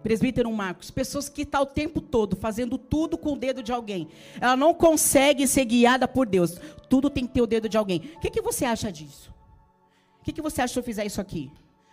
Presbítero 0.04 0.52
Marcos, 0.52 0.90
pessoas 0.90 1.28
que 1.28 1.42
estão 1.42 1.64
tá 1.64 1.70
o 1.70 1.74
tempo 1.74 2.00
todo 2.00 2.36
fazendo 2.36 2.76
tudo 2.76 3.16
com 3.16 3.34
o 3.34 3.38
dedo 3.38 3.62
de 3.62 3.72
alguém. 3.72 4.08
Ela 4.40 4.56
não 4.56 4.74
consegue 4.74 5.46
ser 5.46 5.64
guiada 5.64 6.06
por 6.08 6.26
Deus. 6.26 6.56
Tudo 6.88 7.08
tem 7.08 7.26
que 7.26 7.34
ter 7.34 7.42
o 7.42 7.46
dedo 7.46 7.68
de 7.68 7.76
alguém. 7.76 8.10
O 8.16 8.20
que, 8.20 8.30
que 8.30 8.42
você 8.42 8.64
acha 8.64 8.90
disso? 8.90 9.32
O 10.20 10.24
que, 10.24 10.32
que 10.32 10.42
você 10.42 10.62
acha 10.62 10.74
se 10.74 10.78
eu 10.78 10.82
fizer 10.84 11.04
isso 11.04 11.20
aqui? 11.20 11.50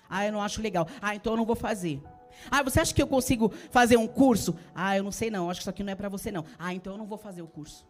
Ah, 0.10 0.26
eu 0.26 0.32
não 0.32 0.42
acho 0.42 0.62
legal. 0.62 0.88
Ah, 1.02 1.16
então 1.16 1.34
eu 1.34 1.38
não 1.38 1.46
vou 1.46 1.56
fazer. 1.56 2.02
Ah, 2.50 2.64
você 2.64 2.80
acha 2.80 2.94
que 2.94 3.02
eu 3.02 3.08
consigo 3.08 3.52
fazer 3.70 3.98
um 3.98 4.08
curso? 4.08 4.56
Ah, 4.74 4.98
eu 4.98 5.04
não 5.04 5.12
sei 5.12 5.30
não. 5.30 5.50
Acho 5.50 5.60
que 5.60 5.64
isso 5.64 5.70
aqui 5.70 5.84
não 5.84 5.92
é 5.92 5.96
para 5.96 6.10
você 6.10 6.32
não. 6.32 6.46
Ah, 6.58 6.74
então 6.74 6.94
eu 6.94 6.98
não 6.98 7.06
vou 7.06 7.18
fazer 7.18 7.42
o 7.42 7.48
curso. 7.48 7.86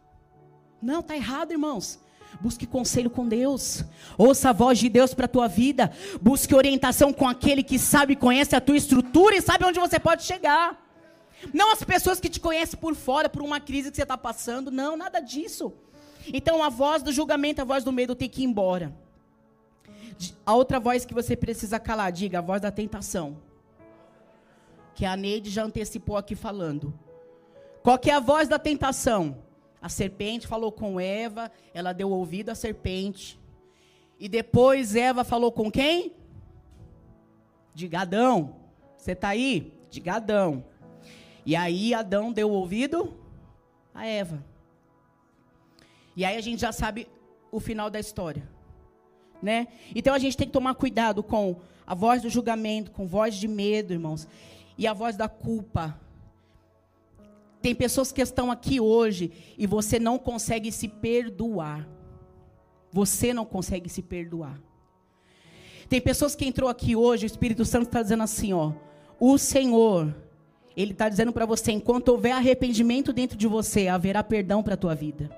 Não, 0.82 1.01
tá 1.01 1.15
errado, 1.15 1.51
irmãos. 1.51 1.99
Busque 2.39 2.65
conselho 2.65 3.10
com 3.10 3.27
Deus. 3.27 3.84
Ouça 4.17 4.49
a 4.49 4.53
voz 4.53 4.77
de 4.77 4.89
Deus 4.89 5.13
para 5.13 5.25
a 5.25 5.29
tua 5.29 5.47
vida. 5.47 5.91
Busque 6.21 6.53
orientação 6.53 7.12
com 7.12 7.27
aquele 7.27 7.63
que 7.63 7.79
sabe 7.79 8.15
conhece 8.15 8.55
a 8.55 8.62
tua 8.62 8.77
estrutura 8.77 9.36
e 9.36 9.41
sabe 9.41 9.65
onde 9.65 9.79
você 9.79 9.99
pode 9.99 10.23
chegar. 10.23 10.77
Não 11.53 11.71
as 11.71 11.84
pessoas 11.84 12.19
que 12.19 12.29
te 12.29 12.39
conhecem 12.39 12.79
por 12.79 12.95
fora, 12.95 13.29
por 13.29 13.41
uma 13.41 13.60
crise 13.60 13.89
que 13.89 13.95
você 13.95 14.03
está 14.03 14.17
passando. 14.17 14.69
Não, 14.69 14.95
nada 14.95 15.19
disso. 15.19 15.73
Então 16.34 16.63
a 16.63 16.69
voz 16.69 17.01
do 17.01 17.12
julgamento, 17.12 17.62
a 17.62 17.65
voz 17.65 17.84
do 17.84 17.91
medo 17.91 18.13
tem 18.15 18.29
que 18.29 18.41
ir 18.41 18.45
embora. 18.45 18.93
A 20.45 20.53
outra 20.53 20.79
voz 20.79 21.05
que 21.05 21.13
você 21.13 21.36
precisa 21.36 21.79
calar, 21.79 22.12
diga, 22.12 22.39
a 22.39 22.41
voz 22.41 22.62
da 22.62 22.71
tentação. 22.71 23.38
Que 24.93 25.05
a 25.05 25.15
Neide 25.15 25.49
já 25.49 25.63
antecipou 25.63 26.17
aqui 26.17 26.36
falando. 26.36 26.93
Qual 27.82 27.97
que 27.97 28.10
é 28.10 28.13
a 28.13 28.19
voz 28.19 28.47
da 28.47 28.60
tentação? 28.60 29.38
A 29.82 29.88
serpente 29.88 30.45
falou 30.45 30.71
com 30.71 30.99
Eva, 30.99 31.49
ela 31.73 31.93
deu 31.93 32.10
ouvido 32.10 32.49
à 32.49 32.55
serpente. 32.55 33.39
E 34.19 34.27
depois 34.27 34.95
Eva 34.95 35.23
falou 35.23 35.51
com 35.51 35.71
quem? 35.71 36.13
De 37.73 37.88
Gadão. 37.88 38.58
Você 38.97 39.13
está 39.13 39.29
aí? 39.29 39.73
De 39.89 40.01
Gadão. 40.01 40.65
E 41.45 41.55
aí 41.55 41.93
Adão 41.93 42.34
deu 42.34 42.51
ouvido 42.51 43.17
a 43.93 44.05
Eva. 44.05 44.43
E 46.15 46.25
aí 46.25 46.36
a 46.36 46.41
gente 46.41 46.60
já 46.60 46.73
sabe 46.73 47.08
o 47.49 47.62
final 47.62 47.89
da 47.89 47.99
história. 47.99 48.58
Né? 49.41 49.67
Então 49.95 50.13
a 50.13 50.19
gente 50.19 50.36
tem 50.36 50.47
que 50.47 50.54
tomar 50.54 50.75
cuidado 50.75 51.23
com 51.23 51.56
a 51.88 51.95
voz 51.95 52.21
do 52.21 52.30
julgamento, 52.30 52.91
com 52.91 53.08
voz 53.08 53.36
de 53.36 53.47
medo, 53.47 53.93
irmãos, 53.93 54.28
e 54.78 54.86
a 54.86 54.93
voz 54.93 55.15
da 55.15 55.28
culpa. 55.28 55.99
Tem 57.62 57.75
pessoas 57.75 58.12
que 58.12 58.21
estão 58.21 58.52
aqui 58.52 58.80
hoje 58.80 59.32
e 59.58 59.65
você 59.65 59.99
não 59.99 60.17
consegue 60.17 60.71
se 60.71 60.88
perdoar. 60.88 61.88
Você 62.91 63.34
não 63.34 63.45
consegue 63.45 63.89
se 63.89 64.02
perdoar. 64.02 64.60
Tem 65.89 65.99
pessoas 65.99 66.36
que 66.36 66.45
entrou 66.45 66.69
aqui 66.69 66.95
hoje, 66.95 67.25
o 67.25 67.28
Espírito 67.28 67.65
Santo 67.65 67.88
está 67.88 68.02
dizendo 68.02 68.23
assim, 68.23 68.54
ó, 68.54 68.73
o 69.19 69.38
Senhor, 69.38 70.15
Ele 70.78 70.91
está 70.91 71.10
dizendo 71.10 71.34
para 71.34 71.45
você, 71.47 71.71
enquanto 71.71 72.10
houver 72.10 72.32
arrependimento 72.32 73.12
dentro 73.12 73.36
de 73.38 73.47
você, 73.47 73.88
haverá 73.88 74.23
perdão 74.23 74.62
para 74.62 74.75
a 74.75 74.78
tua 74.78 74.93
vida. 74.93 75.30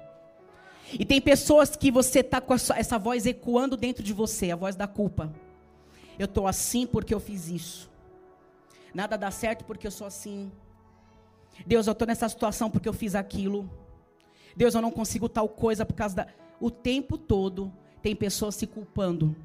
E 0.93 1.05
tem 1.05 1.21
pessoas 1.21 1.75
que 1.75 1.91
você 1.91 2.19
está 2.19 2.41
com 2.41 2.53
essa 2.53 2.97
voz 2.97 3.25
ecoando 3.25 3.77
dentro 3.77 4.03
de 4.03 4.13
você, 4.13 4.51
a 4.51 4.55
voz 4.55 4.75
da 4.75 4.87
culpa. 4.87 5.33
Eu 6.19 6.25
estou 6.25 6.47
assim 6.47 6.85
porque 6.85 7.13
eu 7.13 7.19
fiz 7.19 7.47
isso. 7.47 7.89
Nada 8.93 9.17
dá 9.17 9.31
certo 9.31 9.63
porque 9.63 9.87
eu 9.87 9.91
sou 9.91 10.05
assim. 10.05 10.51
Deus, 11.65 11.87
eu 11.87 11.93
estou 11.93 12.07
nessa 12.07 12.27
situação 12.27 12.69
porque 12.69 12.89
eu 12.89 12.93
fiz 12.93 13.15
aquilo. 13.15 13.69
Deus, 14.55 14.75
eu 14.75 14.81
não 14.81 14.91
consigo 14.91 15.29
tal 15.29 15.47
coisa 15.47 15.85
por 15.85 15.93
causa 15.93 16.15
da. 16.15 16.27
O 16.59 16.69
tempo 16.69 17.17
todo 17.17 17.71
tem 18.01 18.15
pessoas 18.15 18.55
se 18.55 18.67
culpando. 18.67 19.35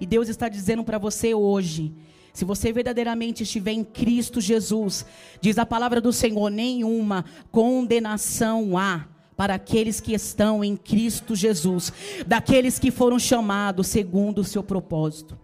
E 0.00 0.06
Deus 0.06 0.28
está 0.28 0.48
dizendo 0.48 0.82
para 0.82 0.98
você 0.98 1.34
hoje: 1.34 1.94
se 2.32 2.44
você 2.44 2.72
verdadeiramente 2.72 3.42
estiver 3.42 3.72
em 3.72 3.84
Cristo 3.84 4.40
Jesus, 4.40 5.04
diz 5.40 5.58
a 5.58 5.66
palavra 5.66 6.00
do 6.00 6.12
Senhor: 6.12 6.50
nenhuma 6.50 7.24
condenação 7.50 8.78
há 8.78 9.06
para 9.40 9.54
aqueles 9.54 10.02
que 10.02 10.12
estão 10.12 10.62
em 10.62 10.76
Cristo 10.76 11.34
Jesus, 11.34 11.90
daqueles 12.26 12.78
que 12.78 12.90
foram 12.90 13.18
chamados 13.18 13.86
segundo 13.86 14.40
o 14.40 14.44
seu 14.44 14.62
propósito. 14.62 15.34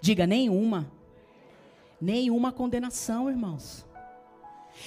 Diga 0.00 0.26
nenhuma. 0.26 0.90
Nenhuma 2.00 2.50
condenação, 2.50 3.30
irmãos. 3.30 3.86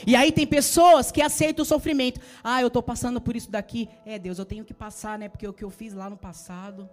E 0.06 0.14
aí 0.14 0.30
tem 0.30 0.46
pessoas 0.46 1.10
que 1.10 1.22
aceitam 1.22 1.64
o 1.64 1.66
sofrimento. 1.66 2.20
Ah, 2.44 2.60
eu 2.60 2.68
estou 2.68 2.84
passando 2.84 3.22
por 3.22 3.34
isso 3.34 3.50
daqui. 3.50 3.88
É, 4.06 4.20
Deus, 4.20 4.40
eu 4.40 4.46
tenho 4.46 4.66
que 4.66 4.74
passar, 4.74 5.18
né? 5.18 5.30
Porque 5.30 5.48
o 5.48 5.54
que 5.54 5.64
eu 5.64 5.70
fiz 5.70 5.94
lá 5.94 6.10
no 6.10 6.18
passado. 6.18 6.90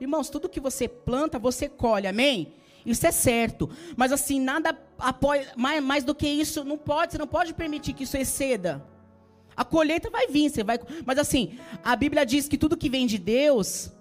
Irmãos, 0.00 0.30
tudo 0.30 0.48
que 0.48 0.60
você 0.60 0.86
planta, 0.86 1.36
você 1.36 1.68
colhe, 1.68 2.06
amém? 2.06 2.54
Isso 2.86 3.04
é 3.04 3.10
certo. 3.10 3.68
Mas 3.96 4.12
assim, 4.12 4.38
nada 4.38 4.78
apoia, 5.00 5.52
mais, 5.56 5.82
mais 5.82 6.04
do 6.04 6.14
que 6.14 6.28
isso, 6.28 6.62
não 6.62 6.78
pode, 6.78 7.10
você 7.10 7.18
não 7.18 7.26
pode 7.26 7.52
permitir 7.54 7.92
que 7.92 8.04
isso 8.04 8.16
exceda. 8.16 8.93
A 9.56 9.64
colheita 9.64 10.10
vai 10.10 10.26
vir, 10.26 10.50
você 10.50 10.64
vai. 10.64 10.78
Mas 11.04 11.18
assim, 11.18 11.58
a 11.82 11.94
Bíblia 11.94 12.24
diz 12.24 12.48
que 12.48 12.58
tudo 12.58 12.76
que 12.76 12.88
vem 12.88 13.06
de 13.06 13.18
Deus, 13.18 13.92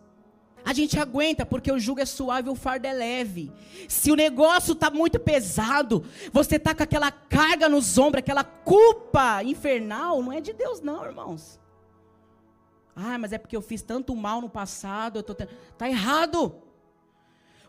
a 0.65 0.73
gente 0.73 0.97
aguenta, 0.97 1.45
porque 1.45 1.71
o 1.71 1.79
jugo 1.79 1.99
é 1.99 2.05
suave 2.05 2.47
e 2.47 2.51
o 2.51 2.55
fardo 2.55 2.87
é 2.87 2.93
leve. 2.93 3.51
Se 3.87 4.11
o 4.11 4.15
negócio 4.15 4.73
está 4.73 4.89
muito 4.89 5.19
pesado, 5.19 6.05
você 6.31 6.55
está 6.55 6.73
com 6.73 6.83
aquela 6.83 7.11
carga 7.11 7.67
nos 7.67 7.97
ombros, 7.97 8.19
aquela 8.19 8.43
culpa 8.43 9.43
infernal, 9.43 10.23
não 10.23 10.31
é 10.31 10.39
de 10.39 10.53
Deus, 10.53 10.81
não, 10.81 11.03
irmãos. 11.03 11.59
Ah, 12.95 13.17
mas 13.17 13.33
é 13.33 13.37
porque 13.37 13.55
eu 13.55 13.61
fiz 13.61 13.81
tanto 13.81 14.15
mal 14.15 14.39
no 14.39 14.49
passado, 14.49 15.19
eu 15.19 15.23
tô 15.23 15.35
tá 15.35 15.89
errado. 15.89 16.62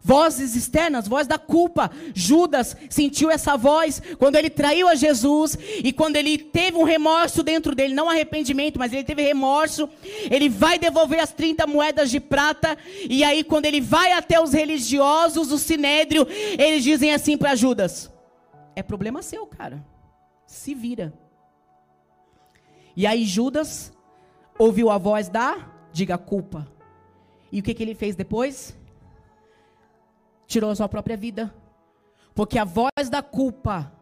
Vozes 0.06 0.54
externas, 0.54 1.08
voz 1.08 1.26
da 1.26 1.38
culpa. 1.38 1.90
Judas 2.14 2.76
sentiu 2.90 3.30
essa 3.30 3.56
voz 3.56 4.02
quando 4.18 4.36
ele 4.36 4.50
traiu 4.50 4.86
a 4.86 4.94
Jesus 4.94 5.56
e 5.82 5.94
quando 5.94 6.16
ele 6.16 6.36
teve 6.36 6.76
um 6.76 6.82
remorso 6.82 7.42
dentro 7.42 7.74
dele, 7.74 7.94
não 7.94 8.10
arrependimento, 8.10 8.78
mas 8.78 8.92
ele 8.92 9.02
teve 9.02 9.22
remorso. 9.22 9.88
Ele 10.30 10.50
vai 10.50 10.78
devolver 10.78 11.20
as 11.20 11.32
30 11.32 11.66
moedas 11.66 12.10
de 12.10 12.20
prata 12.20 12.76
e 13.08 13.24
aí 13.24 13.42
quando 13.42 13.64
ele 13.64 13.80
vai 13.80 14.12
até 14.12 14.38
os 14.38 14.52
religiosos, 14.52 15.50
o 15.50 15.56
sinédrio, 15.56 16.26
eles 16.58 16.84
dizem 16.84 17.14
assim 17.14 17.38
para 17.38 17.54
Judas: 17.54 18.12
"É 18.76 18.82
problema 18.82 19.22
seu, 19.22 19.46
cara. 19.46 19.82
Se 20.46 20.74
vira". 20.74 21.14
E 22.94 23.06
aí 23.06 23.24
Judas 23.24 23.90
ouviu 24.58 24.90
a 24.90 24.98
voz 24.98 25.30
da 25.30 25.66
diga 25.94 26.18
culpa. 26.18 26.68
E 27.50 27.60
o 27.60 27.62
que, 27.62 27.72
que 27.72 27.82
ele 27.82 27.94
fez 27.94 28.14
depois? 28.14 28.76
Tirou 30.46 30.70
a 30.70 30.76
sua 30.76 30.88
própria 30.88 31.16
vida. 31.16 31.54
Porque 32.34 32.58
a 32.58 32.64
voz 32.64 33.08
da 33.10 33.22
culpa 33.22 33.92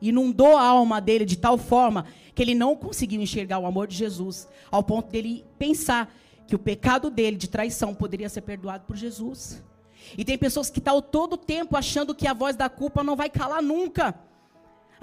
inundou 0.00 0.56
a 0.56 0.64
alma 0.64 1.00
dele 1.00 1.24
de 1.24 1.36
tal 1.36 1.56
forma 1.56 2.06
que 2.34 2.42
ele 2.42 2.54
não 2.54 2.74
conseguiu 2.74 3.20
enxergar 3.20 3.58
o 3.58 3.66
amor 3.66 3.86
de 3.86 3.94
Jesus, 3.94 4.48
ao 4.70 4.82
ponto 4.82 5.10
dele 5.10 5.44
pensar 5.58 6.12
que 6.46 6.56
o 6.56 6.58
pecado 6.58 7.10
dele 7.10 7.36
de 7.36 7.48
traição 7.48 7.94
poderia 7.94 8.28
ser 8.28 8.40
perdoado 8.40 8.84
por 8.84 8.96
Jesus. 8.96 9.62
E 10.16 10.24
tem 10.24 10.36
pessoas 10.36 10.68
que 10.70 10.78
estão 10.78 11.00
todo 11.00 11.34
o 11.34 11.38
tempo 11.38 11.76
achando 11.76 12.14
que 12.14 12.26
a 12.26 12.34
voz 12.34 12.56
da 12.56 12.68
culpa 12.68 13.04
não 13.04 13.14
vai 13.14 13.30
calar 13.30 13.62
nunca. 13.62 14.18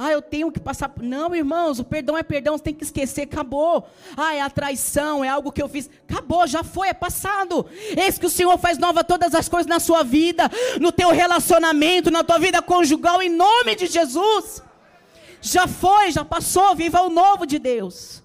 Ah, 0.02 0.14
eu 0.14 0.22
tenho 0.22 0.50
que 0.50 0.62
passar. 0.62 0.90
Não, 1.02 1.36
irmãos, 1.36 1.78
o 1.78 1.84
perdão 1.84 2.18
é 2.18 2.24
perdão, 2.24 2.58
você 2.58 2.64
tem 2.64 2.74
que 2.74 2.86
esquecer, 2.86 3.24
acabou. 3.24 3.86
Ah, 4.16 4.34
é 4.34 4.40
a 4.40 4.50
traição, 4.50 5.26
é 5.26 5.28
algo 5.28 5.52
que 5.52 5.62
eu 5.62 5.68
fiz. 5.68 5.90
Acabou, 6.08 6.48
já 6.48 6.64
foi, 6.64 6.88
é 6.88 6.94
passado. 6.94 7.66
Eis 7.98 8.18
que 8.18 8.26
o 8.26 8.30
Senhor 8.30 8.58
faz 8.58 8.78
nova 8.78 9.04
todas 9.04 9.36
as 9.36 9.50
coisas 9.50 9.68
na 9.68 9.78
sua 9.78 10.02
vida, 10.02 10.50
no 10.80 10.94
teu 10.94 11.10
relacionamento, 11.10 12.10
na 12.10 12.24
tua 12.24 12.40
vida 12.40 12.62
conjugal, 12.62 13.22
em 13.22 13.28
nome 13.28 13.76
de 13.76 13.88
Jesus. 13.88 14.64
Já 15.42 15.68
foi, 15.68 16.14
já 16.14 16.24
passou, 16.24 16.74
viva 16.76 17.02
o 17.02 17.10
novo 17.10 17.46
de 17.46 17.60
Deus. 17.60 18.19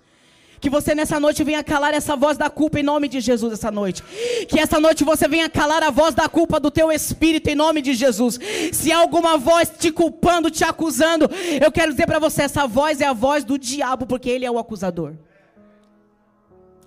Que 0.64 0.70
você 0.70 0.94
nessa 0.94 1.20
noite 1.20 1.44
venha 1.44 1.62
calar 1.62 1.92
essa 1.92 2.16
voz 2.16 2.38
da 2.38 2.48
culpa 2.48 2.81
em 2.81 2.83
nome 2.83 3.07
de 3.07 3.20
Jesus 3.20 3.53
essa 3.53 3.70
noite. 3.70 4.03
Que 4.48 4.59
essa 4.59 4.81
noite 4.81 5.05
você 5.05 5.29
venha 5.29 5.46
calar 5.46 5.83
a 5.83 5.90
voz 5.90 6.14
da 6.14 6.27
culpa 6.27 6.59
do 6.59 6.70
teu 6.70 6.90
espírito 6.90 7.48
em 7.48 7.55
nome 7.55 7.83
de 7.83 7.92
Jesus. 7.92 8.38
Se 8.72 8.90
há 8.90 8.96
alguma 8.96 9.37
voz 9.37 9.68
te 9.68 9.92
culpando, 9.92 10.50
te 10.50 10.64
acusando, 10.64 11.29
eu 11.62 11.70
quero 11.70 11.90
dizer 11.90 12.07
para 12.07 12.18
você, 12.18 12.44
essa 12.44 12.66
voz 12.66 13.03
é 13.03 13.05
a 13.05 13.12
voz 13.12 13.44
do 13.44 13.59
diabo, 13.59 14.07
porque 14.07 14.31
ele 14.31 14.46
é 14.46 14.50
o 14.50 14.59
acusador. 14.59 15.12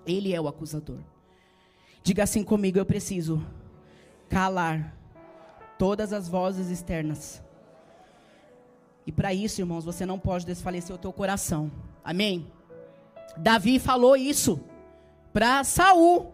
Ele 0.08 0.34
é 0.34 0.42
o 0.42 0.48
acusador. 0.48 0.98
Diga 2.02 2.24
assim 2.24 2.44
comigo, 2.44 2.80
eu 2.80 2.86
preciso 2.86 3.46
calar 4.28 4.98
todas 5.78 6.12
as 6.14 6.28
vozes 6.28 6.72
externas. 6.72 7.44
E 9.06 9.12
para 9.12 9.36
isso, 9.36 9.62
irmãos, 9.62 9.86
você 9.86 10.04
não 10.04 10.18
pode 10.18 10.48
desfalecer 10.48 10.96
o 10.96 10.98
teu 10.98 11.14
coração. 11.14 11.72
Amém? 12.04 12.57
Davi 13.40 13.80
falou 13.80 14.16
isso 14.16 14.60
para 15.34 15.64
Saul. 15.64 16.34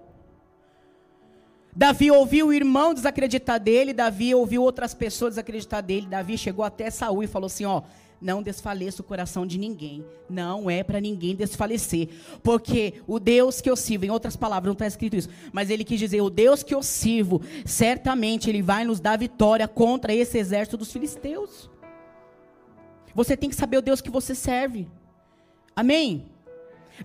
Davi 1.75 2.11
ouviu 2.11 2.47
o 2.47 2.53
irmão 2.53 2.93
desacreditar 2.93 3.59
dele, 3.59 3.93
Davi 3.93 4.35
ouviu 4.35 4.61
outras 4.61 4.93
pessoas 4.93 5.31
desacreditar 5.31 5.81
dele. 5.81 6.05
Davi 6.07 6.37
chegou 6.37 6.63
até 6.63 6.89
Saul 6.89 7.23
e 7.23 7.27
falou 7.27 7.47
assim: 7.47 7.65
ó, 7.65 7.81
não 8.21 8.41
desfaleça 8.41 9.01
o 9.01 9.05
coração 9.05 9.45
de 9.45 9.57
ninguém. 9.57 10.05
Não 10.29 10.69
é 10.69 10.83
para 10.83 11.01
ninguém 11.01 11.35
desfalecer. 11.35 12.09
Porque 12.41 13.01
o 13.05 13.19
Deus 13.19 13.59
que 13.59 13.69
eu 13.69 13.75
sirvo, 13.75 14.05
em 14.05 14.11
outras 14.11 14.35
palavras, 14.35 14.67
não 14.67 14.73
está 14.73 14.87
escrito 14.87 15.15
isso, 15.15 15.29
mas 15.51 15.69
ele 15.69 15.83
quis 15.83 15.99
dizer: 15.99 16.21
o 16.21 16.29
Deus 16.29 16.63
que 16.63 16.73
eu 16.73 16.81
sirvo, 16.81 17.41
certamente 17.65 18.49
ele 18.49 18.61
vai 18.61 18.85
nos 18.85 18.99
dar 18.99 19.17
vitória 19.17 19.67
contra 19.67 20.13
esse 20.13 20.37
exército 20.37 20.77
dos 20.77 20.91
filisteus. 20.91 21.69
Você 23.15 23.35
tem 23.35 23.49
que 23.49 23.55
saber 23.55 23.77
o 23.77 23.81
Deus 23.81 23.99
que 23.99 24.09
você 24.09 24.33
serve. 24.33 24.87
Amém? 25.75 26.32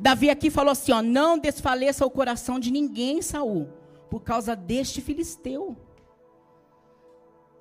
Davi 0.01 0.31
aqui 0.31 0.51
falou 0.51 0.73
assim: 0.73 0.93
ó, 0.93 1.03
não 1.03 1.39
desfaleça 1.39 2.05
o 2.05 2.11
coração 2.11 2.59
de 2.59 2.71
ninguém, 2.71 3.23
Saul, 3.23 3.69
por 4.11 4.23
causa 4.23 4.55
deste 4.55 5.01
filisteu. 5.01 5.77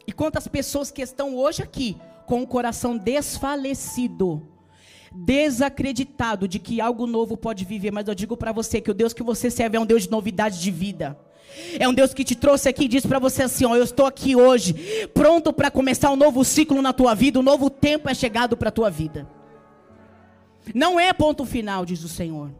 E 0.06 0.12
quantas 0.12 0.48
pessoas 0.48 0.90
que 0.90 1.02
estão 1.02 1.36
hoje 1.36 1.62
aqui 1.62 1.98
com 2.26 2.42
o 2.42 2.48
coração 2.48 2.98
desfalecido, 2.98 4.48
desacreditado 5.12 6.48
de 6.48 6.60
que 6.60 6.80
algo 6.80 7.06
novo 7.06 7.36
pode 7.36 7.66
viver, 7.66 7.92
mas 7.92 8.08
eu 8.08 8.16
digo 8.16 8.38
para 8.38 8.52
você 8.52 8.80
que 8.80 8.92
o 8.92 8.94
Deus 8.94 9.14
que 9.14 9.24
você 9.24 9.50
serve 9.50 9.78
é 9.78 9.80
um 9.80 9.86
Deus 9.86 10.04
de 10.04 10.12
novidade 10.12 10.62
de 10.62 10.72
vida. 10.72 11.18
É 11.80 11.88
um 11.88 11.94
Deus 11.94 12.14
que 12.14 12.24
te 12.24 12.36
trouxe 12.36 12.70
aqui 12.70 12.86
e 12.86 12.88
disse 12.88 13.08
para 13.08 13.20
você 13.20 13.44
assim: 13.44 13.66
ó, 13.66 13.76
eu 13.76 13.84
estou 13.84 14.06
aqui 14.06 14.36
hoje, 14.36 15.08
pronto 15.14 15.52
para 15.52 15.72
começar 15.72 16.12
um 16.12 16.16
novo 16.16 16.44
ciclo 16.44 16.82
na 16.82 16.94
tua 16.94 17.16
vida, 17.16 17.40
um 17.40 17.44
novo 17.44 17.70
tempo 17.70 18.10
é 18.10 18.14
chegado 18.14 18.56
para 18.56 18.70
a 18.70 18.72
tua 18.72 18.90
vida. 18.90 19.37
Não 20.74 21.00
é 21.00 21.12
ponto 21.14 21.46
final, 21.46 21.86
diz 21.86 22.04
o 22.04 22.10
Senhor. 22.10 22.52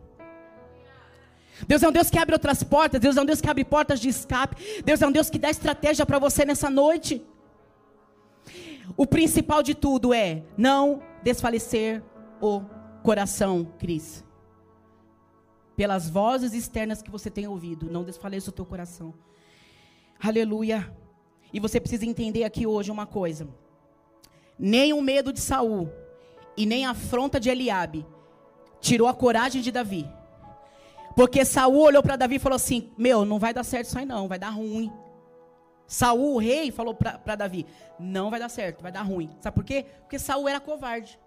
Deus 1.68 1.82
é 1.82 1.88
um 1.88 1.92
Deus 1.92 2.10
que 2.10 2.20
abre 2.20 2.36
outras 2.36 2.62
portas, 2.64 3.00
Deus 3.00 3.18
é 3.18 3.22
um 3.22 3.26
Deus 3.26 3.42
que 3.42 3.50
abre 3.50 3.64
portas 3.64 4.00
de 4.00 4.10
escape, 4.10 4.82
Deus 4.84 5.02
é 5.02 5.08
um 5.08 5.12
Deus 5.12 5.30
que 5.30 5.40
dá 5.40 5.50
estratégia 5.50 6.06
para 6.06 6.20
você 6.20 6.46
nessa 6.46 6.70
noite. 6.70 7.26
O 8.96 9.06
principal 9.06 9.64
de 9.64 9.74
tudo 9.74 10.14
é 10.14 10.44
não 10.58 11.02
desfalecer 11.24 12.04
o 12.40 12.62
coração, 13.04 13.74
Cris. 13.80 14.24
Pelas 15.76 16.10
vozes 16.10 16.54
externas 16.54 17.02
que 17.02 17.12
você 17.12 17.30
tem 17.30 17.48
ouvido, 17.48 17.90
não 17.90 18.04
desfaleça 18.04 18.50
o 18.50 18.54
teu 18.54 18.66
coração. 18.66 19.14
Aleluia. 20.20 20.92
E 21.54 21.60
você 21.60 21.80
precisa 21.80 22.06
entender 22.06 22.44
aqui 22.44 22.66
hoje 22.66 22.92
uma 22.92 23.06
coisa. 23.06 23.48
Nem 24.58 24.94
o 24.94 25.02
medo 25.02 25.32
de 25.32 25.40
Saul 25.40 25.90
e 26.58 26.66
nem 26.66 26.86
a 26.86 26.90
afronta 26.90 27.40
de 27.40 27.50
Eliabe 27.50 28.06
tirou 28.82 29.08
a 29.08 29.14
coragem 29.14 29.62
de 29.62 29.72
Davi. 29.72 30.10
Porque 31.16 31.46
Saul 31.46 31.80
olhou 31.80 32.04
para 32.04 32.16
Davi 32.16 32.36
e 32.36 32.40
falou 32.40 32.56
assim: 32.56 32.92
Meu, 32.98 33.26
não 33.26 33.40
vai 33.40 33.54
dar 33.54 33.64
certo 33.64 33.88
isso 33.88 33.98
aí 33.98 34.06
não, 34.06 34.28
vai 34.28 34.40
dar 34.40 34.50
ruim. 34.50 34.92
Saul, 35.88 36.36
o 36.36 36.40
rei, 36.40 36.70
falou 36.72 36.94
para 36.94 37.36
Davi: 37.36 37.66
Não 38.00 38.30
vai 38.30 38.40
dar 38.40 38.50
certo, 38.50 38.82
vai 38.82 38.92
dar 38.92 39.04
ruim. 39.04 39.36
Sabe 39.40 39.56
por 39.56 39.64
quê? 39.64 39.86
Porque 40.02 40.20
Saul 40.20 40.48
era 40.48 40.60
covarde. 40.60 41.20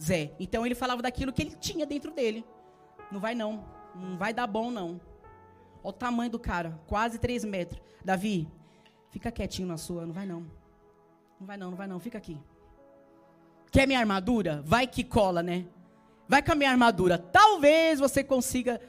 Zé. 0.00 0.32
Então 0.40 0.64
ele 0.64 0.74
falava 0.74 1.02
daquilo 1.02 1.32
que 1.32 1.42
ele 1.42 1.56
tinha 1.56 1.86
dentro 1.86 2.10
dele. 2.10 2.44
Não 3.12 3.20
vai 3.20 3.34
não. 3.34 3.64
Não 3.94 4.16
vai 4.16 4.32
dar 4.32 4.46
bom 4.46 4.70
não. 4.70 5.00
Olha 5.82 5.90
o 5.90 5.92
tamanho 5.92 6.30
do 6.30 6.38
cara, 6.38 6.80
quase 6.86 7.18
3 7.18 7.44
metros. 7.44 7.80
Davi, 8.04 8.48
fica 9.10 9.30
quietinho 9.30 9.68
na 9.68 9.76
sua, 9.76 10.06
não 10.06 10.12
vai 10.12 10.26
não. 10.26 10.40
Não 11.38 11.46
vai 11.46 11.56
não, 11.56 11.70
não 11.70 11.76
vai 11.76 11.86
não, 11.86 11.98
fica 11.98 12.18
aqui. 12.18 12.38
Quer 13.70 13.86
minha 13.86 14.00
armadura? 14.00 14.62
Vai 14.64 14.86
que 14.86 15.04
cola, 15.04 15.42
né? 15.42 15.64
Vai 16.28 16.42
com 16.42 16.52
a 16.52 16.54
minha 16.54 16.70
armadura. 16.70 17.18
Talvez 17.18 17.98
você 18.00 18.22
consiga. 18.24 18.80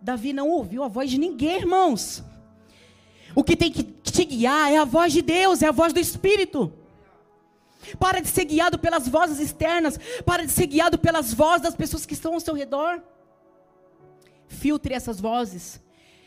Davi 0.00 0.32
não 0.32 0.48
ouviu 0.48 0.82
a 0.82 0.88
voz 0.88 1.10
de 1.10 1.18
ninguém, 1.18 1.58
irmãos. 1.58 2.22
O 3.34 3.42
que 3.42 3.56
tem 3.56 3.70
que 3.70 3.82
te 3.82 4.24
guiar 4.24 4.70
é 4.70 4.78
a 4.78 4.84
voz 4.84 5.12
de 5.12 5.22
Deus, 5.22 5.62
é 5.62 5.68
a 5.68 5.72
voz 5.72 5.92
do 5.92 6.00
Espírito. 6.00 6.72
Para 7.98 8.20
de 8.20 8.28
ser 8.28 8.44
guiado 8.44 8.78
pelas 8.78 9.08
vozes 9.08 9.40
externas. 9.40 9.98
Para 10.24 10.44
de 10.44 10.52
ser 10.52 10.66
guiado 10.66 10.98
pelas 10.98 11.32
vozes 11.32 11.62
das 11.62 11.74
pessoas 11.74 12.06
que 12.06 12.14
estão 12.14 12.34
ao 12.34 12.40
seu 12.40 12.54
redor. 12.54 13.02
Filtre 14.46 14.94
essas 14.94 15.20
vozes. 15.20 15.80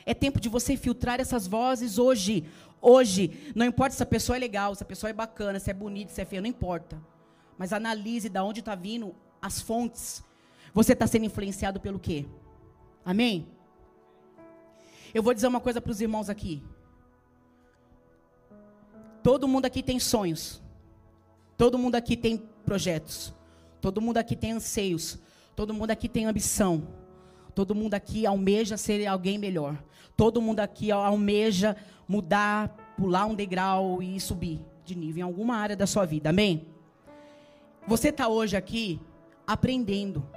É 0.06 0.14
tempo 0.14 0.40
de 0.40 0.50
você 0.50 0.76
filtrar 0.76 1.20
essas 1.20 1.48
vozes 1.48 1.98
hoje. 1.98 2.46
Hoje. 2.82 3.54
Não 3.56 3.66
importa 3.66 3.96
se 3.96 4.04
a 4.04 4.06
pessoa 4.06 4.36
é 4.36 4.40
legal, 4.40 4.76
se 4.76 4.84
a 4.84 4.86
pessoa 4.86 5.10
é 5.10 5.14
bacana, 5.14 5.60
se 5.60 5.72
é 5.72 5.74
bonita, 5.74 6.12
se 6.12 6.22
é 6.22 6.26
feia, 6.26 6.42
não 6.42 6.50
importa. 6.50 6.98
Mas 7.58 7.74
analise 7.74 8.30
de 8.30 8.40
onde 8.40 8.60
está 8.60 8.76
vindo 8.76 9.16
as 9.42 9.62
fontes. 9.62 10.24
Você 10.74 10.94
está 10.94 11.08
sendo 11.08 11.26
influenciado 11.26 11.80
pelo 11.80 12.00
quê? 12.00 12.26
Amém? 13.04 13.48
Eu 15.14 15.24
vou 15.24 15.34
dizer 15.34 15.48
uma 15.48 15.62
coisa 15.62 15.80
para 15.80 15.92
os 15.92 16.02
irmãos 16.02 16.30
aqui. 16.30 16.62
Todo 19.24 19.48
mundo 19.48 19.66
aqui 19.66 19.82
tem 19.82 20.00
sonhos. 20.00 20.62
Todo 21.58 21.78
mundo 21.78 21.96
aqui 21.96 22.18
tem 22.18 22.38
projetos. 22.66 23.34
Todo 23.80 24.02
mundo 24.02 24.18
aqui 24.18 24.36
tem 24.36 24.52
anseios. 24.52 25.18
Todo 25.56 25.74
mundo 25.74 25.92
aqui 25.92 26.10
tem 26.10 26.26
ambição. 26.26 26.88
Todo 27.54 27.74
mundo 27.74 27.94
aqui 27.94 28.26
almeja 28.26 28.76
ser 28.76 29.06
alguém 29.08 29.38
melhor. 29.38 29.82
Todo 30.18 30.42
mundo 30.42 30.60
aqui 30.60 30.92
almeja 30.92 31.78
mudar, 32.08 32.68
pular 32.98 33.26
um 33.26 33.34
degrau 33.34 34.04
e 34.04 34.20
subir 34.20 34.60
de 34.84 34.96
nível 34.96 35.22
em 35.22 35.24
alguma 35.24 35.56
área 35.56 35.76
da 35.76 35.88
sua 35.88 36.06
vida. 36.06 36.30
Amém? 36.30 36.75
Você 37.88 38.10
está 38.10 38.28
hoje 38.28 38.58
aqui 38.58 39.00
aprendendo. 39.46 40.28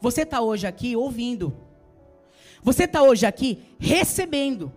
Você 0.00 0.22
está 0.22 0.40
hoje 0.40 0.66
aqui 0.66 0.96
ouvindo. 0.96 1.56
Você 2.62 2.84
está 2.84 3.02
hoje 3.02 3.26
aqui 3.26 3.62
recebendo. 3.78 4.72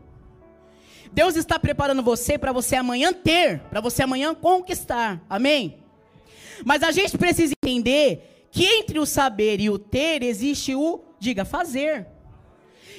Deus 1.12 1.36
está 1.36 1.58
preparando 1.58 2.04
você 2.04 2.38
para 2.38 2.52
você 2.52 2.76
amanhã 2.76 3.13
ter, 3.13 3.60
para 3.70 3.80
você 3.80 4.04
amanhã 4.04 4.36
conquistar. 4.36 5.24
Amém? 5.30 5.80
Mas 6.66 6.84
a 6.84 6.92
gente 6.92 7.18
precisa 7.18 7.54
entender 7.63 8.48
que 8.52 8.66
entre 8.66 9.00
o 9.00 9.06
saber 9.06 9.60
e 9.60 9.70
o 9.70 9.78
ter 9.78 10.24
existe 10.24 10.76
o, 10.76 11.02
diga, 11.20 11.46
fazer. 11.46 12.08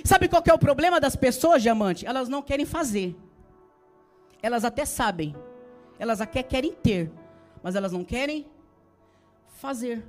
Sabe 0.05 0.29
qual 0.29 0.43
é 0.47 0.55
o 0.55 0.59
problema 0.59 1.01
das 1.01 1.17
pessoas, 1.17 1.62
diamante? 1.62 2.07
Elas 2.07 2.29
não 2.29 2.41
querem 2.41 2.64
fazer. 2.64 3.17
Elas 4.43 4.64
até 4.64 4.85
sabem. 4.85 5.35
Elas 5.99 6.21
até 6.21 6.43
querem 6.43 6.73
ter, 6.73 7.11
mas 7.62 7.75
elas 7.75 7.93
não 7.93 8.05
querem 8.05 8.47
fazer. 9.59 10.05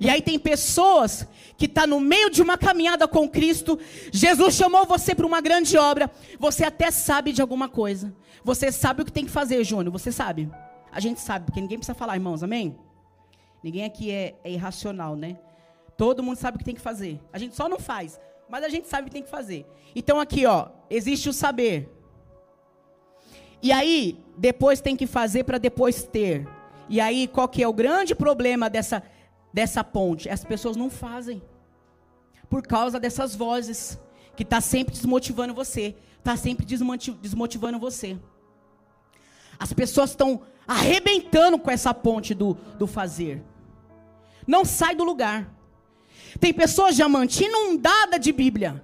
E 0.00 0.10
aí 0.10 0.20
tem 0.20 0.38
pessoas 0.38 1.26
que 1.56 1.64
estão 1.64 1.84
tá 1.84 1.86
no 1.86 2.00
meio 2.00 2.28
de 2.28 2.42
uma 2.42 2.58
caminhada 2.58 3.08
com 3.08 3.28
Cristo. 3.28 3.78
Jesus 4.12 4.54
chamou 4.54 4.84
você 4.84 5.14
para 5.14 5.26
uma 5.26 5.40
grande 5.40 5.78
obra. 5.78 6.10
Você 6.38 6.64
até 6.64 6.90
sabe 6.90 7.32
de 7.32 7.40
alguma 7.40 7.68
coisa. 7.68 8.14
Você 8.44 8.70
sabe 8.70 9.02
o 9.02 9.04
que 9.04 9.12
tem 9.12 9.24
que 9.24 9.30
fazer, 9.30 9.64
Júnior. 9.64 9.92
Você 9.92 10.12
sabe. 10.12 10.50
A 10.92 11.00
gente 11.00 11.20
sabe, 11.20 11.46
porque 11.46 11.60
ninguém 11.60 11.78
precisa 11.78 11.96
falar, 11.96 12.16
irmãos, 12.16 12.42
amém? 12.42 12.76
Ninguém 13.62 13.84
aqui 13.84 14.10
é, 14.10 14.34
é 14.44 14.50
irracional, 14.50 15.16
né? 15.16 15.38
Todo 15.96 16.22
mundo 16.22 16.36
sabe 16.36 16.56
o 16.56 16.58
que 16.58 16.64
tem 16.64 16.74
que 16.74 16.80
fazer. 16.80 17.20
A 17.32 17.38
gente 17.38 17.54
só 17.54 17.68
não 17.68 17.78
faz, 17.78 18.20
mas 18.48 18.64
a 18.64 18.68
gente 18.68 18.88
sabe 18.88 19.02
o 19.02 19.04
que 19.06 19.12
tem 19.12 19.22
que 19.22 19.30
fazer. 19.30 19.66
Então 19.94 20.20
aqui, 20.20 20.44
ó, 20.46 20.68
existe 20.90 21.28
o 21.28 21.32
saber. 21.32 21.88
E 23.62 23.72
aí, 23.72 24.18
depois 24.36 24.80
tem 24.80 24.96
que 24.96 25.06
fazer 25.06 25.44
para 25.44 25.58
depois 25.58 26.04
ter. 26.04 26.46
E 26.88 27.00
aí, 27.00 27.28
qual 27.28 27.48
que 27.48 27.62
é 27.62 27.68
o 27.68 27.72
grande 27.72 28.14
problema 28.14 28.70
dessa 28.70 29.02
dessa 29.52 29.82
ponte. 29.82 30.28
As 30.28 30.44
pessoas 30.44 30.76
não 30.76 30.90
fazem. 30.90 31.42
Por 32.48 32.62
causa 32.62 32.98
dessas 32.98 33.34
vozes 33.34 33.98
que 34.36 34.42
está 34.42 34.60
sempre 34.60 34.94
desmotivando 34.94 35.52
você, 35.52 35.96
está 36.18 36.36
sempre 36.36 36.64
desmotivando 36.64 37.78
você. 37.78 38.18
As 39.58 39.72
pessoas 39.72 40.10
estão 40.10 40.42
arrebentando 40.66 41.58
com 41.58 41.70
essa 41.70 41.92
ponte 41.92 42.34
do, 42.34 42.54
do 42.78 42.86
fazer. 42.86 43.42
Não 44.46 44.64
sai 44.64 44.94
do 44.94 45.04
lugar. 45.04 45.52
Tem 46.38 46.54
pessoas 46.54 46.94
diamante 46.94 47.44
inundada 47.44 48.18
de 48.18 48.32
Bíblia, 48.32 48.82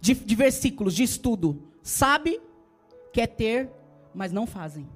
de, 0.00 0.14
de 0.14 0.34
versículos, 0.34 0.94
de 0.94 1.02
estudo. 1.02 1.62
Sabe, 1.82 2.40
quer 3.12 3.26
ter, 3.26 3.70
mas 4.14 4.32
não 4.32 4.46
fazem. 4.46 4.88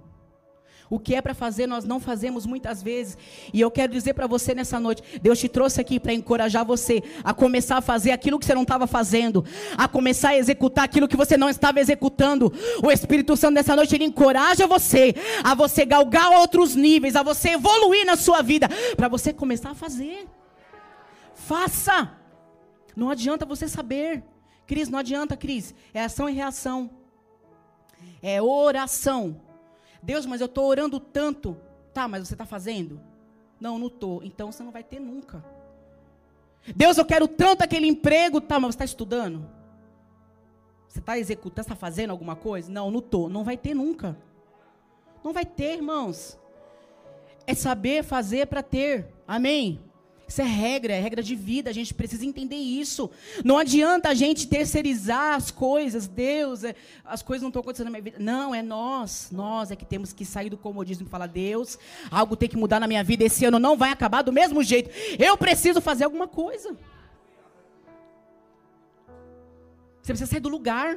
O 0.91 0.99
que 0.99 1.15
é 1.15 1.23
para 1.23 1.35
fazer, 1.35 1.69
nós 1.69 1.85
não 1.85 2.01
fazemos 2.01 2.45
muitas 2.45 2.83
vezes. 2.83 3.17
E 3.55 3.61
eu 3.61 3.71
quero 3.71 3.93
dizer 3.93 4.13
para 4.13 4.27
você 4.27 4.53
nessa 4.53 4.81
noite: 4.81 5.21
Deus 5.23 5.39
te 5.39 5.49
trouxe 5.49 5.81
aqui 5.81 6.01
para 6.01 6.13
encorajar 6.13 6.65
você 6.65 7.01
a 7.23 7.33
começar 7.33 7.77
a 7.77 7.81
fazer 7.81 8.11
aquilo 8.11 8.41
que 8.41 8.45
você 8.45 8.55
não 8.55 8.63
estava 8.63 8.89
fazendo, 8.89 9.45
a 9.79 9.87
começar 9.87 10.31
a 10.31 10.37
executar 10.37 10.85
aquilo 10.85 11.07
que 11.07 11.17
você 11.17 11.37
não 11.37 11.49
estava 11.49 11.79
executando. 11.79 12.53
O 12.83 12.91
Espírito 12.91 13.37
Santo 13.37 13.55
nessa 13.55 13.77
noite 13.77 13.95
ele 13.95 14.05
encoraja 14.05 14.67
você 14.67 15.15
a 15.45 15.55
você 15.55 15.87
galgar 15.87 16.33
outros 16.41 16.75
níveis, 16.75 17.15
a 17.15 17.23
você 17.23 17.51
evoluir 17.51 18.05
na 18.05 18.17
sua 18.17 18.43
vida, 18.43 18.69
para 18.97 19.07
você 19.07 19.33
começar 19.33 19.71
a 19.71 19.75
fazer. 19.77 20.27
Faça. 21.35 22.19
Não 22.97 23.11
adianta 23.11 23.47
você 23.47 23.69
saber. 23.69 24.25
Cris, 24.67 24.89
não 24.89 24.99
adianta, 24.99 25.37
Cris. 25.37 25.73
É 25.95 26.03
ação 26.03 26.29
e 26.29 26.33
reação. 26.33 26.91
É 28.21 28.43
oração. 28.43 29.41
Deus, 30.03 30.27
mas 30.27 30.41
eu 30.41 30.47
estou 30.47 30.67
orando 30.67 30.99
tanto. 30.99 31.57
Tá, 31.93 32.07
mas 32.09 32.27
você 32.27 32.35
está 32.35 32.47
fazendo? 32.47 33.01
Não, 33.61 33.79
não 33.79 33.89
estou. 33.89 34.23
Então 34.23 34.51
você 34.51 34.63
não 34.63 34.71
vai 34.71 34.83
ter 34.83 35.01
nunca. 35.01 35.45
Deus, 36.75 36.99
eu 36.99 37.05
quero 37.05 37.29
tanto 37.29 37.63
aquele 37.63 37.87
emprego. 37.87 38.41
Tá, 38.41 38.59
mas 38.59 38.69
você 38.71 38.77
está 38.77 38.85
estudando? 38.85 39.47
Você 40.89 40.99
está 40.99 41.19
executando, 41.19 41.61
está 41.63 41.77
fazendo 41.77 42.11
alguma 42.11 42.35
coisa? 42.35 42.71
Não, 42.71 42.91
não 42.91 42.99
estou. 43.01 43.29
Não 43.29 43.45
vai 43.45 43.57
ter 43.57 43.75
nunca. 43.75 44.17
Não 45.23 45.33
vai 45.33 45.45
ter, 45.45 45.75
irmãos. 45.77 46.39
É 47.47 47.55
saber 47.55 48.03
fazer 48.03 48.47
para 48.47 48.63
ter. 48.63 49.07
Amém? 49.27 49.81
Isso 50.31 50.41
é 50.41 50.45
regra, 50.45 50.93
é 50.93 51.01
regra 51.01 51.25
de 51.25 51.35
vida, 51.35 51.71
a 51.71 51.73
gente 51.73 51.93
precisa 51.93 52.25
entender 52.25 52.55
isso. 52.55 53.11
Não 53.45 53.59
adianta 53.59 54.11
a 54.11 54.15
gente 54.15 54.47
terceirizar 54.47 55.35
as 55.35 55.51
coisas, 55.51 56.07
Deus, 56.07 56.63
é, 56.63 56.77
as 57.05 57.21
coisas 57.21 57.43
não 57.43 57.49
estão 57.49 57.59
acontecendo 57.59 57.87
na 57.87 57.91
minha 57.91 58.03
vida. 58.03 58.17
Não, 58.21 58.55
é 58.55 58.63
nós, 58.63 59.29
nós 59.33 59.73
é 59.73 59.77
que 59.77 59.85
temos 59.85 60.13
que 60.13 60.25
sair 60.25 60.49
do 60.49 60.57
comodismo 60.57 61.05
e 61.05 61.11
falar, 61.11 61.27
Deus, 61.27 61.77
algo 62.13 62.37
tem 62.37 62.49
que 62.49 62.57
mudar 62.57 62.79
na 62.79 62.87
minha 62.87 63.03
vida, 63.03 63.25
esse 63.25 63.45
ano 63.45 63.59
não 63.59 63.77
vai 63.77 63.91
acabar 63.91 64.23
do 64.23 64.33
mesmo 64.33 64.63
jeito. 64.63 64.89
Eu 65.19 65.37
preciso 65.37 65.81
fazer 65.81 66.05
alguma 66.05 66.29
coisa. 66.29 66.77
Você 70.01 70.13
precisa 70.13 70.31
sair 70.31 70.41
do 70.41 70.49
lugar. 70.49 70.97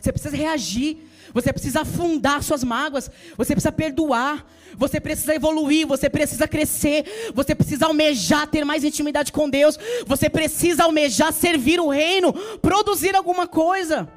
Você 0.00 0.12
precisa 0.12 0.36
reagir. 0.36 1.08
Você 1.32 1.52
precisa 1.52 1.82
afundar 1.82 2.42
suas 2.42 2.64
mágoas. 2.64 3.10
Você 3.36 3.54
precisa 3.54 3.72
perdoar. 3.72 4.46
Você 4.76 5.00
precisa 5.00 5.34
evoluir. 5.34 5.86
Você 5.86 6.10
precisa 6.10 6.46
crescer. 6.46 7.32
Você 7.34 7.54
precisa 7.54 7.86
almejar 7.86 8.46
ter 8.46 8.64
mais 8.64 8.84
intimidade 8.84 9.32
com 9.32 9.48
Deus. 9.48 9.78
Você 10.06 10.28
precisa 10.28 10.84
almejar 10.84 11.32
servir 11.32 11.80
o 11.80 11.88
reino. 11.88 12.32
Produzir 12.58 13.14
alguma 13.14 13.46
coisa. 13.46 14.08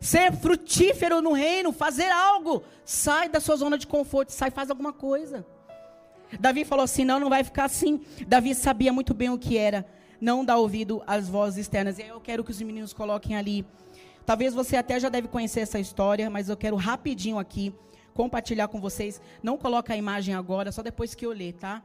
Ser 0.00 0.32
frutífero 0.32 1.20
no 1.20 1.32
reino. 1.32 1.72
Fazer 1.72 2.10
algo. 2.10 2.62
Sai 2.84 3.28
da 3.28 3.40
sua 3.40 3.56
zona 3.56 3.76
de 3.76 3.86
conforto. 3.86 4.32
Sai, 4.32 4.50
faz 4.50 4.70
alguma 4.70 4.92
coisa. 4.92 5.46
Davi 6.40 6.64
falou 6.64 6.84
assim: 6.84 7.04
não, 7.04 7.20
não 7.20 7.28
vai 7.28 7.44
ficar 7.44 7.64
assim. 7.64 8.00
Davi 8.26 8.54
sabia 8.54 8.92
muito 8.92 9.14
bem 9.14 9.30
o 9.30 9.38
que 9.38 9.56
era. 9.56 9.86
Não 10.20 10.44
dar 10.44 10.56
ouvido 10.56 11.02
às 11.06 11.28
vozes 11.28 11.58
externas. 11.58 11.98
E 11.98 12.02
eu 12.02 12.20
quero 12.20 12.42
que 12.44 12.50
os 12.50 12.60
meninos 12.60 12.92
coloquem 12.92 13.36
ali 13.36 13.66
Talvez 14.26 14.52
você 14.52 14.76
até 14.76 14.98
já 14.98 15.08
deve 15.08 15.28
conhecer 15.28 15.60
essa 15.60 15.78
história, 15.78 16.28
mas 16.28 16.48
eu 16.48 16.56
quero 16.56 16.74
rapidinho 16.74 17.38
aqui 17.38 17.72
compartilhar 18.12 18.66
com 18.66 18.80
vocês. 18.80 19.22
Não 19.40 19.56
coloca 19.56 19.94
a 19.94 19.96
imagem 19.96 20.34
agora, 20.34 20.72
só 20.72 20.82
depois 20.82 21.14
que 21.14 21.24
eu 21.24 21.30
ler, 21.30 21.52
tá? 21.52 21.80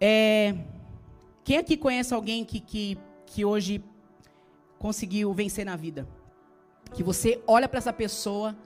É, 0.00 0.54
quem 1.44 1.58
aqui 1.58 1.76
conhece 1.76 2.14
alguém 2.14 2.42
que, 2.42 2.58
que, 2.58 2.96
que 3.26 3.44
hoje 3.44 3.84
conseguiu 4.78 5.30
vencer 5.34 5.66
na 5.66 5.76
vida? 5.76 6.08
Que 6.94 7.02
você 7.02 7.38
olha 7.46 7.68
para 7.68 7.78
essa 7.78 7.92
pessoa 7.92 8.56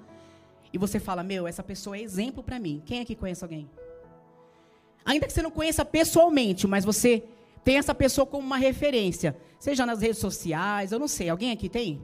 e 0.72 0.78
você 0.78 1.00
fala: 1.00 1.24
Meu, 1.24 1.48
essa 1.48 1.64
pessoa 1.64 1.96
é 1.96 2.02
exemplo 2.02 2.40
para 2.40 2.60
mim. 2.60 2.80
Quem 2.86 3.00
aqui 3.00 3.16
conhece 3.16 3.42
alguém? 3.42 3.68
Ainda 5.04 5.26
que 5.26 5.32
você 5.32 5.42
não 5.42 5.50
conheça 5.50 5.84
pessoalmente, 5.84 6.68
mas 6.68 6.84
você 6.84 7.24
tem 7.64 7.76
essa 7.76 7.94
pessoa 7.94 8.26
como 8.26 8.46
uma 8.46 8.56
referência, 8.56 9.36
seja 9.58 9.84
nas 9.84 10.00
redes 10.00 10.18
sociais, 10.18 10.92
eu 10.92 10.98
não 10.98 11.08
sei. 11.08 11.28
Alguém 11.28 11.52
aqui 11.52 11.68
tem? 11.68 12.00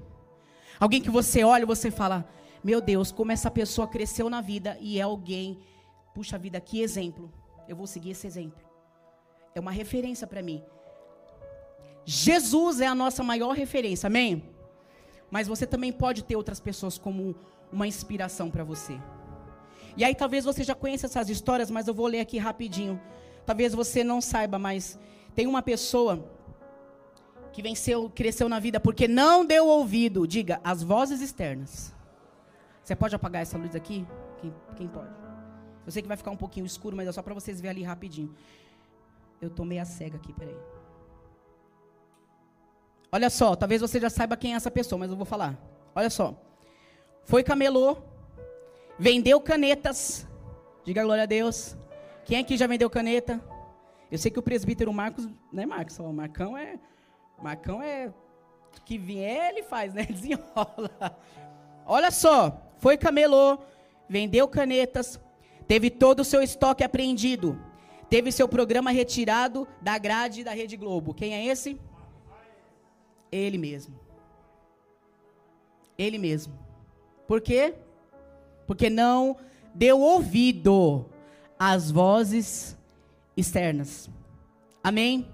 Alguém 0.78 1.00
que 1.00 1.11
você 1.11 1.44
olha 1.44 1.62
e 1.62 1.66
você 1.66 1.90
fala: 1.90 2.28
Meu 2.62 2.80
Deus, 2.80 3.11
como 3.11 3.32
essa 3.32 3.50
pessoa 3.50 3.88
cresceu 3.88 4.28
na 4.28 4.40
vida 4.40 4.76
e 4.80 4.98
é 4.98 5.02
alguém. 5.02 5.59
Puxa 6.14 6.38
vida, 6.38 6.61
que 6.61 6.80
exemplo. 6.80 7.30
eu 7.68 7.76
vou 7.76 7.86
seguir 7.86 8.11
esse 8.11 8.26
exemplo. 8.26 8.64
É 9.54 9.61
uma 9.61 9.70
referência 9.70 10.26
para 10.26 10.42
mim. 10.42 10.62
Jesus 12.04 12.80
é 12.80 12.86
a 12.86 12.94
nossa 12.94 13.22
maior 13.22 13.52
referência, 13.52 14.07
amém? 14.07 14.44
Mas 15.30 15.48
você 15.48 15.66
também 15.66 15.92
pode 15.92 16.22
ter 16.22 16.36
outras 16.36 16.61
pessoas 16.61 16.96
como 16.96 17.34
uma 17.72 17.86
inspiração 17.86 18.50
para 18.50 18.62
você. 18.62 18.98
E 19.96 20.04
aí 20.04 20.14
talvez 20.14 20.44
você 20.44 20.62
já 20.62 20.74
conheça 20.74 21.07
essas 21.07 21.28
histórias, 21.28 21.70
mas 21.70 21.88
eu 21.88 21.94
vou 21.94 22.07
ler 22.07 22.20
aqui 22.20 22.38
rapidinho. 22.38 23.00
Talvez 23.44 23.74
você 23.74 24.04
não 24.04 24.20
saiba, 24.20 24.59
mas 24.59 24.98
tem 25.37 25.47
uma 25.47 25.61
pessoa 25.61 26.24
que 27.53 27.62
venceu, 27.62 28.11
cresceu 28.11 28.49
na 28.49 28.59
vida 28.59 28.80
porque 28.80 29.07
não 29.07 29.45
deu 29.45 29.66
ouvido, 29.66 30.26
diga, 30.26 30.61
às 30.64 30.82
vozes 30.82 31.20
externas. 31.20 31.95
Você 32.82 32.97
pode 32.97 33.14
apagar 33.14 33.43
essa 33.43 33.59
luz 33.59 33.76
aqui? 33.76 34.07
Quem, 34.39 34.55
quem 34.76 34.89
pode? 34.89 35.11
Eu 35.84 35.93
sei 35.93 36.01
que 36.01 36.09
vai 36.09 36.16
ficar 36.16 36.30
um 36.30 36.37
pouquinho 36.37 36.64
escuro, 36.64 36.97
mas 36.97 37.07
é 37.07 37.12
só 37.12 37.22
para 37.22 37.34
vocês 37.34 37.61
verem 37.61 37.76
ali 37.76 37.82
rapidinho. 37.87 38.34
Eu 39.41 39.51
tô 39.51 39.64
meio 39.64 39.84
cega 39.84 40.16
aqui, 40.16 40.32
peraí. 40.32 40.57
Olha 43.12 43.28
só, 43.28 43.55
talvez 43.55 43.80
você 43.80 44.01
já 44.01 44.09
saiba 44.09 44.37
quem 44.37 44.55
é 44.55 44.57
essa 44.57 44.70
pessoa, 44.70 44.99
mas 44.99 45.11
eu 45.11 45.16
vou 45.16 45.26
falar. 45.26 45.57
Olha 45.95 46.11
só. 46.11 46.34
Foi 47.24 47.43
camelô, 47.43 47.99
vendeu 48.99 49.41
canetas. 49.41 50.26
Diga 50.84 51.05
glória 51.05 51.24
a 51.24 51.26
Deus. 51.26 51.76
Quem 52.24 52.39
aqui 52.39 52.57
já 52.57 52.66
vendeu 52.66 52.89
caneta? 52.89 53.41
Eu 54.11 54.18
sei 54.18 54.30
que 54.30 54.38
o 54.38 54.42
presbítero 54.42 54.92
Marcos, 54.92 55.28
não 55.52 55.62
é 55.62 55.66
Marcos, 55.66 55.98
o 55.98 56.12
Marcão 56.12 56.57
é 56.57 56.78
Marcão 57.42 57.82
é 57.82 58.12
que 58.84 58.98
vier, 58.98 59.50
ele 59.50 59.62
faz, 59.62 59.92
né? 59.94 60.04
Desenrola. 60.11 61.18
Olha 61.84 62.11
só, 62.11 62.70
foi 62.78 62.96
camelô, 62.96 63.59
vendeu 64.09 64.48
canetas, 64.48 65.20
teve 65.66 65.90
todo 65.90 66.20
o 66.20 66.24
seu 66.24 66.42
estoque 66.42 66.84
apreendido, 66.84 67.61
teve 68.09 68.32
seu 68.32 68.48
programa 68.48 68.90
retirado 68.90 69.66
da 69.80 69.98
grade 69.98 70.44
da 70.44 70.52
Rede 70.52 70.76
Globo. 70.76 71.14
Quem 71.14 71.34
é 71.34 71.46
esse? 71.46 71.80
Ele 73.30 73.59
mesmo. 73.59 73.98
Ele 75.98 76.18
mesmo. 76.18 76.59
Por 77.26 77.40
quê? 77.40 77.74
Porque 78.66 78.90
não 78.90 79.36
deu 79.74 80.00
ouvido 80.00 81.07
às 81.59 81.90
vozes 81.90 82.75
externas. 83.37 84.09
Amém? 84.82 85.28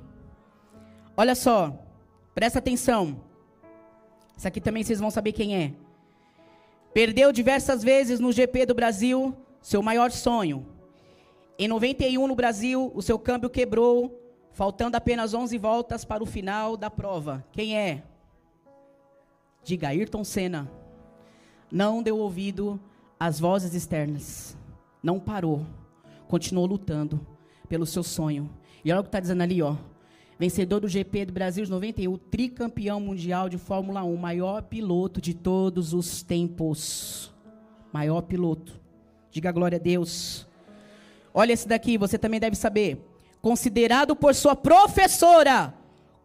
Olha 1.17 1.35
só. 1.35 1.79
Presta 2.35 2.59
atenção. 2.59 3.21
Isso 4.37 4.49
aqui 4.49 4.61
também 4.61 4.83
vocês 4.83 4.99
vão 4.99 5.11
saber 5.11 5.33
quem 5.33 5.55
é. 5.55 5.73
Perdeu 6.93 7.33
diversas 7.33 7.83
vezes 7.83 8.19
no 8.19 8.33
GP 8.33 8.67
do 8.67 8.75
Brasil 8.75 9.37
seu 9.63 9.81
maior 9.81 10.11
sonho. 10.11 10.67
Em 11.59 11.69
91 11.69 12.27
no 12.27 12.35
Brasil, 12.35 12.91
o 12.95 13.01
seu 13.01 13.19
câmbio 13.19 13.49
quebrou, 13.49 14.21
faltando 14.51 14.97
apenas 14.97 15.33
11 15.33 15.57
voltas 15.57 16.05
para 16.05 16.23
o 16.23 16.27
final 16.27 16.77
da 16.77 16.91
prova. 16.91 17.45
Quem 17.53 17.79
é? 17.79 18.03
Diga 19.63 19.89
Ayrton 19.89 20.25
Senna. 20.25 20.71
Não 21.71 22.03
deu 22.03 22.19
ouvido 22.19 22.81
às 23.19 23.39
vozes 23.39 23.75
externas. 23.75 24.57
Não 25.03 25.21
parou. 25.21 25.65
Continuou 26.27 26.67
lutando 26.67 27.25
pelo 27.73 27.87
seu 27.87 28.03
sonho. 28.03 28.51
E 28.85 28.93
olha 28.93 29.01
o 29.01 29.03
que 29.03 29.09
está 29.09 29.19
dizendo 29.19 29.43
ali, 29.43 29.63
ó 29.63 29.75
vencedor 30.39 30.81
do 30.81 30.89
GP 30.89 31.27
do 31.27 31.33
Brasil 31.33 31.65
de 31.65 31.71
91, 31.71 32.19
tricampeão 32.19 32.99
mundial 32.99 33.49
de 33.49 33.57
Fórmula 33.57 34.03
1, 34.03 34.17
maior 34.17 34.63
piloto 34.63 35.21
de 35.21 35.35
todos 35.35 35.95
os 35.95 36.21
tempos. 36.21 37.33
Maior 37.93 38.23
piloto. 38.23 38.81
Diga 39.31 39.53
glória 39.53 39.77
a 39.77 39.81
Deus. 39.81 40.45
Olha 41.33 41.53
esse 41.53 41.69
daqui, 41.69 41.97
você 41.97 42.19
também 42.19 42.41
deve 42.41 42.57
saber. 42.57 42.99
Considerado 43.41 44.17
por 44.17 44.35
sua 44.35 44.57
professora 44.57 45.73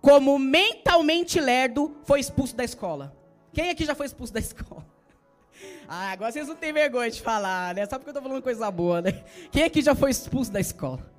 como 0.02 0.40
mentalmente 0.40 1.40
lerdo, 1.40 1.96
foi 2.04 2.20
expulso 2.20 2.56
da 2.56 2.64
escola. 2.64 3.16
Quem 3.54 3.70
aqui 3.70 3.86
já 3.86 3.94
foi 3.94 4.08
expulso 4.08 4.34
da 4.34 4.40
escola? 4.42 4.84
Ah, 5.88 6.12
agora 6.12 6.32
vocês 6.32 6.48
não 6.48 6.56
têm 6.56 6.74
vergonha 6.74 7.12
de 7.12 7.22
falar, 7.22 7.76
né? 7.76 7.86
Só 7.86 8.00
porque 8.00 8.10
eu 8.10 8.14
estou 8.14 8.24
falando 8.24 8.42
coisa 8.42 8.72
boa, 8.72 9.00
né? 9.00 9.24
Quem 9.52 9.64
aqui 9.64 9.84
já 9.84 9.94
foi 9.94 10.10
expulso 10.10 10.52
da 10.52 10.60
escola? 10.60 11.17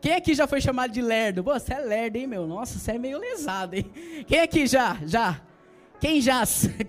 Quem 0.00 0.14
aqui 0.14 0.34
já 0.34 0.46
foi 0.46 0.60
chamado 0.60 0.92
de 0.92 1.02
lerdo? 1.02 1.42
Você 1.42 1.74
é 1.74 1.78
lerdo, 1.78 2.16
hein, 2.16 2.26
meu? 2.26 2.46
Nossa, 2.46 2.78
você 2.78 2.92
é 2.92 2.98
meio 2.98 3.18
lesado, 3.18 3.74
hein? 3.74 3.90
Quem 4.26 4.40
aqui 4.40 4.66
já? 4.66 4.98
Já? 5.04 5.40
Quem 6.00 6.20
já? 6.20 6.42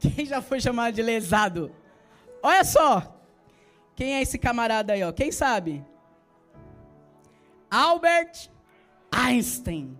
Quem, 0.00 0.12
quem 0.12 0.26
já 0.26 0.42
foi 0.42 0.60
chamado 0.60 0.94
de 0.94 1.02
lesado? 1.02 1.72
Olha 2.42 2.62
só. 2.62 3.18
Quem 3.96 4.14
é 4.14 4.22
esse 4.22 4.38
camarada 4.38 4.92
aí, 4.92 5.02
ó? 5.02 5.10
Quem 5.10 5.32
sabe? 5.32 5.84
Albert 7.70 8.50
Einstein. 9.10 9.98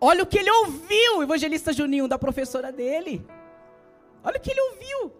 Olha 0.00 0.22
o 0.22 0.26
que 0.26 0.38
ele 0.38 0.50
ouviu, 0.50 1.22
evangelista 1.22 1.72
Juninho, 1.72 2.06
da 2.06 2.18
professora 2.18 2.70
dele. 2.70 3.26
Olha 4.22 4.36
o 4.36 4.40
que 4.40 4.50
ele 4.50 4.60
ouviu. 4.60 5.12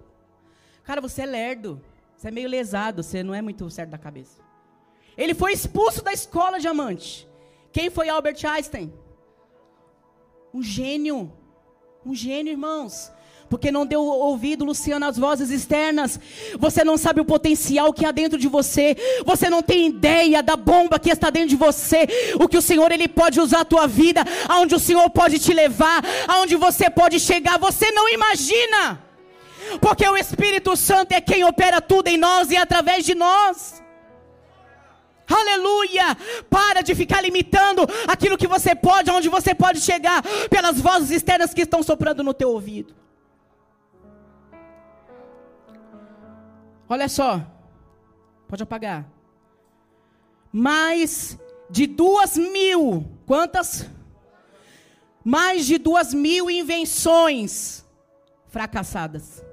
Cara, 0.83 1.01
você 1.01 1.23
é 1.23 1.27
lerdo. 1.27 1.81
Você 2.17 2.29
é 2.29 2.31
meio 2.31 2.49
lesado, 2.49 3.03
você 3.03 3.23
não 3.23 3.35
é 3.35 3.41
muito 3.41 3.69
certo 3.71 3.91
da 3.91 3.99
cabeça. 3.99 4.46
Ele 5.17 5.35
foi 5.35 5.53
expulso 5.53 6.03
da 6.03 6.13
escola 6.13 6.59
diamante. 6.59 7.27
Quem 7.73 7.91
foi 7.91 8.09
Albert 8.09 8.45
Einstein? 8.45 8.93
Um 10.53 10.63
gênio. 10.63 11.33
Um 12.05 12.15
gênio, 12.15 12.53
irmãos. 12.53 13.11
Porque 13.49 13.71
não 13.71 13.87
deu 13.87 14.03
ouvido, 14.03 14.65
Luciano, 14.65 15.07
às 15.07 15.17
vozes 15.17 15.51
externas. 15.51 16.19
Você 16.59 16.83
não 16.83 16.97
sabe 16.97 17.21
o 17.21 17.25
potencial 17.25 17.93
que 17.93 18.05
há 18.05 18.11
dentro 18.11 18.39
de 18.39 18.49
você. 18.49 18.97
Você 19.25 19.49
não 19.49 19.63
tem 19.63 19.87
ideia 19.87 20.43
da 20.43 20.57
bomba 20.57 20.99
que 20.99 21.11
está 21.11 21.31
dentro 21.31 21.51
de 21.51 21.57
você. 21.57 22.07
O 22.41 22.49
que 22.49 22.59
o 22.59 22.63
Senhor 22.63 22.91
ele 22.91 23.07
pode 23.07 23.41
usar 23.41 23.61
a 23.61 23.65
tua 23.65 23.87
vida, 23.87 24.25
aonde 24.49 24.75
o 24.75 24.81
Senhor 24.81 25.09
pode 25.11 25.39
te 25.39 25.53
levar, 25.53 26.03
aonde 26.27 26.57
você 26.57 26.91
pode 26.91 27.21
chegar. 27.21 27.59
Você 27.59 27.91
não 27.93 28.09
imagina. 28.13 29.03
Porque 29.81 30.07
o 30.09 30.17
Espírito 30.17 30.77
Santo 30.77 31.13
é 31.13 31.21
quem 31.21 31.45
opera 31.45 31.81
tudo 31.81 32.09
em 32.09 32.17
nós 32.17 32.51
e 32.51 32.57
através 32.57 33.05
de 33.05 33.15
nós. 33.15 33.86
Aleluia! 35.29 36.17
Para 36.49 36.83
de 36.83 36.95
ficar 36.95 37.21
limitando 37.21 37.83
aquilo 38.07 38.39
que 38.39 38.47
você 38.47 38.75
pode, 38.75 39.11
aonde 39.11 39.29
você 39.29 39.55
pode 39.55 39.81
chegar, 39.81 40.23
pelas 40.49 40.81
vozes 40.81 41.11
externas 41.11 41.53
que 41.53 41.63
estão 41.63 41.83
soprando 41.83 42.23
no 42.23 42.33
teu 42.33 42.51
ouvido. 42.51 42.95
Olha 46.89 47.09
só, 47.09 47.45
pode 48.47 48.63
apagar. 48.63 49.07
Mais 50.53 51.37
de 51.69 51.87
duas 51.87 52.37
mil, 52.37 53.05
quantas? 53.27 53.91
Mais 55.25 55.67
de 55.67 55.77
duas 55.79 56.15
mil 56.15 56.49
invenções 56.49 57.85
fracassadas. 58.49 59.46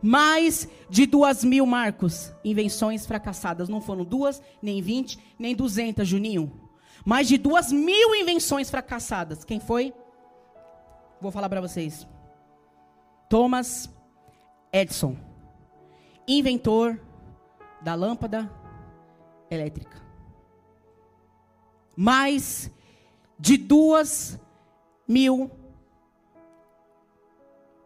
Mais 0.00 0.68
de 0.88 1.06
duas 1.06 1.42
mil 1.42 1.66
marcos, 1.66 2.32
invenções 2.44 3.04
fracassadas. 3.04 3.68
Não 3.68 3.80
foram 3.80 4.04
duas, 4.04 4.40
nem 4.62 4.80
vinte, 4.80 5.18
nem 5.38 5.54
duzentas, 5.54 6.06
Juninho. 6.06 6.52
Mais 7.04 7.26
de 7.26 7.36
duas 7.36 7.72
mil 7.72 8.14
invenções 8.14 8.70
fracassadas. 8.70 9.44
Quem 9.44 9.60
foi? 9.60 9.92
Vou 11.20 11.32
falar 11.32 11.48
para 11.48 11.60
vocês. 11.60 12.06
Thomas 13.28 13.90
Edison, 14.72 15.16
inventor 16.26 17.00
da 17.82 17.94
lâmpada 17.94 18.50
elétrica. 19.50 20.00
Mais 21.96 22.70
de 23.38 23.56
duas 23.56 24.38
mil 25.06 25.50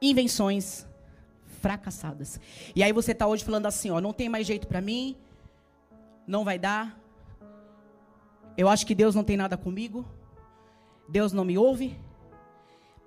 invenções 0.01 0.81
fracassadas. 0.83 0.92
E 2.75 2.83
aí 2.83 2.93
você 2.93 3.13
está 3.13 3.27
hoje 3.27 3.45
falando 3.45 3.67
assim, 3.67 3.91
ó, 3.91 4.01
não 4.01 4.13
tem 4.13 4.29
mais 4.29 4.47
jeito 4.47 4.67
para 4.67 4.81
mim, 4.81 5.17
não 6.27 6.45
vai 6.45 6.59
dar. 6.59 6.99
Eu 8.57 8.69
acho 8.69 8.87
que 8.87 8.95
Deus 8.95 9.15
não 9.15 9.25
tem 9.25 9.37
nada 9.37 9.57
comigo. 9.57 10.05
Deus 11.09 11.33
não 11.33 11.45
me 11.45 11.57
ouve. 11.57 11.99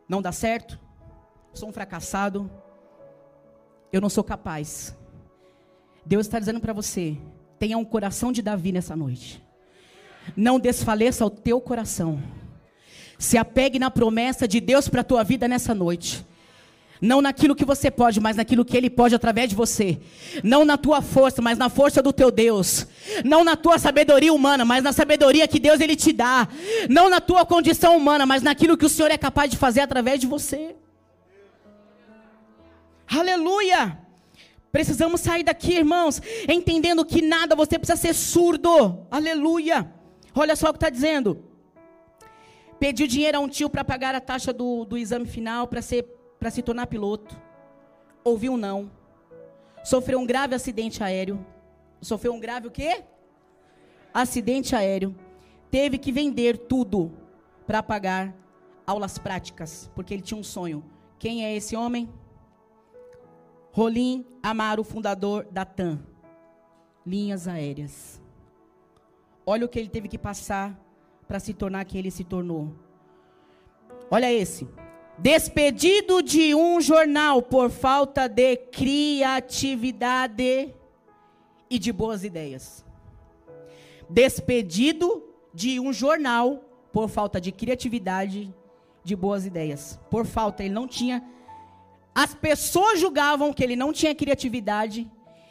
Não 0.08 0.22
dá 0.22 0.32
certo. 0.32 0.80
Sou 1.54 1.70
um 1.70 1.74
fracassado. 1.74 2.50
Eu 3.92 4.02
não 4.02 4.10
sou 4.10 4.24
capaz. 4.24 4.96
Deus 6.06 6.26
está 6.26 6.40
dizendo 6.40 6.60
para 6.60 6.74
você: 6.74 7.18
tenha 7.58 7.78
um 7.78 7.86
coração 7.86 8.32
de 8.32 8.42
Davi 8.42 8.72
nessa 8.72 8.96
noite. 8.96 9.44
Não 10.36 10.60
desfaleça 10.60 11.26
o 11.26 11.30
teu 11.30 11.62
coração. 11.62 12.22
Se 13.18 13.38
apegue 13.38 13.80
na 13.80 13.90
promessa 13.90 14.48
de 14.48 14.60
Deus 14.60 14.90
para 14.90 15.02
a 15.02 15.04
tua 15.04 15.24
vida 15.24 15.48
nessa 15.48 15.74
noite. 15.74 16.26
Não 17.02 17.22
naquilo 17.22 17.56
que 17.56 17.66
você 17.66 17.92
pode, 17.92 18.20
mas 18.20 18.38
naquilo 18.38 18.64
que 18.64 18.76
Ele 18.78 18.90
pode 18.90 19.14
através 19.14 19.50
de 19.50 19.56
você. 19.56 20.00
Não 20.44 20.64
na 20.64 20.78
tua 20.78 21.02
força, 21.02 21.42
mas 21.42 21.58
na 21.58 21.70
força 21.70 22.02
do 22.02 22.14
teu 22.14 22.32
Deus. 22.32 22.88
Não 23.24 23.44
na 23.44 23.56
tua 23.56 23.78
sabedoria 23.78 24.34
humana, 24.34 24.64
mas 24.64 24.84
na 24.84 24.94
sabedoria 24.94 25.48
que 25.48 25.60
Deus 25.60 25.82
Ele 25.82 25.96
te 25.96 26.14
dá. 26.14 26.48
Não 26.90 27.10
na 27.10 27.20
tua 27.20 27.46
condição 27.46 27.98
humana, 27.98 28.26
mas 28.26 28.42
naquilo 28.42 28.78
que 28.78 28.86
o 28.86 28.90
Senhor 28.90 29.12
é 29.12 29.18
capaz 29.18 29.52
de 29.52 29.58
fazer 29.58 29.82
através 29.82 30.20
de 30.20 30.28
você. 30.28 30.76
Aleluia! 33.08 34.00
Precisamos 34.72 35.22
sair 35.22 35.44
daqui, 35.44 35.74
irmãos, 35.74 36.22
entendendo 36.50 37.06
que 37.06 37.22
nada 37.22 37.56
você 37.56 37.80
precisa 37.80 37.98
ser 37.98 38.14
surdo. 38.14 39.06
Aleluia. 39.10 39.90
Olha 40.34 40.56
só 40.56 40.70
o 40.70 40.74
que 40.74 40.78
está 40.78 40.90
dizendo. 40.90 41.46
Pediu 42.78 43.08
dinheiro 43.08 43.38
a 43.38 43.40
um 43.40 43.48
tio 43.48 43.70
para 43.70 43.86
pagar 43.86 44.14
a 44.16 44.20
taxa 44.20 44.52
do, 44.52 44.84
do 44.84 44.98
exame 44.98 45.26
final 45.26 45.66
para 45.68 45.82
se 46.52 46.62
tornar 46.62 46.88
piloto. 46.88 47.40
Ouviu 48.24 48.58
não. 48.58 48.92
Sofreu 49.84 50.20
um 50.20 50.26
grave 50.26 50.56
acidente 50.56 51.04
aéreo. 51.04 51.46
Sofreu 52.02 52.34
um 52.34 52.40
grave 52.40 52.68
o 52.68 52.72
quê? 52.72 53.04
Acidente 54.14 54.76
aéreo. 54.76 55.16
Teve 55.70 55.98
que 55.98 56.12
vender 56.12 56.58
tudo 56.58 57.12
para 57.68 57.84
pagar 57.84 58.34
aulas 58.86 59.18
práticas, 59.18 59.92
porque 59.96 60.14
ele 60.14 60.24
tinha 60.24 60.40
um 60.40 60.44
sonho. 60.44 60.84
Quem 61.18 61.46
é 61.46 61.56
esse 61.56 61.76
homem? 61.76 62.10
Rolim 63.72 64.26
Amaro, 64.42 64.84
fundador 64.84 65.46
da 65.52 65.66
TAM. 65.66 66.00
Linhas 67.06 67.48
aéreas. 67.48 68.22
Olha 69.46 69.66
o 69.66 69.70
que 69.70 69.78
ele 69.78 69.90
teve 69.90 70.08
que 70.08 70.18
passar 70.18 70.80
para 71.28 71.40
se 71.40 71.54
tornar 71.54 71.86
quem 71.86 72.00
ele 72.00 72.12
se 72.12 72.24
tornou. 72.24 72.74
Olha 74.10 74.32
esse. 74.32 74.68
Despedido 75.18 76.22
de 76.22 76.54
um 76.54 76.82
jornal 76.82 77.42
por 77.42 77.70
falta 77.70 78.28
de 78.28 78.58
criatividade 78.58 80.76
e 81.70 81.80
de 81.80 81.94
boas 81.94 82.24
ideias. 82.24 82.86
Despedido 84.10 85.24
de 85.54 85.80
um 85.80 85.94
jornal 85.94 86.64
por 86.92 87.08
falta 87.08 87.40
de 87.40 87.52
criatividade, 87.52 88.54
de 89.04 89.16
boas 89.16 89.46
ideias. 89.46 90.00
Por 90.10 90.26
falta, 90.26 90.64
ele 90.64 90.74
não 90.74 90.88
tinha. 90.88 91.24
As 92.14 92.36
pessoas 92.36 93.00
julgavam 93.00 93.54
que 93.54 93.64
ele 93.64 93.76
não 93.76 93.94
tinha 93.94 94.14
criatividade 94.14 95.10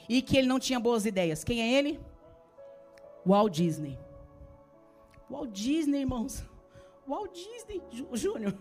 e 0.08 0.20
que 0.20 0.36
ele 0.36 0.46
não 0.46 0.60
tinha 0.60 0.78
boas 0.78 1.06
ideias. 1.06 1.42
Quem 1.42 1.62
é 1.62 1.72
ele? 1.72 1.98
Walt 3.26 3.54
Disney. 3.54 3.98
Walt 5.30 5.50
Disney, 5.50 6.00
irmãos. 6.00 6.44
Walt 7.08 7.32
Disney, 7.32 7.82
Júnior. 8.12 8.54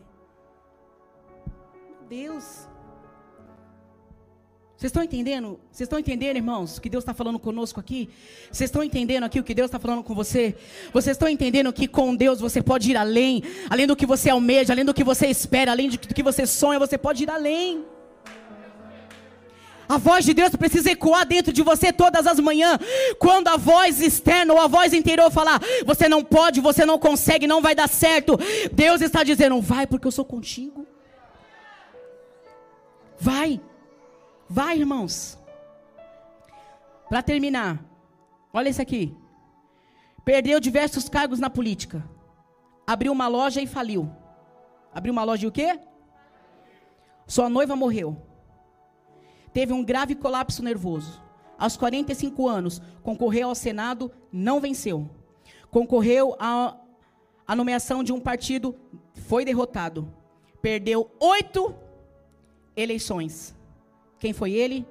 Deus. 2.04 2.68
Vocês 4.76 4.90
estão 4.90 5.04
entendendo? 5.04 5.60
Vocês 5.72 5.86
estão 5.86 5.98
entendendo, 5.98 6.36
irmãos, 6.36 6.78
o 6.78 6.82
que 6.82 6.90
Deus 6.90 7.04
está 7.04 7.14
falando 7.14 7.40
conosco 7.40 7.80
aqui? 7.80 8.10
Vocês 8.52 8.70
estão 8.70 8.84
entendendo 8.84 9.24
aqui 9.24 9.40
o 9.40 9.44
que 9.44 9.54
Deus 9.54 9.68
está 9.68 9.80
falando 9.80 10.04
com 10.04 10.14
você? 10.14 10.56
Vocês 10.92 11.16
estão 11.16 11.30
entendendo 11.30 11.72
que 11.72 11.88
com 11.88 12.14
Deus 12.14 12.42
você 12.42 12.62
pode 12.62 12.92
ir 12.92 12.98
além, 12.98 13.42
além 13.70 13.88
do 13.88 13.96
que 13.96 14.06
você 14.06 14.30
almeja, 14.30 14.74
além 14.74 14.84
do 14.84 14.94
que 14.94 15.04
você 15.04 15.28
espera, 15.28 15.72
além 15.72 15.90
do 15.90 15.98
que 15.98 16.22
você 16.22 16.46
sonha, 16.46 16.80
você 16.80 16.98
pode 16.98 17.24
ir 17.24 17.30
além. 17.30 17.86
A 19.88 19.98
voz 19.98 20.26
de 20.26 20.34
Deus 20.34 20.56
precisa 20.56 20.92
ecoar 20.92 21.26
dentro 21.26 21.54
de 21.54 21.62
você 21.62 21.94
todas 21.94 22.28
as 22.28 22.40
manhãs. 22.40 22.80
Quando 23.20 23.48
a 23.48 23.58
voz 23.58 24.02
externa 24.02 24.54
ou 24.54 24.60
a 24.60 24.68
voz 24.68 24.92
interior 24.92 25.32
falar, 25.32 25.62
você 25.86 26.10
não 26.10 26.24
pode, 26.24 26.60
você 26.60 26.86
não 26.86 27.00
consegue, 27.00 27.48
não 27.48 27.62
vai 27.62 27.76
dar 27.76 27.88
certo. 27.88 28.38
Deus 28.72 29.02
está 29.02 29.24
dizendo, 29.24 29.62
vai 29.62 29.86
porque 29.88 30.08
eu 30.08 30.12
sou 30.12 30.26
contigo. 30.26 30.86
Vai. 33.24 33.62
Vai, 34.50 34.80
irmãos. 34.80 35.40
Para 37.08 37.24
terminar, 37.24 37.82
olha 38.52 38.68
isso 38.68 38.82
aqui. 38.82 39.16
Perdeu 40.26 40.60
diversos 40.60 41.08
cargos 41.08 41.40
na 41.40 41.50
política. 41.50 42.04
Abriu 42.86 43.14
uma 43.14 43.30
loja 43.30 43.62
e 43.62 43.68
faliu. 43.68 44.12
Abriu 44.94 45.14
uma 45.14 45.24
loja 45.24 45.46
e 45.46 45.48
o 45.48 45.54
quê? 45.54 45.80
Sua 47.26 47.48
noiva 47.48 47.78
morreu. 47.78 48.22
Teve 49.54 49.72
um 49.72 49.86
grave 49.86 50.16
colapso 50.16 50.62
nervoso. 50.62 51.24
Aos 51.58 51.78
45 51.78 52.46
anos, 52.46 52.82
concorreu 53.04 53.48
ao 53.48 53.56
Senado, 53.56 54.12
não 54.34 54.60
venceu. 54.60 55.10
Concorreu 55.72 56.36
à, 56.38 56.76
nomeação 57.56 58.04
de 58.04 58.12
um 58.12 58.20
partido, 58.20 58.76
foi 59.14 59.46
derrotado. 59.46 60.14
Perdeu 60.62 61.10
oito 61.22 61.74
eleições. 62.76 63.56
Quem 64.20 64.34
foi 64.34 64.52
ele? 64.54 64.86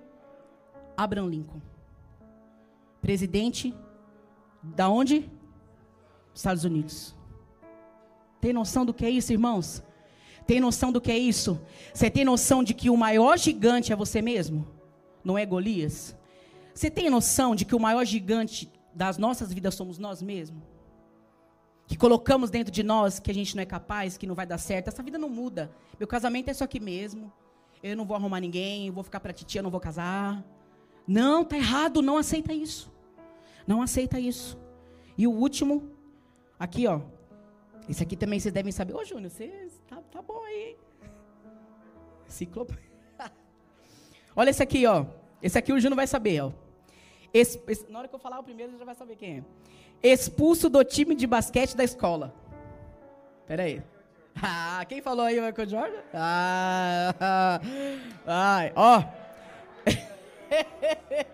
Abraham 0.97 1.28
Lincoln. 1.28 1.61
Presidente 3.01 3.74
da 4.62 4.89
onde? 4.89 5.30
Estados 6.35 6.64
Unidos. 6.64 7.14
Tem 8.41 8.53
noção 8.53 8.85
do 8.85 8.95
que 8.95 9.05
é 9.05 9.11
isso, 9.11 9.33
irmãos? 9.33 9.83
Tem 10.47 10.61
noção 10.61 10.93
do 10.93 11.01
que 11.01 11.11
é 11.11 11.18
isso? 11.18 11.61
Você 11.95 12.11
tem 12.11 12.24
noção 12.24 12.62
de 12.62 12.74
que 12.74 12.91
o 12.91 12.97
maior 12.97 13.39
gigante 13.39 13.93
é 13.93 13.97
você 13.97 14.20
mesmo? 14.20 14.66
Não 15.24 15.39
é 15.39 15.47
Golias? 15.47 16.16
Você 16.74 16.91
tem 16.91 17.09
noção 17.11 17.55
de 17.55 17.64
que 17.64 17.74
o 17.74 17.80
maior 17.80 18.05
gigante 18.05 18.70
das 18.95 19.18
nossas 19.18 19.53
vidas 19.53 19.74
somos 19.74 19.99
nós 19.99 20.20
mesmos? 20.20 20.62
Que 21.87 21.97
colocamos 21.97 22.51
dentro 22.51 22.72
de 22.72 22.83
nós 22.83 23.18
que 23.18 23.30
a 23.30 23.35
gente 23.35 23.55
não 23.55 23.62
é 23.62 23.66
capaz, 23.66 24.16
que 24.16 24.26
não 24.26 24.35
vai 24.35 24.47
dar 24.47 24.59
certo. 24.59 24.89
Essa 24.89 25.03
vida 25.03 25.18
não 25.18 25.28
muda. 25.28 25.70
Meu 25.99 26.09
casamento 26.09 26.49
é 26.49 26.53
isso 26.53 26.64
aqui 26.64 26.80
mesmo 26.80 27.33
eu 27.83 27.97
não 27.97 28.05
vou 28.05 28.16
arrumar 28.16 28.41
ninguém, 28.41 28.87
eu 28.87 28.93
vou 28.93 29.03
ficar 29.03 29.20
para 29.20 29.33
titia, 29.33 29.59
eu 29.59 29.62
não 29.62 29.70
vou 29.70 29.80
casar. 29.80 30.45
Não, 31.07 31.45
tá 31.45 31.57
errado, 31.57 32.01
não 32.01 32.16
aceita 32.16 32.53
isso. 32.53 32.93
Não 33.66 33.83
aceita 33.83 34.20
isso. 34.20 34.59
E 35.18 35.26
o 35.26 35.33
último, 35.33 35.91
aqui, 36.59 36.87
ó. 36.87 37.01
Esse 37.89 38.03
aqui 38.03 38.16
também 38.16 38.39
vocês 38.39 38.55
devem 38.55 38.70
saber. 38.70 38.95
Ô, 38.95 39.05
Júnior, 39.05 39.30
você 39.30 39.68
tá, 39.89 40.01
tá 40.11 40.22
bom 40.22 40.43
aí. 40.45 40.76
Ciclope. 42.28 42.78
Olha 44.37 44.51
esse 44.51 44.62
aqui, 44.62 44.87
ó. 44.87 45.07
Esse 45.43 45.59
aqui 45.59 45.72
o 45.72 45.80
Júnior 45.80 45.97
vai 45.97 46.07
saber, 46.07 46.41
ó. 46.41 46.53
na 47.89 47.99
hora 47.99 48.09
que 48.09 48.14
eu 48.14 48.18
falar 48.18 48.39
o 48.39 48.45
primeiro, 48.45 48.70
ele 48.72 48.78
já 48.78 48.85
vai 48.85 48.95
saber 48.95 49.16
quem 49.16 49.39
é. 49.39 49.45
Expulso 50.03 50.68
do 50.68 50.85
time 50.85 51.14
de 51.14 51.26
basquete 51.26 51.76
da 51.76 51.83
escola. 51.83 52.35
Pera 53.47 53.64
aí. 53.64 53.83
Ah, 54.45 54.85
quem 54.89 55.01
falou 55.01 55.24
aí 55.24 55.41
Michael 55.41 55.68
Jordan? 55.68 56.01
Ah, 56.12 57.61
ai, 58.26 58.72
ó. 58.74 59.05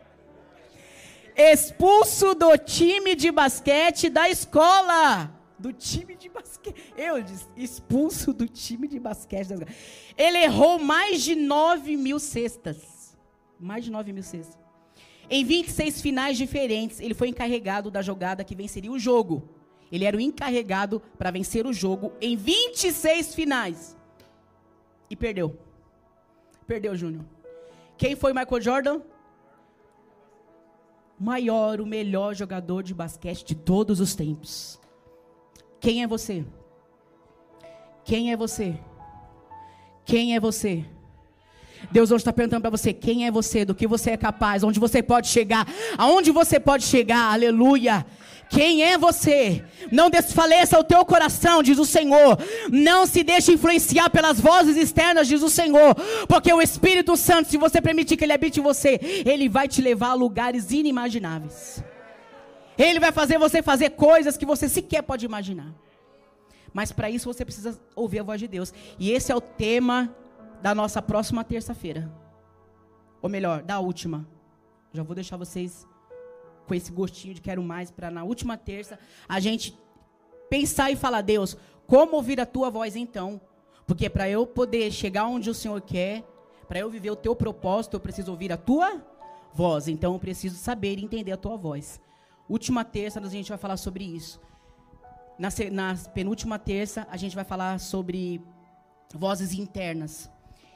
Expulso 1.34 2.34
do 2.34 2.58
time 2.58 3.14
de 3.14 3.30
basquete 3.30 4.10
da 4.10 4.28
escola. 4.28 5.32
Do 5.58 5.72
time 5.72 6.16
de 6.16 6.28
basquete. 6.28 6.74
Eu 6.96 7.22
disse, 7.22 7.46
expulso 7.56 8.32
do 8.32 8.46
time 8.48 8.86
de 8.88 8.98
basquete 8.98 9.48
da 9.48 9.54
escola. 9.54 9.72
Ele 10.16 10.38
errou 10.38 10.78
mais 10.78 11.22
de 11.22 11.34
9 11.34 11.96
mil 11.96 12.18
cestas. 12.18 13.16
Mais 13.58 13.84
de 13.84 13.90
9 13.90 14.12
mil 14.12 14.22
cestas. 14.22 14.58
Em 15.30 15.44
26 15.44 16.00
finais 16.00 16.36
diferentes, 16.36 17.00
ele 17.00 17.14
foi 17.14 17.28
encarregado 17.28 17.90
da 17.90 18.02
jogada 18.02 18.44
que 18.44 18.54
venceria 18.54 18.90
o 18.90 18.98
jogo. 18.98 19.48
Ele 19.90 20.04
era 20.04 20.16
o 20.16 20.20
encarregado 20.20 21.00
para 21.18 21.30
vencer 21.30 21.66
o 21.66 21.72
jogo 21.72 22.12
em 22.20 22.36
26 22.36 23.34
finais. 23.34 23.96
E 25.10 25.16
perdeu. 25.16 25.58
Perdeu, 26.66 26.94
Júnior. 26.94 27.24
Quem 27.96 28.14
foi 28.14 28.32
Michael 28.32 28.60
Jordan? 28.60 29.00
Maior, 31.18 31.80
o 31.80 31.86
melhor 31.86 32.34
jogador 32.34 32.82
de 32.82 32.94
basquete 32.94 33.44
de 33.44 33.54
todos 33.54 33.98
os 34.00 34.14
tempos. 34.14 34.78
Quem 35.80 36.02
é 36.02 36.06
você? 36.06 36.44
Quem 38.04 38.32
é 38.32 38.36
você? 38.36 38.78
Quem 40.04 40.34
é 40.34 40.40
você? 40.40 40.84
Deus 41.90 42.10
hoje 42.10 42.20
está 42.20 42.32
perguntando 42.32 42.62
para 42.62 42.70
você: 42.70 42.92
quem 42.92 43.26
é 43.26 43.30
você, 43.30 43.64
do 43.64 43.74
que 43.74 43.86
você 43.86 44.10
é 44.10 44.16
capaz, 44.16 44.62
onde 44.62 44.80
você 44.80 45.02
pode 45.02 45.28
chegar, 45.28 45.66
aonde 45.96 46.30
você 46.30 46.58
pode 46.58 46.84
chegar, 46.84 47.32
aleluia. 47.32 48.04
Quem 48.48 48.82
é 48.82 48.96
você? 48.96 49.64
Não 49.92 50.08
desfaleça 50.08 50.78
o 50.78 50.84
teu 50.84 51.04
coração, 51.04 51.62
diz 51.62 51.78
o 51.78 51.84
Senhor. 51.84 52.38
Não 52.70 53.06
se 53.06 53.22
deixe 53.22 53.52
influenciar 53.52 54.10
pelas 54.10 54.40
vozes 54.40 54.76
externas, 54.76 55.28
diz 55.28 55.42
o 55.42 55.50
Senhor. 55.50 55.94
Porque 56.26 56.52
o 56.52 56.62
Espírito 56.62 57.16
Santo, 57.16 57.48
se 57.48 57.58
você 57.58 57.80
permitir 57.80 58.16
que 58.16 58.24
ele 58.24 58.32
habite 58.32 58.60
em 58.60 58.62
você, 58.62 58.98
ele 59.26 59.48
vai 59.48 59.68
te 59.68 59.82
levar 59.82 60.10
a 60.10 60.14
lugares 60.14 60.70
inimagináveis. 60.70 61.82
Ele 62.76 63.00
vai 63.00 63.10
fazer 63.10 63.38
você 63.38 63.60
fazer 63.60 63.90
coisas 63.90 64.36
que 64.36 64.46
você 64.46 64.68
sequer 64.68 65.02
pode 65.02 65.26
imaginar. 65.26 65.74
Mas 66.72 66.92
para 66.92 67.10
isso 67.10 67.32
você 67.32 67.44
precisa 67.44 67.78
ouvir 67.96 68.20
a 68.20 68.22
voz 68.22 68.38
de 68.38 68.46
Deus. 68.46 68.72
E 68.98 69.10
esse 69.10 69.32
é 69.32 69.34
o 69.34 69.40
tema 69.40 70.14
da 70.62 70.74
nossa 70.74 71.02
próxima 71.02 71.42
terça-feira. 71.42 72.08
Ou 73.20 73.28
melhor, 73.28 73.62
da 73.62 73.80
última. 73.80 74.24
Já 74.92 75.02
vou 75.02 75.14
deixar 75.14 75.36
vocês 75.36 75.87
com 76.68 76.74
esse 76.74 76.92
gostinho 76.92 77.34
de 77.34 77.40
quero 77.40 77.62
mais 77.62 77.90
para 77.90 78.10
na 78.10 78.22
última 78.22 78.56
terça 78.56 78.98
a 79.26 79.40
gente 79.40 79.76
pensar 80.48 80.90
e 80.90 80.96
falar, 80.96 81.22
Deus, 81.22 81.56
como 81.86 82.16
ouvir 82.16 82.40
a 82.40 82.46
tua 82.46 82.70
voz 82.70 82.94
então? 82.94 83.40
Porque 83.86 84.08
para 84.10 84.28
eu 84.28 84.46
poder 84.46 84.92
chegar 84.92 85.26
onde 85.26 85.48
o 85.48 85.54
Senhor 85.54 85.80
quer, 85.80 86.22
para 86.68 86.78
eu 86.78 86.90
viver 86.90 87.10
o 87.10 87.16
teu 87.16 87.34
propósito, 87.34 87.94
eu 87.94 88.00
preciso 88.00 88.30
ouvir 88.30 88.52
a 88.52 88.56
tua 88.56 89.02
voz. 89.54 89.88
Então 89.88 90.12
eu 90.12 90.18
preciso 90.18 90.56
saber 90.56 90.98
e 90.98 91.04
entender 91.04 91.32
a 91.32 91.36
tua 91.36 91.56
voz. 91.56 91.98
Última 92.48 92.84
terça 92.84 93.18
a 93.18 93.28
gente 93.28 93.48
vai 93.48 93.58
falar 93.58 93.78
sobre 93.78 94.04
isso. 94.04 94.38
Na, 95.38 95.48
na 95.72 95.96
penúltima 96.12 96.58
terça 96.58 97.08
a 97.10 97.16
gente 97.16 97.34
vai 97.34 97.44
falar 97.44 97.80
sobre 97.80 98.42
vozes 99.14 99.54
internas. 99.54 100.30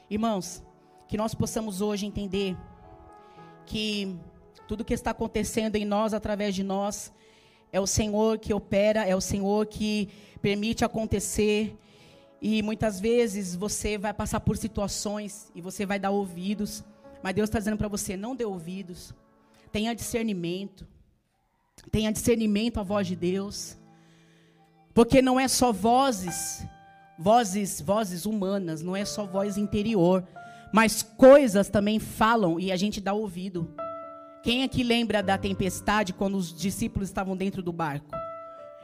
Irmãos, 0.09 0.63
que 1.07 1.19
nós 1.19 1.35
possamos 1.35 1.83
hoje 1.83 2.07
entender 2.07 2.57
que 3.67 4.19
tudo 4.67 4.85
que 4.85 4.95
está 4.95 5.11
acontecendo 5.11 5.77
em 5.77 5.85
nós, 5.85 6.15
através 6.15 6.55
de 6.55 6.63
nós, 6.63 7.13
é 7.73 7.81
o 7.81 7.87
Senhor 7.87 8.39
que 8.39 8.53
opera, 8.53 9.05
é 9.05 9.17
o 9.17 9.21
Senhor 9.21 9.67
que 9.67 10.09
permite 10.41 10.85
acontecer. 10.85 11.77
E 12.41 12.63
muitas 12.63 13.01
vezes 13.01 13.55
você 13.55 13.97
vai 13.97 14.13
passar 14.13 14.41
por 14.41 14.57
situações 14.57 15.51
e 15.55 15.61
você 15.61 15.87
vai 15.87 15.99
dar 15.99 16.11
ouvidos, 16.11 16.85
mas 17.23 17.35
Deus 17.35 17.49
está 17.49 17.59
dizendo 17.59 17.79
para 17.79 17.89
você: 17.89 18.17
não 18.17 18.37
dê 18.37 18.45
ouvidos, 18.45 19.15
tenha 19.71 19.95
discernimento, 19.95 20.87
tenha 21.91 22.13
discernimento 22.13 22.79
à 22.79 22.83
voz 22.83 23.07
de 23.07 23.17
Deus, 23.17 23.79
porque 24.93 25.23
não 25.23 25.41
é 25.41 25.49
só 25.49 25.73
vozes, 25.73 26.67
vozes, 27.19 27.81
vozes 27.81 28.27
humanas, 28.27 28.83
não 28.83 28.95
é 28.95 29.05
só 29.05 29.25
voz 29.25 29.57
interior, 29.57 30.27
mas 30.73 31.03
coisas 31.03 31.69
também 31.69 31.99
falam 31.99 32.59
e 32.59 32.73
a 32.73 32.77
gente 32.77 33.01
dá 33.01 33.13
ouvido. 33.13 33.73
Quem 34.43 34.65
aqui 34.65 34.83
lembra 34.83 35.23
da 35.23 35.39
tempestade 35.39 36.13
quando 36.13 36.37
os 36.37 36.53
discípulos 36.53 37.09
estavam 37.09 37.37
dentro 37.37 37.63
do 37.63 37.73
barco? 37.73 38.11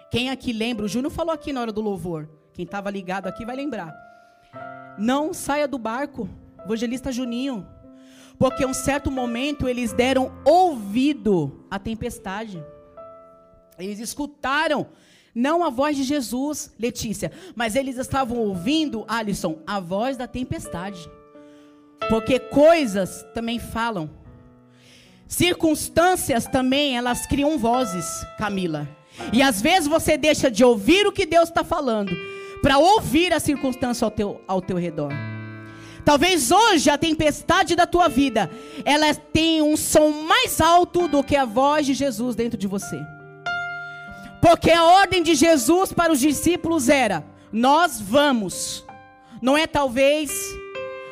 Quem 0.09 0.30
aqui 0.30 0.52
lembra? 0.52 0.86
O 0.86 0.88
Júnior 0.88 1.12
falou 1.12 1.34
aqui 1.34 1.52
na 1.52 1.61
hora 1.61 1.72
do 1.72 1.80
louvor. 1.80 2.28
Quem 2.52 2.64
estava 2.64 2.90
ligado 2.90 3.26
aqui 3.26 3.44
vai 3.44 3.56
lembrar. 3.56 3.92
Não 4.96 5.34
saia 5.34 5.66
do 5.66 5.76
barco, 5.76 6.28
evangelista 6.64 7.11
Juninho. 7.11 7.66
Porque 8.38 8.64
um 8.64 8.72
certo 8.72 9.11
momento 9.11 9.68
eles 9.68 9.92
deram 9.92 10.32
ouvido 10.44 11.66
à 11.68 11.76
tempestade. 11.76 12.64
Eles 13.76 13.98
escutaram, 13.98 14.86
não 15.34 15.64
a 15.64 15.70
voz 15.70 15.96
de 15.96 16.04
Jesus, 16.04 16.72
Letícia, 16.78 17.32
mas 17.56 17.74
eles 17.74 17.98
estavam 17.98 18.38
ouvindo, 18.38 19.04
Alisson, 19.09 19.59
a 19.66 19.80
voz 19.80 20.16
da 20.16 20.28
tempestade. 20.28 21.11
Porque 22.09 22.38
coisas 22.38 23.26
também 23.34 23.59
falam. 23.59 24.17
Circunstâncias 25.29 26.47
também, 26.47 26.97
elas 26.97 27.26
criam 27.26 27.59
vozes, 27.59 28.07
Camila. 28.39 28.89
E 29.33 29.43
às 29.43 29.61
vezes 29.61 29.87
você 29.87 30.16
deixa 30.16 30.51
de 30.51 30.64
ouvir 30.64 31.07
o 31.07 31.12
que 31.12 31.26
Deus 31.26 31.51
está 31.51 31.62
falando 31.62 32.16
para 32.62 32.79
ouvir 32.79 33.33
a 33.33 33.39
circunstância 33.39 34.05
ao 34.05 34.11
teu, 34.11 34.41
ao 34.49 34.62
teu 34.62 34.79
redor. 34.79 35.12
Talvez 36.05 36.51
hoje 36.51 36.89
a 36.89 36.97
tempestade 36.97 37.76
da 37.76 37.87
tua 37.87 38.09
vida, 38.09 38.51
ela 38.85 39.14
tem 39.14 39.61
um 39.61 39.76
som 39.76 40.09
mais 40.09 40.59
alto 40.59 41.07
do 41.07 41.22
que 41.22 41.37
a 41.37 41.45
voz 41.45 41.85
de 41.85 41.93
Jesus 41.93 42.35
dentro 42.35 42.59
de 42.59 42.66
você. 42.66 42.99
Porque 44.41 44.70
a 44.70 44.85
ordem 44.85 45.22
de 45.22 45.35
Jesus 45.35 45.93
para 45.93 46.11
os 46.11 46.20
discípulos 46.20 46.89
era: 46.89 47.22
nós 47.53 48.01
vamos. 48.01 48.85
Não 49.43 49.57
é 49.57 49.66
talvez, 49.66 50.33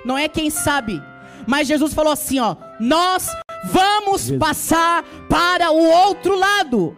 não 0.05 0.17
é 0.17 0.27
quem 0.27 0.51
sabe, 0.51 1.01
mas 1.47 1.69
Jesus 1.69 1.93
falou 1.93 2.13
assim, 2.13 2.41
ó: 2.41 2.57
nós 2.81 3.31
Vamos 3.67 4.31
passar 4.33 5.03
para 5.29 5.71
o 5.73 5.83
outro 5.85 6.37
lado. 6.37 6.97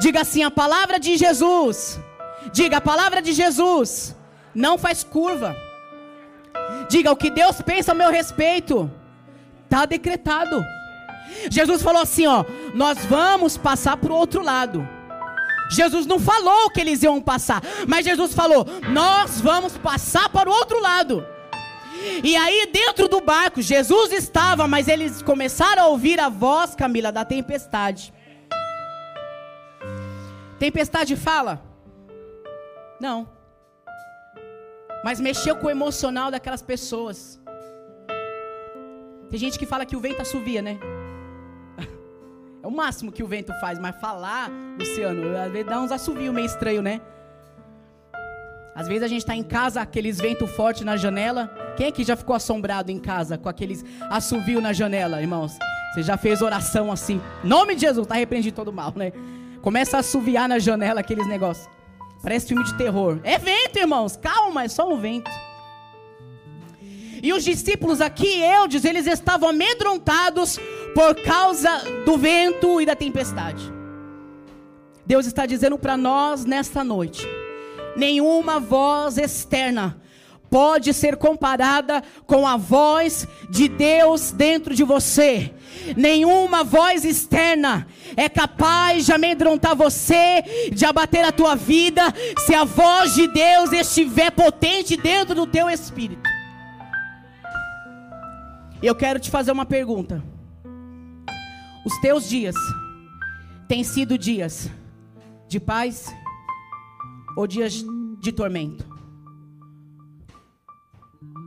Diga 0.00 0.20
assim: 0.20 0.42
a 0.42 0.50
palavra 0.50 0.98
de 0.98 1.16
Jesus. 1.16 1.98
Diga 2.52 2.76
a 2.76 2.80
palavra 2.80 3.22
de 3.22 3.32
Jesus. 3.32 4.14
Não 4.54 4.76
faz 4.76 5.02
curva. 5.02 5.56
Diga 6.88 7.10
o 7.10 7.16
que 7.16 7.30
Deus 7.30 7.62
pensa 7.62 7.92
a 7.92 7.94
meu 7.94 8.10
respeito. 8.10 8.90
Está 9.64 9.86
decretado. 9.86 10.62
Jesus 11.50 11.82
falou 11.82 12.02
assim: 12.02 12.26
ó, 12.26 12.44
nós 12.74 13.04
vamos 13.06 13.56
passar 13.56 13.96
para 13.96 14.12
o 14.12 14.16
outro 14.16 14.42
lado. 14.42 14.86
Jesus 15.70 16.06
não 16.06 16.18
falou 16.18 16.70
que 16.70 16.80
eles 16.80 17.02
iam 17.02 17.20
passar, 17.20 17.62
mas 17.86 18.04
Jesus 18.04 18.34
falou: 18.34 18.66
nós 18.90 19.40
vamos 19.40 19.76
passar 19.78 20.28
para 20.28 20.50
o 20.50 20.52
outro 20.52 20.80
lado. 20.80 21.26
E 22.22 22.36
aí, 22.36 22.68
dentro 22.72 23.08
do 23.08 23.20
barco, 23.20 23.62
Jesus 23.62 24.12
estava, 24.12 24.66
mas 24.66 24.88
eles 24.88 25.22
começaram 25.22 25.82
a 25.82 25.86
ouvir 25.88 26.20
a 26.20 26.28
voz, 26.28 26.74
Camila, 26.74 27.12
da 27.12 27.24
tempestade. 27.24 28.12
Tempestade 30.58 31.14
fala? 31.16 31.62
Não. 33.00 33.28
Mas 35.04 35.20
mexeu 35.20 35.54
com 35.56 35.68
o 35.68 35.70
emocional 35.70 36.30
daquelas 36.30 36.62
pessoas. 36.62 37.40
Tem 39.30 39.38
gente 39.38 39.58
que 39.58 39.66
fala 39.66 39.86
que 39.86 39.94
o 39.96 40.00
vento 40.00 40.22
assovia, 40.22 40.62
né? 40.62 40.78
É 42.60 42.66
o 42.66 42.72
máximo 42.72 43.12
que 43.12 43.22
o 43.22 43.26
vento 43.26 43.52
faz, 43.60 43.78
mas 43.78 43.94
falar, 44.00 44.50
Luciano, 44.76 45.36
às 45.38 45.52
vezes 45.52 45.68
dá 45.68 45.78
uns 45.80 45.92
assovios 45.92 46.34
meio 46.34 46.46
estranho, 46.46 46.82
né? 46.82 47.00
Às 48.78 48.86
vezes 48.86 49.02
a 49.02 49.08
gente 49.08 49.22
está 49.22 49.34
em 49.34 49.42
casa, 49.42 49.80
aqueles 49.80 50.18
ventos 50.18 50.48
fortes 50.52 50.82
na 50.82 50.96
janela. 50.96 51.48
Quem 51.76 51.88
aqui 51.88 52.04
já 52.04 52.14
ficou 52.14 52.36
assombrado 52.36 52.92
em 52.92 52.98
casa 53.00 53.36
com 53.36 53.48
aqueles 53.48 53.84
assovios 54.08 54.62
na 54.62 54.72
janela, 54.72 55.20
irmãos? 55.20 55.58
Você 55.92 56.04
já 56.04 56.16
fez 56.16 56.40
oração 56.42 56.92
assim? 56.92 57.20
Nome 57.42 57.74
de 57.74 57.80
Jesus, 57.80 58.06
tá 58.06 58.14
repreendido 58.14 58.54
todo 58.54 58.72
mal, 58.72 58.92
né? 58.94 59.12
Começa 59.62 59.96
a 59.96 60.00
assoviar 60.00 60.48
na 60.48 60.60
janela 60.60 61.00
aqueles 61.00 61.26
negócios. 61.26 61.68
Parece 62.22 62.46
filme 62.46 62.62
de 62.62 62.72
terror. 62.74 63.18
É 63.24 63.36
vento, 63.36 63.80
irmãos. 63.80 64.16
Calma, 64.16 64.62
é 64.62 64.68
só 64.68 64.88
um 64.88 65.00
vento. 65.00 65.28
E 67.20 67.32
os 67.32 67.42
discípulos 67.42 68.00
aqui, 68.00 68.44
Eudes, 68.44 68.84
eles 68.84 69.08
estavam 69.08 69.48
amedrontados 69.48 70.56
por 70.94 71.16
causa 71.16 71.68
do 72.06 72.16
vento 72.16 72.80
e 72.80 72.86
da 72.86 72.94
tempestade. 72.94 73.72
Deus 75.04 75.26
está 75.26 75.46
dizendo 75.46 75.76
para 75.76 75.96
nós 75.96 76.44
nesta 76.44 76.84
noite 76.84 77.26
nenhuma 77.98 78.60
voz 78.60 79.18
externa 79.18 80.00
pode 80.48 80.94
ser 80.94 81.16
comparada 81.16 82.02
com 82.26 82.46
a 82.46 82.56
voz 82.56 83.28
de 83.50 83.68
Deus 83.68 84.30
dentro 84.30 84.74
de 84.74 84.82
você. 84.82 85.52
Nenhuma 85.96 86.64
voz 86.64 87.04
externa 87.04 87.86
é 88.16 88.28
capaz 88.28 89.04
de 89.04 89.12
amedrontar 89.12 89.76
você, 89.76 90.42
de 90.72 90.84
abater 90.86 91.24
a 91.24 91.32
tua 91.32 91.54
vida, 91.54 92.02
se 92.38 92.54
a 92.54 92.64
voz 92.64 93.14
de 93.14 93.28
Deus 93.28 93.72
estiver 93.72 94.30
potente 94.30 94.96
dentro 94.96 95.34
do 95.34 95.46
teu 95.46 95.68
espírito. 95.68 96.28
Eu 98.82 98.94
quero 98.94 99.18
te 99.18 99.30
fazer 99.30 99.50
uma 99.50 99.66
pergunta. 99.66 100.22
Os 101.84 101.98
teus 102.00 102.28
dias 102.28 102.54
têm 103.66 103.82
sido 103.82 104.16
dias 104.16 104.70
de 105.48 105.58
paz 105.58 106.14
ou 107.38 107.46
dias 107.46 107.84
de 108.18 108.32
tormento? 108.32 108.84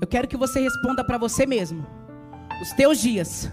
Eu 0.01 0.07
quero 0.07 0.25
que 0.25 0.37
você 0.37 0.61
responda 0.61 1.03
para 1.03 1.17
você 1.17 1.45
mesmo. 1.45 1.85
Os 2.61 2.71
teus 2.71 3.01
dias, 3.01 3.51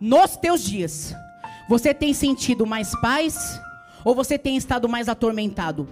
nos 0.00 0.36
teus 0.36 0.64
dias, 0.64 1.14
você 1.68 1.94
tem 1.94 2.12
sentido 2.12 2.66
mais 2.66 3.00
paz 3.00 3.60
ou 4.04 4.12
você 4.12 4.36
tem 4.36 4.56
estado 4.56 4.88
mais 4.88 5.08
atormentado? 5.08 5.88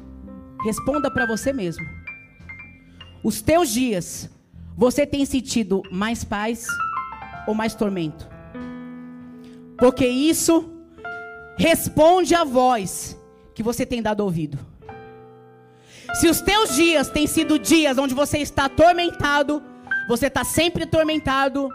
Responda 0.65 1.09
para 1.09 1.25
você 1.25 1.53
mesmo. 1.53 1.87
Os 3.23 3.41
teus 3.41 3.71
dias, 3.71 4.29
você 4.77 5.07
tem 5.07 5.25
sentido 5.25 5.85
mais 5.93 6.25
paz 6.25 6.67
ou 7.47 7.55
mais 7.55 7.77
tormento? 7.77 8.29
Porque 9.79 10.05
isso 10.05 10.69
responde 11.57 12.35
à 12.35 12.43
voz 12.43 13.17
que 13.55 13.63
você 13.63 13.87
tem 13.87 14.03
dado 14.03 14.25
ouvido. 14.25 14.59
Se 16.15 16.29
os 16.29 16.41
teus 16.41 16.75
dias 16.75 17.09
têm 17.09 17.27
sido 17.27 17.59
dias 17.59 17.99
onde 17.99 18.15
você 18.15 18.39
está 18.39 18.65
atormentado, 18.65 19.63
você 20.09 20.27
está 20.27 20.45
sempre 20.45 20.85
atormentado, 20.85 21.69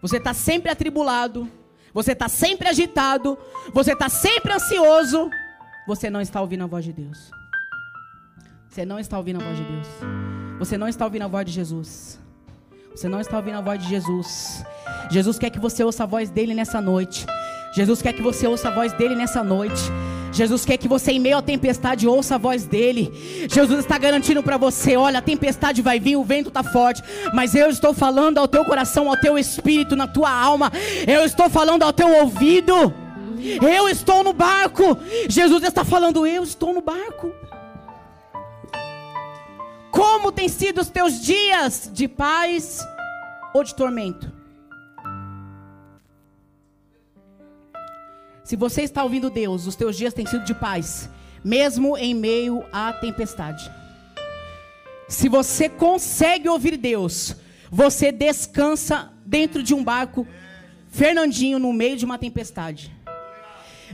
você 0.00 0.18
está 0.18 0.34
sempre 0.34 0.70
atribulado, 0.70 1.50
você 1.92 2.12
está 2.12 2.28
sempre 2.28 2.68
agitado, 2.68 3.38
você 3.72 3.92
está 3.92 4.08
sempre 4.08 4.52
ansioso, 4.52 5.30
você 5.86 6.10
não 6.10 6.20
está 6.20 6.40
ouvindo 6.40 6.64
a 6.64 6.66
voz 6.66 6.84
de 6.84 6.92
Deus. 6.92 7.30
Você 8.68 8.84
não 8.84 8.98
está 8.98 9.16
ouvindo 9.16 9.40
a 9.40 9.44
voz 9.44 9.56
de 9.56 9.64
Deus. 9.64 9.88
Você 10.58 10.76
não 10.76 10.86
está 10.86 11.04
ouvindo 11.04 11.22
a 11.24 11.28
voz 11.28 11.46
de 11.46 11.52
Jesus. 11.52 12.20
Você 12.94 13.08
não 13.08 13.20
está 13.20 13.36
ouvindo 13.36 13.56
a 13.56 13.60
voz 13.60 13.82
de 13.82 13.88
Jesus. 13.88 14.64
Jesus 15.10 15.38
quer 15.38 15.50
que 15.50 15.58
você 15.58 15.82
ouça 15.82 16.04
a 16.04 16.06
voz 16.06 16.30
dele 16.30 16.54
nessa 16.54 16.80
noite. 16.80 17.24
Jesus 17.74 18.02
quer 18.02 18.12
que 18.12 18.22
você 18.22 18.46
ouça 18.46 18.68
a 18.68 18.70
voz 18.70 18.92
dele 18.92 19.14
nessa 19.16 19.42
noite. 19.42 19.82
Jesus 20.32 20.64
quer 20.64 20.76
que 20.76 20.88
você, 20.88 21.12
em 21.12 21.20
meio 21.20 21.38
à 21.38 21.42
tempestade, 21.42 22.06
ouça 22.06 22.34
a 22.34 22.38
voz 22.38 22.64
dele. 22.64 23.46
Jesus 23.50 23.80
está 23.80 23.98
garantindo 23.98 24.42
para 24.42 24.56
você: 24.56 24.96
olha, 24.96 25.18
a 25.18 25.22
tempestade 25.22 25.82
vai 25.82 25.98
vir, 25.98 26.16
o 26.16 26.24
vento 26.24 26.48
está 26.48 26.62
forte, 26.62 27.02
mas 27.34 27.54
eu 27.54 27.68
estou 27.68 27.94
falando 27.94 28.38
ao 28.38 28.48
teu 28.48 28.64
coração, 28.64 29.08
ao 29.08 29.16
teu 29.16 29.38
espírito, 29.38 29.96
na 29.96 30.06
tua 30.06 30.30
alma. 30.30 30.72
Eu 31.06 31.24
estou 31.24 31.48
falando 31.48 31.82
ao 31.82 31.92
teu 31.92 32.08
ouvido. 32.22 32.94
Eu 33.62 33.88
estou 33.88 34.24
no 34.24 34.32
barco. 34.32 34.98
Jesus 35.28 35.62
está 35.62 35.84
falando: 35.84 36.26
eu 36.26 36.42
estou 36.42 36.72
no 36.72 36.80
barco. 36.80 37.32
Como 39.90 40.30
têm 40.30 40.48
sido 40.48 40.80
os 40.80 40.88
teus 40.88 41.20
dias 41.20 41.90
de 41.92 42.06
paz 42.06 42.86
ou 43.54 43.64
de 43.64 43.74
tormento? 43.74 44.37
Se 48.48 48.56
você 48.56 48.80
está 48.80 49.02
ouvindo 49.04 49.28
Deus, 49.28 49.66
os 49.66 49.76
teus 49.76 49.94
dias 49.94 50.14
têm 50.14 50.24
sido 50.24 50.42
de 50.42 50.54
paz, 50.54 51.10
mesmo 51.44 51.98
em 51.98 52.14
meio 52.14 52.64
à 52.72 52.94
tempestade. 52.94 53.70
Se 55.06 55.28
você 55.28 55.68
consegue 55.68 56.48
ouvir 56.48 56.78
Deus, 56.78 57.36
você 57.70 58.10
descansa 58.10 59.12
dentro 59.26 59.62
de 59.62 59.74
um 59.74 59.84
barco 59.84 60.26
Fernandinho 60.88 61.58
no 61.58 61.74
meio 61.74 61.94
de 61.94 62.06
uma 62.06 62.16
tempestade. 62.16 62.90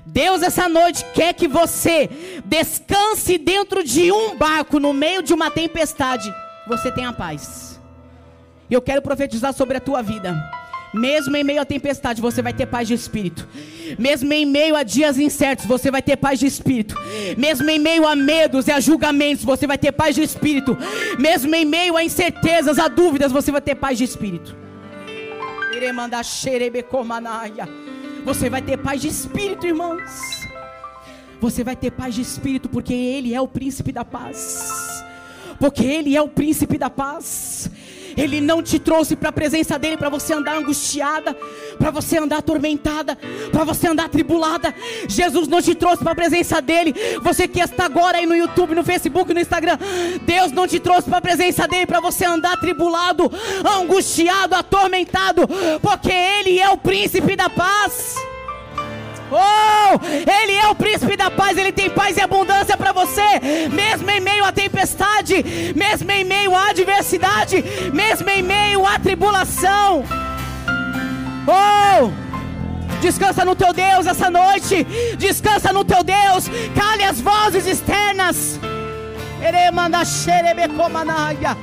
Deus 0.07 0.41
essa 0.41 0.69
noite 0.69 1.05
quer 1.13 1.35
que 1.35 1.49
você 1.49 2.09
descanse 2.45 3.37
dentro 3.37 3.83
de 3.83 4.13
um 4.13 4.37
barco 4.37 4.79
no 4.79 4.93
meio 4.93 5.21
de 5.21 5.35
uma 5.35 5.51
tempestade. 5.51 6.33
Você 6.69 6.93
tenha 6.93 7.13
paz. 7.13 7.81
E 8.71 8.75
eu 8.75 8.81
quero 8.81 9.03
profetizar 9.03 9.53
sobre 9.53 9.79
a 9.79 9.81
tua 9.81 10.01
vida. 10.01 10.64
Mesmo 10.95 11.37
em 11.37 11.43
meio 11.43 11.61
à 11.61 11.65
tempestade, 11.65 12.23
você 12.23 12.41
vai 12.41 12.53
ter 12.53 12.67
paz 12.67 12.87
de 12.87 12.95
espírito. 12.95 13.49
Mesmo 13.99 14.33
em 14.33 14.47
meio 14.47 14.77
a 14.77 14.85
dias 14.85 15.19
incertos, 15.19 15.67
você 15.67 15.91
vai 15.91 16.01
ter 16.01 16.17
paz 16.17 16.39
de 16.39 16.47
espírito. 16.47 16.95
Mesmo 17.37 17.69
em 17.69 17.81
meio 17.81 18.07
a 18.07 18.15
medos 18.15 18.69
e 18.69 18.71
a 18.71 18.79
julgamentos, 18.79 19.45
você 19.45 19.67
vai 19.67 19.77
ter 19.77 19.91
paz 19.91 20.15
de 20.15 20.23
espírito. 20.23 20.79
Mesmo 21.19 21.53
em 21.53 21.65
meio 21.65 21.97
a 21.97 22.05
incertezas, 22.05 22.79
a 22.79 22.87
dúvidas, 22.87 23.33
você 23.33 23.51
vai 23.51 23.61
ter 23.61 23.75
paz 23.75 23.99
de 23.99 24.05
espírito. 24.05 24.57
Você 28.25 28.49
vai 28.49 28.63
ter 28.63 28.77
paz 28.77 29.01
de 29.01 29.09
espírito, 29.09 29.67
irmãos. 29.67 30.45
Você 31.41 31.65
vai 31.65 31.75
ter 31.75 31.91
paz 31.91 32.15
de 32.15 32.23
espírito, 32.23 32.69
porque 32.69 32.95
Ele 32.95 33.35
é 33.35 33.41
o 33.41 33.49
príncipe 33.49 33.91
da 33.91 34.05
paz. 34.05 35.05
Porque 35.59 35.85
Ele 35.85 36.17
é 36.17 36.23
o 36.23 36.29
príncipe 36.29 36.79
da 36.79 36.89
paz. 36.89 37.69
Ele 38.17 38.41
não 38.41 38.63
te 38.63 38.79
trouxe 38.79 39.17
para 39.17 39.29
a 39.29 39.33
presença 39.33 39.79
dele 39.79 39.97
para 39.97 40.09
você 40.09 40.33
andar 40.33 40.57
angustiada, 40.57 41.37
para 41.79 41.91
você 41.91 42.19
andar 42.19 42.39
atormentada, 42.39 43.19
para 43.51 43.65
você 43.65 43.89
andar 43.89 44.09
tribulada. 44.09 44.75
Jesus 45.09 45.49
não 45.49 45.61
te 45.61 45.75
trouxe 45.75 46.03
para 46.03 46.13
a 46.13 46.17
presença 46.17 46.61
dele. 46.61 46.95
Você 47.23 47.49
que 47.49 47.61
está 47.61 47.85
agora 47.85 48.19
aí 48.19 48.27
no 48.27 48.37
YouTube, 48.37 48.75
no 48.75 48.85
Facebook, 48.85 49.33
no 49.33 49.41
Instagram, 49.41 49.79
Deus 50.23 50.53
não 50.53 50.67
te 50.67 50.79
trouxe 50.81 51.09
para 51.09 51.19
a 51.19 51.23
presença 51.23 51.67
dele 51.67 51.87
para 51.87 52.01
você 52.01 52.25
andar 52.25 52.59
tribulado, 52.59 53.31
angustiado, 53.79 54.55
atormentado, 54.55 55.43
porque 55.81 56.11
ele 56.13 56.59
é 56.59 56.69
o 56.71 56.77
príncipe 56.77 57.37
da 57.37 57.49
paz. 57.49 58.34
Oh, 59.31 60.01
Ele 60.05 60.53
é 60.53 60.69
o 60.69 60.75
príncipe 60.75 61.17
da 61.17 61.31
paz, 61.31 61.57
Ele 61.57 61.73
tem 61.73 61.91
paz 61.91 62.17
e 62.17 62.21
abundância 62.21 62.77
para 62.77 62.93
você, 62.93 63.69
mesmo 63.73 64.11
em 64.11 64.21
meio 64.21 64.45
à 64.45 64.53
tempestade, 64.53 65.73
mesmo 65.75 66.11
em 66.11 66.25
meio 66.25 66.55
à 66.55 66.71
adversidade, 66.71 67.65
mesmo 67.93 68.29
em 68.29 68.43
meio 68.43 68.87
à 68.87 68.99
tribulação. 68.99 70.05
Oh, 71.47 72.11
descansa 73.01 73.45
no 73.45 73.55
teu 73.55 73.73
Deus 73.73 74.07
essa 74.07 74.31
noite, 74.31 74.85
descansa 75.19 75.73
no 75.73 75.85
teu 75.85 76.03
Deus, 76.03 76.49
cale 76.75 77.05
as 77.05 77.21
vozes 77.21 77.67
externas. 77.67 78.59
Eremanda 79.43 80.05
xerebecomanaya. 80.05 81.57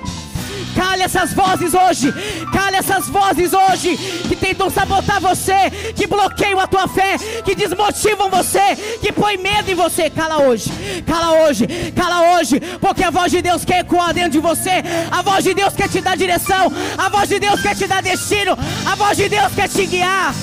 Cale 0.75 1.03
essas 1.03 1.33
vozes 1.33 1.73
hoje. 1.73 2.13
Cale 2.51 2.77
essas 2.77 3.07
vozes 3.07 3.53
hoje 3.53 3.97
que 4.27 4.35
tentam 4.35 4.69
sabotar 4.69 5.19
você, 5.19 5.69
que 5.95 6.07
bloqueiam 6.07 6.59
a 6.59 6.67
tua 6.67 6.87
fé, 6.87 7.17
que 7.43 7.55
desmotivam 7.55 8.29
você, 8.29 8.75
que 9.01 9.11
põe 9.11 9.37
medo 9.37 9.71
em 9.71 9.75
você. 9.75 10.09
Cala 10.09 10.41
hoje. 10.43 10.71
Cala 11.05 11.43
hoje. 11.43 11.67
Cala 11.95 12.35
hoje, 12.35 12.59
porque 12.79 13.03
a 13.03 13.09
voz 13.09 13.31
de 13.31 13.41
Deus 13.41 13.65
quer 13.65 13.79
ecoar 13.79 14.13
dentro 14.13 14.31
de 14.31 14.39
você. 14.39 14.83
A 15.11 15.21
voz 15.21 15.43
de 15.43 15.53
Deus 15.53 15.73
quer 15.73 15.89
te 15.89 16.01
dar 16.01 16.17
direção. 16.17 16.71
A 16.97 17.09
voz 17.09 17.29
de 17.29 17.39
Deus 17.39 17.61
quer 17.61 17.75
te 17.75 17.87
dar 17.87 18.01
destino. 18.01 18.57
A 18.85 18.95
voz 18.95 19.17
de 19.17 19.29
Deus 19.29 19.53
quer 19.53 19.67
te 19.67 19.85
guiar. 19.85 20.33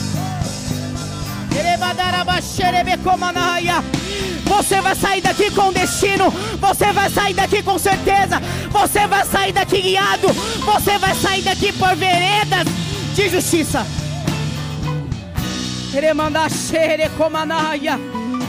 Você 4.49 4.81
vai 4.81 4.95
sair 4.95 5.20
daqui 5.20 5.51
com 5.51 5.72
destino. 5.72 6.33
Você 6.59 6.93
vai 6.93 7.11
sair 7.11 7.35
daqui 7.35 7.62
com 7.62 7.79
certeza. 7.79 8.41
Você 8.71 9.07
vai 9.07 9.25
sair 9.25 9.53
daqui 9.53 9.81
guiado. 9.81 10.29
Você 10.29 10.99
vai 10.99 11.14
sair 11.14 11.43
daqui 11.43 11.73
por 11.73 11.95
veredas 11.97 12.66
de 13.14 13.29
justiça. 13.29 13.87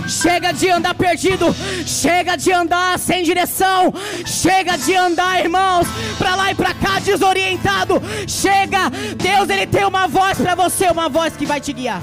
Chega 0.10 0.52
de 0.52 0.70
andar 0.70 0.96
perdido, 0.96 1.56
chega 1.86 2.36
de 2.36 2.52
andar 2.52 2.98
sem 2.98 3.24
direção, 3.24 3.94
chega 4.26 4.76
de 4.76 4.96
andar, 4.96 5.40
irmãos, 5.40 5.88
para 6.18 6.36
lá 6.36 6.52
e 6.52 6.56
para 6.56 6.74
cá 6.74 7.00
desorientado. 7.00 8.02
Chega, 8.28 8.90
Deus 9.16 9.50
ele 9.50 9.68
tem 9.68 9.86
uma 9.86 10.08
voz 10.08 10.38
para 10.38 10.56
você, 10.56 10.90
uma 10.90 11.08
voz 11.10 11.38
que 11.38 11.46
vai 11.46 11.62
te 11.62 11.72
guiar. 11.72 12.02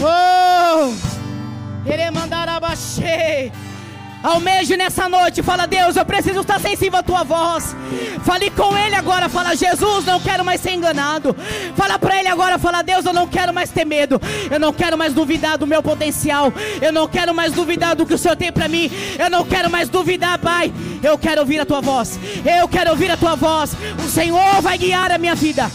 Oh! 0.00 0.94
Ele 1.84 2.10
mandará 2.10 2.58
baixei. 2.58 3.52
Almeje 4.22 4.76
nessa 4.76 5.08
noite, 5.08 5.42
fala 5.42 5.66
Deus, 5.66 5.96
eu 5.96 6.04
preciso 6.04 6.40
estar 6.40 6.60
sensível 6.60 6.98
à 6.98 7.02
tua 7.02 7.24
voz. 7.24 7.74
Fale 8.22 8.50
com 8.50 8.76
ele 8.76 8.94
agora, 8.94 9.30
fala 9.30 9.56
Jesus, 9.56 10.04
não 10.04 10.20
quero 10.20 10.44
mais 10.44 10.60
ser 10.60 10.72
enganado. 10.72 11.34
Fala 11.74 11.98
para 11.98 12.18
ele 12.18 12.28
agora, 12.28 12.58
fala 12.58 12.82
Deus, 12.82 13.04
eu 13.06 13.14
não 13.14 13.26
quero 13.26 13.52
mais 13.52 13.70
ter 13.70 13.86
medo. 13.86 14.20
Eu 14.50 14.60
não 14.60 14.74
quero 14.74 14.98
mais 14.98 15.14
duvidar 15.14 15.56
do 15.56 15.66
meu 15.66 15.82
potencial. 15.82 16.52
Eu 16.82 16.92
não 16.92 17.08
quero 17.08 17.34
mais 17.34 17.52
duvidar 17.52 17.96
do 17.96 18.04
que 18.04 18.12
o 18.12 18.18
Senhor 18.18 18.36
tem 18.36 18.52
para 18.52 18.68
mim. 18.68 18.90
Eu 19.18 19.30
não 19.30 19.44
quero 19.44 19.70
mais 19.70 19.88
duvidar, 19.88 20.38
Pai. 20.38 20.70
Eu 21.02 21.16
quero 21.16 21.40
ouvir 21.40 21.58
a 21.60 21.64
tua 21.64 21.80
voz. 21.80 22.20
Eu 22.44 22.68
quero 22.68 22.90
ouvir 22.90 23.10
a 23.10 23.16
tua 23.16 23.34
voz. 23.34 23.74
O 24.04 24.08
Senhor 24.08 24.60
vai 24.60 24.76
guiar 24.76 25.10
a 25.10 25.18
minha 25.18 25.34
vida. 25.34 25.70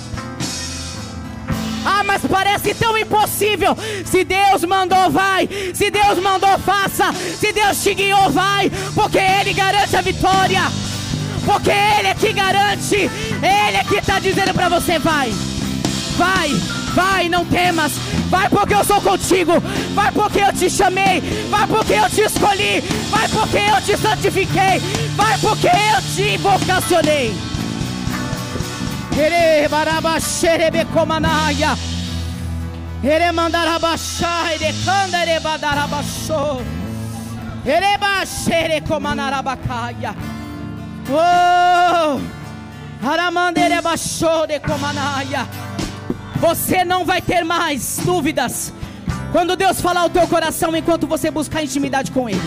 Ah, 1.86 2.04
mas 2.04 2.22
parece 2.24 2.74
tão 2.74 2.98
impossível. 2.98 3.78
Se 4.06 4.24
Deus 4.24 4.64
mandou, 4.64 5.12
vai. 5.12 5.48
Se 5.74 5.92
Deus 5.92 6.20
mandou, 6.20 6.58
faça. 6.60 7.14
Se 7.14 7.54
Deus 7.54 7.82
te 7.84 7.94
guiou, 7.94 8.32
vai. 8.32 8.72
Porque 8.94 9.20
Ele 9.20 9.54
garante 9.54 9.96
a 9.96 10.02
vitória. 10.02 10.62
Porque 11.46 11.70
Ele 11.70 12.08
é 12.08 12.16
que 12.16 12.34
garante. 12.34 12.96
Ele 12.96 13.78
é 13.78 13.84
que 13.88 13.96
está 13.96 14.20
dizendo 14.20 14.54
para 14.54 14.68
você: 14.68 14.98
vai. 14.98 15.32
Vai, 16.18 16.50
vai, 16.96 17.30
não 17.30 17.46
temas. 17.46 17.92
Vai 18.30 18.50
porque 18.50 18.74
eu 18.74 18.84
sou 18.84 19.00
contigo. 19.02 19.54
Vai 19.94 20.12
porque 20.12 20.40
eu 20.40 20.54
te 20.54 20.70
chamei. 20.70 21.22
Vai 21.50 21.68
porque 21.68 21.94
eu 21.94 22.10
te 22.10 22.22
escolhi. 22.22 22.82
Vai 23.10 23.28
porque 23.30 23.58
eu 23.58 23.82
te 23.82 24.02
santifiquei. 24.02 24.82
Vai 25.16 25.38
porque 25.38 25.68
eu 25.68 26.02
te 26.16 26.38
vocacionei. 26.38 27.55
Badarabaxô. 35.40 36.62
Ere 37.66 37.98
baxere 37.98 38.82
comanarabacaia. 38.82 40.14
Oh! 41.10 42.20
Aramandere 43.08 43.82
baixou 43.82 44.46
de 44.48 44.60
comanaya. 44.60 45.48
Você 46.36 46.84
não 46.84 47.06
vai 47.06 47.22
ter 47.22 47.46
mais 47.46 48.02
dúvidas. 48.04 48.74
Quando 49.32 49.56
Deus 49.56 49.80
falar 49.80 50.02
ao 50.02 50.10
teu 50.10 50.28
coração, 50.28 50.76
enquanto 50.76 51.08
você 51.08 51.32
buscar 51.32 51.64
intimidade 51.64 52.12
com 52.12 52.28
Ele, 52.30 52.42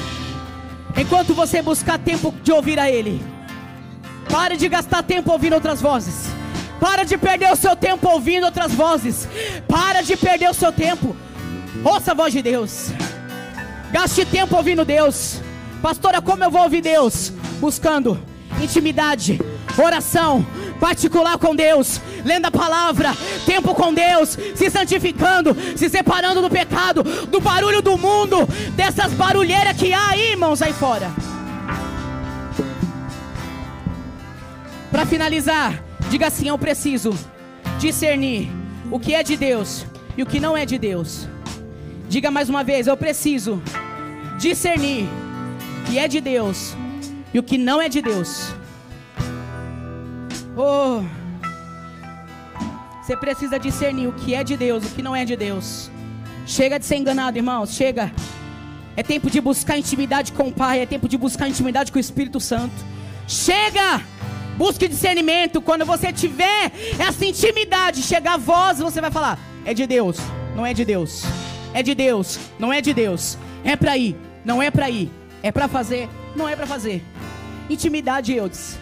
enquanto 0.99 1.33
você 1.33 1.63
buscar 1.63 1.99
tempo 1.99 2.35
de 2.43 2.53
ouvir 2.53 2.79
a 2.79 2.91
Ele, 2.91 3.25
pare 4.31 4.59
de 4.59 4.69
gastar 4.69 5.03
tempo 5.03 5.33
ouvindo 5.33 5.55
outras 5.55 5.81
vozes. 5.81 6.38
Para 6.81 7.05
de 7.05 7.19
perder 7.19 7.53
o 7.53 7.57
seu 7.57 7.75
tempo 7.75 8.09
ouvindo 8.09 8.45
outras 8.45 8.73
vozes. 8.73 9.29
Para 9.67 10.03
de 10.03 10.17
perder 10.17 10.51
o 10.51 10.55
seu 10.55 10.73
tempo. 10.73 11.17
Ouça 11.85 12.13
a 12.13 12.15
voz 12.15 12.33
de 12.33 12.43
Deus. 12.43 12.91
Gaste 13.91 14.25
tempo 14.25 14.57
ouvindo 14.57 14.85
Deus. 14.85 15.41
Pastora, 15.83 16.21
como 16.21 16.43
eu 16.43 16.51
vou 16.51 16.63
ouvir 16.63 16.81
Deus? 16.81 17.33
Buscando 17.61 18.21
intimidade, 18.61 19.41
oração, 19.77 20.45
particular 20.81 21.39
com 21.39 21.55
Deus, 21.55 22.01
lendo 22.25 22.47
a 22.47 22.51
palavra, 22.51 23.15
tempo 23.47 23.75
com 23.75 23.95
Deus, 23.95 24.37
se 24.55 24.71
santificando, 24.71 25.57
se 25.77 25.89
separando 25.89 26.43
do 26.43 26.51
pecado, 26.51 27.03
do 27.03 27.41
barulho 27.41 27.81
do 27.83 27.97
mundo, 27.97 28.49
dessas 28.75 29.13
barulheiras 29.13 29.77
que 29.77 29.93
há 29.93 30.11
aí, 30.11 30.33
irmãos, 30.33 30.61
aí 30.61 30.73
fora. 30.73 31.11
Para 34.91 35.07
finalizar, 35.07 35.83
Diga 36.11 36.27
assim: 36.29 36.49
Eu 36.49 36.59
preciso 36.59 37.17
discernir 37.79 38.51
o 38.91 38.99
que 38.99 39.15
é 39.15 39.23
de 39.23 39.37
Deus 39.37 39.87
e 40.17 40.23
o 40.23 40.27
que 40.27 40.41
não 40.41 40.57
é 40.57 40.65
de 40.65 40.79
Deus. 40.79 41.29
Diga 42.09 42.31
mais 42.31 42.49
uma 42.49 42.65
vez: 42.65 42.87
Eu 42.87 42.97
preciso 42.97 43.63
discernir 44.39 45.07
o 45.81 45.91
que 45.91 45.99
é 45.99 46.09
de 46.09 46.21
Deus 46.21 46.75
e 47.33 47.39
o 47.39 47.43
que 47.43 47.59
não 47.59 47.81
é 47.81 47.89
de 47.89 48.01
Deus. 48.01 48.55
Oh, 50.57 51.03
você 53.09 53.17
precisa 53.17 53.59
discernir 53.59 54.07
o 54.07 54.13
que 54.13 54.35
é 54.35 54.45
de 54.45 54.57
Deus, 54.57 54.85
o 54.85 54.95
que 54.95 55.01
não 55.03 55.17
é 55.17 55.25
de 55.25 55.35
Deus. 55.35 55.91
Chega 56.47 56.79
de 56.79 56.85
ser 56.85 56.97
enganado, 56.97 57.39
irmãos. 57.39 57.73
Chega. 57.73 58.13
É 58.97 59.03
tempo 59.03 59.31
de 59.31 59.41
buscar 59.41 59.79
intimidade 59.79 60.33
com 60.33 60.49
o 60.49 60.53
Pai. 60.53 60.81
É 60.81 60.87
tempo 60.87 61.09
de 61.09 61.17
buscar 61.17 61.49
intimidade 61.49 61.93
com 61.93 61.99
o 61.99 62.01
Espírito 62.01 62.41
Santo. 62.41 62.75
Chega. 63.27 64.03
Busque 64.59 64.89
discernimento. 64.89 65.63
Quando 65.63 65.87
você 65.87 66.13
tiver 66.13 66.73
essa 66.99 67.25
intimidade, 67.25 68.03
chegar 68.03 68.35
a 68.35 68.37
voz, 68.37 68.81
você 68.81 69.01
vai 69.01 69.11
falar: 69.11 69.39
é 69.65 69.73
de 69.73 69.87
Deus, 69.87 70.19
não 70.57 70.67
é 70.67 70.75
de 70.75 70.85
Deus. 70.85 71.23
É 71.73 71.81
de 71.83 71.95
Deus, 71.95 72.41
não 72.59 72.73
é 72.73 72.81
de 72.81 72.93
Deus. 72.93 73.39
É 73.63 73.77
para 73.77 73.97
ir, 73.97 74.17
não 74.45 74.61
é 74.61 74.69
para 74.69 74.91
ir. 74.91 75.11
É 75.45 75.53
para 75.53 75.69
fazer, 75.69 76.09
não 76.35 76.49
é 76.49 76.57
para 76.57 76.67
fazer. 76.67 77.05
Intimidade, 77.71 78.33
Eudes. 78.35 78.77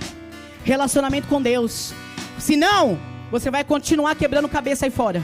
Relacionamento 0.64 1.28
com 1.28 1.42
Deus. 1.42 1.92
Se 2.38 2.56
não, 2.56 2.98
você 3.30 3.50
vai 3.50 3.62
continuar 3.62 4.14
quebrando 4.14 4.48
cabeça 4.48 4.86
aí 4.86 4.90
fora. 4.90 5.22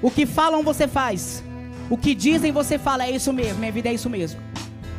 O 0.00 0.10
que 0.10 0.24
falam, 0.24 0.62
você 0.62 0.88
faz. 0.88 1.44
O 1.90 1.98
que 1.98 2.14
dizem, 2.14 2.50
você 2.50 2.78
fala. 2.78 3.04
É 3.04 3.10
isso 3.10 3.30
mesmo, 3.30 3.58
minha 3.58 3.72
vida 3.72 3.90
é 3.90 3.92
isso 3.92 4.08
mesmo. 4.08 4.40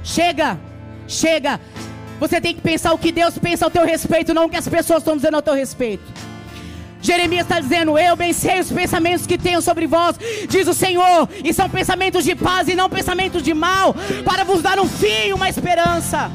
Chega, 0.03 0.59
chega. 1.07 1.59
Você 2.20 2.41
tem 2.41 2.53
que 2.53 2.61
pensar 2.61 2.93
o 2.93 2.97
que 2.97 3.11
Deus 3.11 3.38
pensa 3.38 3.65
ao 3.65 3.72
teu 3.72 3.86
respeito, 3.86 4.34
não 4.34 4.45
o 4.45 4.49
que 4.49 4.57
as 4.57 4.67
pessoas 4.67 4.99
estão 4.99 5.15
dizendo 5.15 5.36
ao 5.36 5.41
teu 5.41 5.53
respeito. 5.53 6.03
Jeremias 7.01 7.43
está 7.43 7.59
dizendo: 7.59 7.97
Eu 7.97 8.15
bem 8.15 8.34
sei 8.34 8.59
os 8.59 8.72
pensamentos 8.72 9.26
que 9.26 9.38
tenho 9.38 9.61
sobre 9.61 9.88
vós, 9.88 10.17
diz 10.49 10.67
o 10.67 10.74
Senhor, 10.74 11.30
e 11.43 11.53
são 11.53 11.70
pensamentos 11.70 12.26
de 12.26 12.36
paz 12.36 12.67
e 12.67 12.76
não 12.76 12.89
pensamentos 12.89 13.41
de 13.41 13.53
mal, 13.53 13.95
para 14.26 14.43
vos 14.43 14.61
dar 14.61 14.80
um 14.80 14.88
fim, 14.88 15.32
uma 15.34 15.49
esperança. 15.49 16.30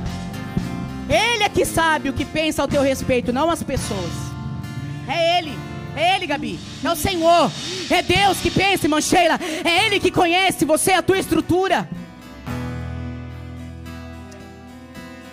Ele 1.09 1.43
é 1.43 1.49
que 1.51 1.67
sabe 1.67 2.09
o 2.09 2.15
que 2.15 2.25
pensa 2.25 2.63
ao 2.63 2.69
teu 2.69 2.81
respeito, 2.81 3.33
não 3.33 3.51
as 3.51 3.63
pessoas. 3.63 4.11
É 5.07 5.39
Ele. 5.39 5.53
É 5.95 6.17
Ele, 6.17 6.27
Gabi. 6.27 6.59
É 6.83 6.91
o 6.91 6.97
Senhor. 6.97 7.51
É 7.91 8.03
Deus 8.03 8.39
que 8.41 8.51
pensa, 8.51 8.87
irmã 8.87 9.01
Sheila. 9.01 9.39
É 9.65 9.87
Ele 9.87 10.01
que 10.01 10.11
conhece 10.11 10.65
você, 10.65 10.93
a 10.93 11.03
tua 11.03 11.19
estrutura. 11.19 11.89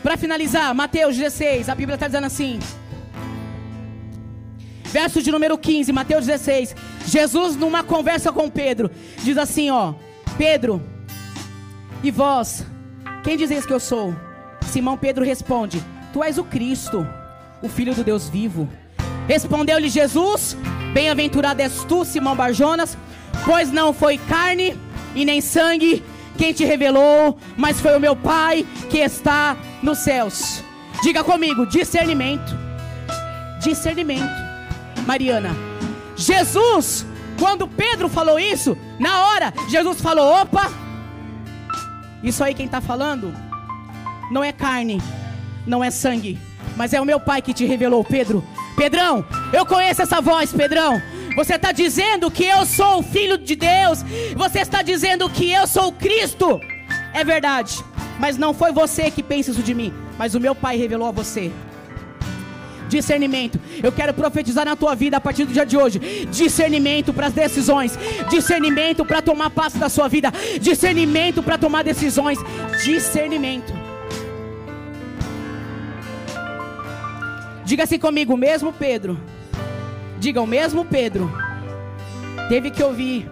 Para 0.04 0.18
finalizar, 0.18 0.74
Mateus 0.74 1.16
16, 1.16 1.70
a 1.70 1.76
Bíblia 1.76 1.95
está 1.95 2.08
dizendo 2.08 2.26
assim. 2.26 2.60
Verso 4.86 5.22
de 5.22 5.32
número 5.32 5.58
15, 5.58 5.91
Mateus 5.93 6.26
16. 6.26 6.76
Jesus, 7.06 7.56
numa 7.56 7.84
conversa 7.84 8.32
com 8.32 8.49
Pedro, 8.49 8.89
diz 9.24 9.38
assim: 9.38 9.70
Ó, 9.70 9.93
Pedro, 10.38 10.82
e 12.04 12.10
vós, 12.10 12.66
quem 13.24 13.38
dizeis 13.38 13.66
que 13.66 13.74
eu 13.74 13.80
sou? 13.80 14.16
Simão 14.68 14.97
Pedro 14.97 15.24
responde: 15.24 15.84
Tu 16.12 16.24
és 16.24 16.38
o 16.38 16.43
Cristo, 16.43 17.08
o 17.62 17.70
Filho 17.70 17.93
do 17.93 18.04
Deus 18.04 18.28
vivo. 18.28 18.68
Respondeu-lhe 19.28 19.88
Jesus: 19.88 20.58
Bem-aventurado 20.93 21.62
és 21.62 21.84
tu, 21.84 22.04
Simão 22.04 22.36
Barjonas, 22.36 22.97
pois 23.45 23.72
não 23.72 23.93
foi 23.93 24.18
carne 24.18 24.76
e 25.14 25.24
nem 25.24 25.41
sangue 25.41 26.04
quem 26.38 26.54
te 26.54 26.66
revelou, 26.66 27.38
mas 27.56 27.80
foi 27.80 27.95
o 27.95 27.99
meu 27.99 28.16
Pai 28.16 28.66
que 28.89 28.97
está 28.97 29.56
nos 29.82 30.00
céus. 30.00 30.64
Diga 31.04 31.24
comigo: 31.24 31.66
discernimento. 31.66 32.58
Discernimento. 33.62 34.52
Mariana, 35.06 35.56
Jesus, 36.16 37.06
quando 37.40 37.68
Pedro 37.68 38.08
falou 38.08 38.40
isso, 38.40 38.78
na 39.00 39.26
hora, 39.26 39.54
Jesus 39.68 40.00
falou: 40.00 40.42
opa, 40.42 40.72
isso 42.24 42.44
aí 42.44 42.54
quem 42.54 42.66
está 42.66 42.80
falando 42.80 43.34
não 44.32 44.44
é 44.44 44.52
carne, 44.52 45.02
não 45.66 45.84
é 45.84 45.90
sangue, 45.90 46.40
mas 46.76 46.94
é 46.94 47.02
o 47.02 47.06
meu 47.06 47.20
Pai 47.20 47.42
que 47.42 47.54
te 47.54 47.66
revelou, 47.66 48.04
Pedro. 48.04 48.44
Pedrão, 48.76 49.26
eu 49.52 49.66
conheço 49.66 50.02
essa 50.02 50.22
voz, 50.22 50.52
Pedrão. 50.54 51.02
Você 51.36 51.56
está 51.56 51.72
dizendo 51.72 52.30
que 52.30 52.46
eu 52.46 52.66
sou 52.66 53.00
o 53.00 53.04
Filho 53.04 53.38
de 53.38 53.56
Deus. 53.56 54.04
Você 54.36 54.60
está 54.60 54.82
dizendo 54.82 55.30
que 55.30 55.52
eu 55.52 55.66
sou 55.66 55.92
Cristo. 55.92 56.60
É 57.14 57.24
verdade. 57.24 57.84
Mas 58.22 58.38
não 58.38 58.53
foi 58.53 58.72
você 58.72 59.09
que 59.09 59.24
pensa 59.24 59.49
isso 59.49 59.63
de 59.63 59.74
mim. 59.74 59.91
Mas 60.15 60.36
o 60.36 60.39
meu 60.39 60.53
Pai 60.53 60.78
revelou 60.78 61.07
a 61.07 61.11
você. 61.11 61.51
Discernimento. 62.88 63.59
Eu 63.82 63.91
quero 63.91 64.13
profetizar 64.13 64.63
na 64.63 64.76
tua 64.76 64.93
vida 64.93 65.17
a 65.17 65.19
partir 65.19 65.43
do 65.43 65.51
dia 65.51 65.65
de 65.65 65.76
hoje. 65.76 66.28
Discernimento 66.30 67.11
para 67.11 67.28
as 67.28 67.34
decisões. 67.34 67.97
Discernimento 68.30 69.03
para 69.03 69.24
tomar 69.24 69.49
passo 69.49 69.80
da 69.80 69.89
sua 69.89 70.07
vida. 70.07 70.32
Discernimento 70.61 71.41
para 71.41 71.57
tomar 71.57 71.84
decisões. 71.84 72.38
Discernimento. 72.86 73.74
Diga 77.65 77.86
assim 77.86 77.97
comigo, 77.97 78.38
mesmo 78.38 78.72
Pedro. 78.72 79.19
Diga 80.19 80.39
o 80.39 80.45
mesmo 80.45 80.86
Pedro. 80.86 81.32
Teve 82.49 82.69
que 82.69 82.84
ouvir 82.84 83.28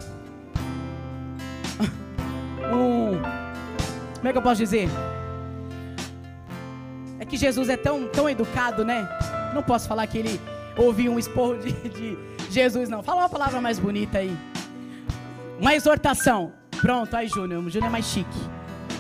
um 2.74 3.39
como 4.20 4.28
é 4.28 4.32
que 4.34 4.38
eu 4.38 4.42
posso 4.42 4.58
dizer? 4.58 4.90
É 7.20 7.26
que 7.26 7.38
Jesus 7.38 7.70
é 7.70 7.78
tão, 7.78 8.08
tão 8.08 8.30
educado, 8.30 8.84
né? 8.84 9.08
Não 9.54 9.64
posso 9.64 9.88
falar 9.88 10.06
que 10.08 10.18
ele 10.18 10.40
ouviu 10.78 11.14
um 11.14 11.20
esporro 11.20 11.58
de, 11.58 11.72
de 11.72 12.18
Jesus, 12.50 12.90
não. 12.90 13.02
Fala 13.02 13.22
uma 13.22 13.30
palavra 13.30 13.62
mais 13.62 13.80
bonita 13.80 14.18
aí. 14.18 14.36
Uma 15.60 15.74
exortação. 15.74 16.52
Pronto, 16.82 17.16
aí 17.16 17.28
Júnior. 17.28 17.64
O 17.64 17.70
Júnior 17.70 17.88
é 17.88 17.92
mais 17.92 18.06
chique. 18.06 18.40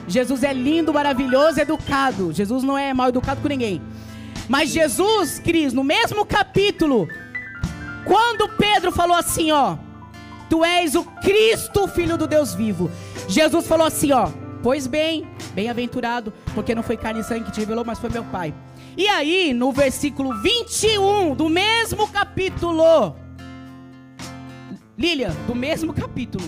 Jesus 0.07 0.43
é 0.43 0.53
lindo, 0.53 0.93
maravilhoso, 0.93 1.59
educado. 1.59 2.32
Jesus 2.32 2.63
não 2.63 2.78
é 2.78 2.93
mal 2.93 3.09
educado 3.09 3.41
com 3.41 3.47
ninguém. 3.47 3.82
Mas 4.47 4.70
Jesus, 4.70 5.39
Cris, 5.39 5.74
no 5.74 5.84
mesmo 5.84 6.26
capítulo, 6.26 7.07
quando 8.05 8.49
Pedro 8.49 8.91
falou 8.91 9.15
assim, 9.15 9.51
ó, 9.51 9.76
tu 10.49 10.63
és 10.63 10.95
o 10.95 11.03
Cristo, 11.03 11.88
filho 11.88 12.17
do 12.17 12.26
Deus 12.26 12.55
vivo. 12.55 12.89
Jesus 13.28 13.67
falou 13.67 13.86
assim, 13.86 14.11
ó, 14.11 14.30
pois 14.62 14.88
bem, 14.88 15.28
bem-aventurado, 15.53 16.34
porque 16.53 16.76
não 16.76 16.84
foi 16.84 16.97
carne 16.97 17.22
e 17.22 17.24
sangue 17.24 17.45
que 17.45 17.51
te 17.51 17.60
revelou, 17.60 17.86
mas 17.86 17.99
foi 17.99 18.10
meu 18.10 18.24
Pai. 18.26 18.53
E 18.97 19.07
aí, 19.07 19.53
no 19.53 19.72
versículo 19.72 20.41
21 20.41 21.36
do 21.36 21.47
mesmo 21.47 22.07
capítulo, 22.07 23.16
Lilian, 24.97 25.34
do 25.47 25.55
mesmo 25.55 25.93
capítulo, 25.93 26.43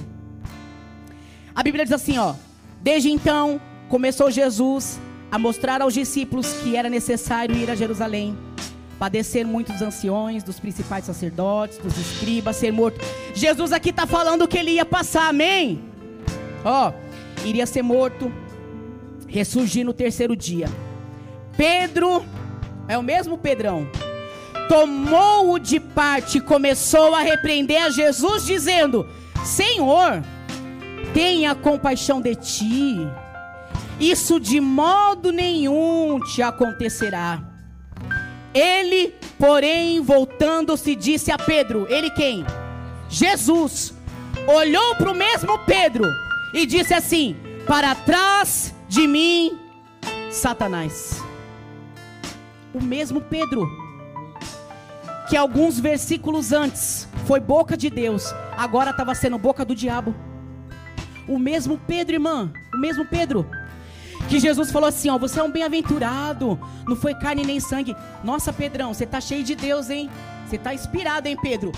a 1.56 1.64
Bíblia 1.64 1.86
diz 1.86 1.94
assim, 1.94 2.18
ó, 2.18 2.34
desde 2.82 3.10
então 3.10 3.60
começou 3.88 4.30
Jesus 4.32 5.00
a 5.32 5.40
mostrar 5.40 5.82
aos 5.82 5.94
discípulos 5.94 6.52
que 6.54 6.76
era 6.76 6.90
necessário 6.90 7.56
ir 7.56 7.72
a 7.72 7.76
Jerusalém, 7.76 8.38
padecer 9.00 9.48
muitos 9.48 9.82
anciões, 9.82 10.44
dos 10.44 10.60
principais 10.60 11.06
sacerdotes, 11.06 11.78
dos 11.78 11.98
escribas, 11.98 12.58
ser 12.58 12.72
morto. 12.72 13.00
Jesus 13.34 13.72
aqui 13.72 13.90
está 13.90 14.06
falando 14.06 14.48
que 14.48 14.58
ele 14.58 14.72
ia 14.72 14.86
passar, 14.86 15.30
amém? 15.30 15.82
Ó, 16.66 16.92
iria 17.46 17.66
ser 17.66 17.82
morto, 17.82 18.32
ressurgir 19.28 19.86
no 19.86 19.94
terceiro 19.94 20.36
dia. 20.36 20.68
Pedro, 21.58 22.26
é 22.88 22.98
o 22.98 23.04
mesmo 23.04 23.38
Pedrão, 23.38 23.88
tomou-o 24.68 25.60
de 25.60 25.80
parte 25.80 26.38
e 26.38 26.42
começou 26.42 27.14
a 27.14 27.22
repreender 27.22 27.84
a 27.84 27.90
Jesus, 27.90 28.46
dizendo: 28.46 29.08
Senhor, 29.44 30.24
tenha 31.14 31.56
compaixão 31.56 32.22
de 32.22 32.36
ti 32.36 32.98
isso 34.02 34.40
de 34.40 34.60
modo 34.60 35.32
nenhum 35.32 36.20
te 36.22 36.42
acontecerá. 36.42 37.40
Ele, 38.52 39.14
porém, 39.38 40.02
voltando-se, 40.02 40.96
disse 40.96 41.32
a 41.32 41.38
Pedro: 41.38 41.86
Ele 41.88 42.10
quem? 42.10 42.44
Jesus. 43.08 43.94
Olhou 44.48 44.96
para 44.96 45.12
o 45.12 45.16
mesmo 45.16 45.56
Pedro 45.68 46.12
e 46.54 46.66
disse 46.66 46.94
assim: 46.94 47.36
Para 47.66 47.96
trás 47.96 48.74
de 48.88 49.08
mim, 49.08 49.60
Satanás. 50.32 51.22
O 52.74 52.82
mesmo 52.82 53.20
Pedro, 53.22 53.70
que 55.30 55.36
alguns 55.36 55.80
versículos 55.80 56.52
antes 56.52 57.08
foi 57.26 57.40
boca 57.40 57.76
de 57.76 57.90
Deus, 57.90 58.34
agora 58.56 58.92
estava 58.92 59.14
sendo 59.14 59.38
boca 59.38 59.66
do 59.66 59.76
diabo. 59.76 60.16
O 61.28 61.38
mesmo 61.38 61.78
Pedro, 61.78 62.16
irmã, 62.16 62.52
o 62.74 62.78
mesmo 62.78 63.06
Pedro 63.06 63.46
que 64.32 64.40
Jesus 64.40 64.72
falou 64.72 64.88
assim: 64.88 65.10
Ó, 65.10 65.18
você 65.18 65.40
é 65.40 65.44
um 65.44 65.52
bem-aventurado, 65.52 66.60
não 66.88 66.96
foi 66.96 67.14
carne 67.14 67.44
nem 67.44 67.60
sangue. 67.60 67.96
Nossa, 68.24 68.54
Pedrão, 68.54 68.94
você 68.94 69.06
tá 69.06 69.20
cheio 69.20 69.44
de 69.44 69.56
Deus, 69.56 69.90
hein? 69.90 70.10
Você 70.48 70.58
tá 70.58 70.74
inspirado, 70.74 71.28
hein, 71.28 71.38
Pedro? 71.42 71.72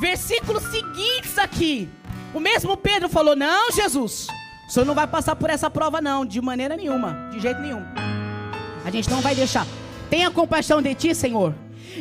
Versículos 0.00 0.62
seguintes 0.64 1.38
aqui. 1.38 1.88
O 2.34 2.40
mesmo 2.40 2.76
Pedro 2.76 3.08
falou: 3.08 3.36
Não, 3.36 3.70
Jesus, 3.72 4.28
o 4.66 4.70
senhor 4.70 4.86
não 4.86 4.94
vai 4.94 5.06
passar 5.06 5.36
por 5.36 5.50
essa 5.50 5.70
prova, 5.70 6.00
não, 6.00 6.24
de 6.24 6.40
maneira 6.40 6.76
nenhuma, 6.76 7.28
de 7.30 7.40
jeito 7.40 7.60
nenhum. 7.60 7.82
A 8.84 8.90
gente 8.90 9.10
não 9.10 9.20
vai 9.20 9.34
deixar. 9.34 9.66
Tenha 10.10 10.30
compaixão 10.30 10.82
de 10.82 10.94
ti, 10.94 11.14
Senhor. 11.14 11.54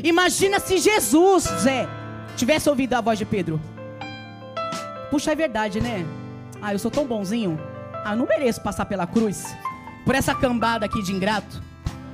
Imagina 0.03 0.59
se 0.59 0.77
Jesus, 0.77 1.43
Zé, 1.43 1.87
tivesse 2.35 2.69
ouvido 2.69 2.93
a 2.93 3.01
voz 3.01 3.19
de 3.19 3.25
Pedro. 3.25 3.61
Puxa, 5.09 5.31
é 5.31 5.35
verdade, 5.35 5.79
né? 5.79 6.05
Ah, 6.61 6.73
eu 6.73 6.79
sou 6.79 6.89
tão 6.89 7.05
bonzinho. 7.05 7.59
Ah, 8.03 8.13
eu 8.13 8.17
não 8.17 8.25
mereço 8.25 8.61
passar 8.61 8.85
pela 8.85 9.05
cruz 9.05 9.45
por 10.05 10.15
essa 10.15 10.33
cambada 10.33 10.85
aqui 10.85 11.01
de 11.01 11.11
ingrato? 11.11 11.61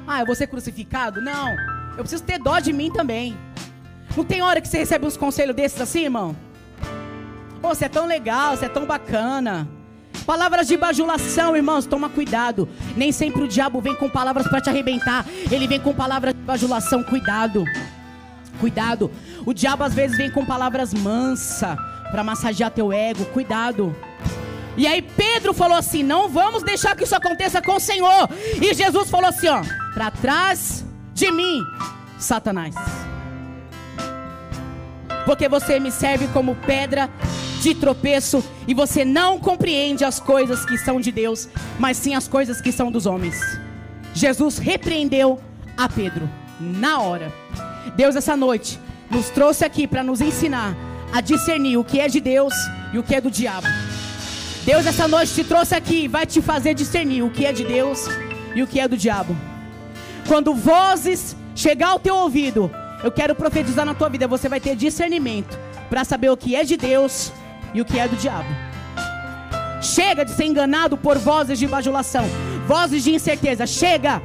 Ah, 0.05 0.21
eu 0.21 0.25
vou 0.25 0.35
ser 0.35 0.47
crucificado? 0.47 1.21
Não. 1.21 1.49
Eu 1.91 1.99
preciso 1.99 2.23
ter 2.23 2.39
dó 2.39 2.59
de 2.59 2.73
mim 2.73 2.91
também. 2.91 3.37
Não 4.15 4.23
tem 4.23 4.41
hora 4.41 4.61
que 4.61 4.67
você 4.67 4.77
recebe 4.77 5.05
uns 5.05 5.17
conselhos 5.17 5.55
desses 5.55 5.79
assim, 5.79 6.03
irmão? 6.03 6.35
Pô, 7.61 7.69
você 7.69 7.85
é 7.85 7.89
tão 7.89 8.05
legal, 8.05 8.55
você 8.55 8.65
é 8.65 8.69
tão 8.69 8.85
bacana. 8.85 9.67
Palavras 10.25 10.67
de 10.67 10.75
bajulação, 10.75 11.55
irmãos, 11.55 11.85
toma 11.85 12.09
cuidado. 12.09 12.67
Nem 12.95 13.11
sempre 13.11 13.43
o 13.43 13.47
diabo 13.47 13.79
vem 13.79 13.95
com 13.95 14.09
palavras 14.09 14.47
para 14.47 14.59
te 14.59 14.69
arrebentar. 14.69 15.25
Ele 15.49 15.67
vem 15.67 15.79
com 15.79 15.93
palavras 15.93 16.33
de 16.33 16.41
bajulação, 16.41 17.01
cuidado. 17.01 17.63
Cuidado. 18.59 19.09
O 19.45 19.53
diabo 19.53 19.83
às 19.83 19.93
vezes 19.93 20.17
vem 20.17 20.29
com 20.29 20.45
palavras 20.45 20.93
mansa 20.93 21.77
para 22.11 22.23
massagear 22.23 22.71
teu 22.71 22.91
ego. 22.91 23.23
Cuidado. 23.25 23.95
E 24.75 24.85
aí 24.85 25.01
Pedro 25.01 25.53
falou 25.53 25.77
assim: 25.77 26.03
Não 26.03 26.27
vamos 26.27 26.61
deixar 26.61 26.95
que 26.95 27.03
isso 27.03 27.15
aconteça 27.15 27.61
com 27.61 27.75
o 27.75 27.79
Senhor. 27.79 28.29
E 28.61 28.73
Jesus 28.73 29.09
falou 29.09 29.29
assim: 29.29 29.47
Ó, 29.47 29.61
para 29.93 30.11
trás 30.11 30.85
de 31.13 31.31
mim, 31.31 31.61
Satanás. 32.19 32.75
Porque 35.25 35.49
você 35.49 35.79
me 35.79 35.91
serve 35.91 36.27
como 36.29 36.55
pedra 36.55 37.09
de 37.67 37.75
tropeço 37.75 38.41
e 38.65 38.73
você 38.73 39.03
não 39.03 39.37
compreende 39.37 40.05
as 40.05 40.19
coisas 40.21 40.65
que 40.65 40.77
são 40.77 41.01
de 41.01 41.11
Deus, 41.11 41.49
mas 41.77 41.97
sim 41.97 42.15
as 42.15 42.25
coisas 42.25 42.61
que 42.61 42.71
são 42.71 42.89
dos 42.89 43.05
homens. 43.05 43.37
Jesus 44.13 44.57
repreendeu 44.57 45.39
a 45.75 45.89
Pedro 45.89 46.29
na 46.59 47.01
hora. 47.01 47.31
Deus, 47.95 48.15
essa 48.15 48.37
noite, 48.37 48.79
nos 49.11 49.29
trouxe 49.29 49.65
aqui 49.65 49.85
para 49.85 50.01
nos 50.01 50.21
ensinar 50.21 50.75
a 51.11 51.19
discernir 51.19 51.77
o 51.77 51.83
que 51.83 51.99
é 51.99 52.07
de 52.07 52.21
Deus 52.21 52.53
e 52.93 52.99
o 52.99 53.03
que 53.03 53.15
é 53.15 53.19
do 53.19 53.29
diabo. 53.29 53.67
Deus, 54.65 54.85
essa 54.85 55.07
noite, 55.07 55.33
te 55.33 55.43
trouxe 55.43 55.75
aqui 55.75 56.05
e 56.05 56.07
vai 56.07 56.25
te 56.25 56.41
fazer 56.41 56.73
discernir 56.73 57.21
o 57.21 57.29
que 57.29 57.45
é 57.45 57.51
de 57.51 57.65
Deus 57.65 58.07
e 58.55 58.63
o 58.63 58.67
que 58.67 58.79
é 58.79 58.87
do 58.87 58.95
diabo. 58.95 59.35
Quando 60.25 60.53
vozes 60.53 61.35
chegar 61.53 61.89
ao 61.89 61.99
teu 61.99 62.15
ouvido, 62.15 62.71
eu 63.03 63.11
quero 63.11 63.35
profetizar 63.35 63.85
na 63.85 63.93
tua 63.93 64.07
vida, 64.07 64.25
você 64.25 64.47
vai 64.47 64.61
ter 64.61 64.75
discernimento 64.75 65.57
para 65.89 66.05
saber 66.05 66.29
o 66.29 66.37
que 66.37 66.55
é 66.55 66.63
de 66.63 66.77
Deus 66.77 67.31
e 67.73 67.81
o 67.81 67.85
que 67.85 67.99
é 67.99 68.07
do 68.07 68.15
diabo. 68.15 68.49
Chega 69.81 70.25
de 70.25 70.31
ser 70.31 70.45
enganado 70.45 70.97
por 70.97 71.17
vozes 71.17 71.59
de 71.59 71.67
bajulação, 71.67 72.25
vozes 72.67 73.03
de 73.03 73.13
incerteza. 73.13 73.65
Chega! 73.65 74.21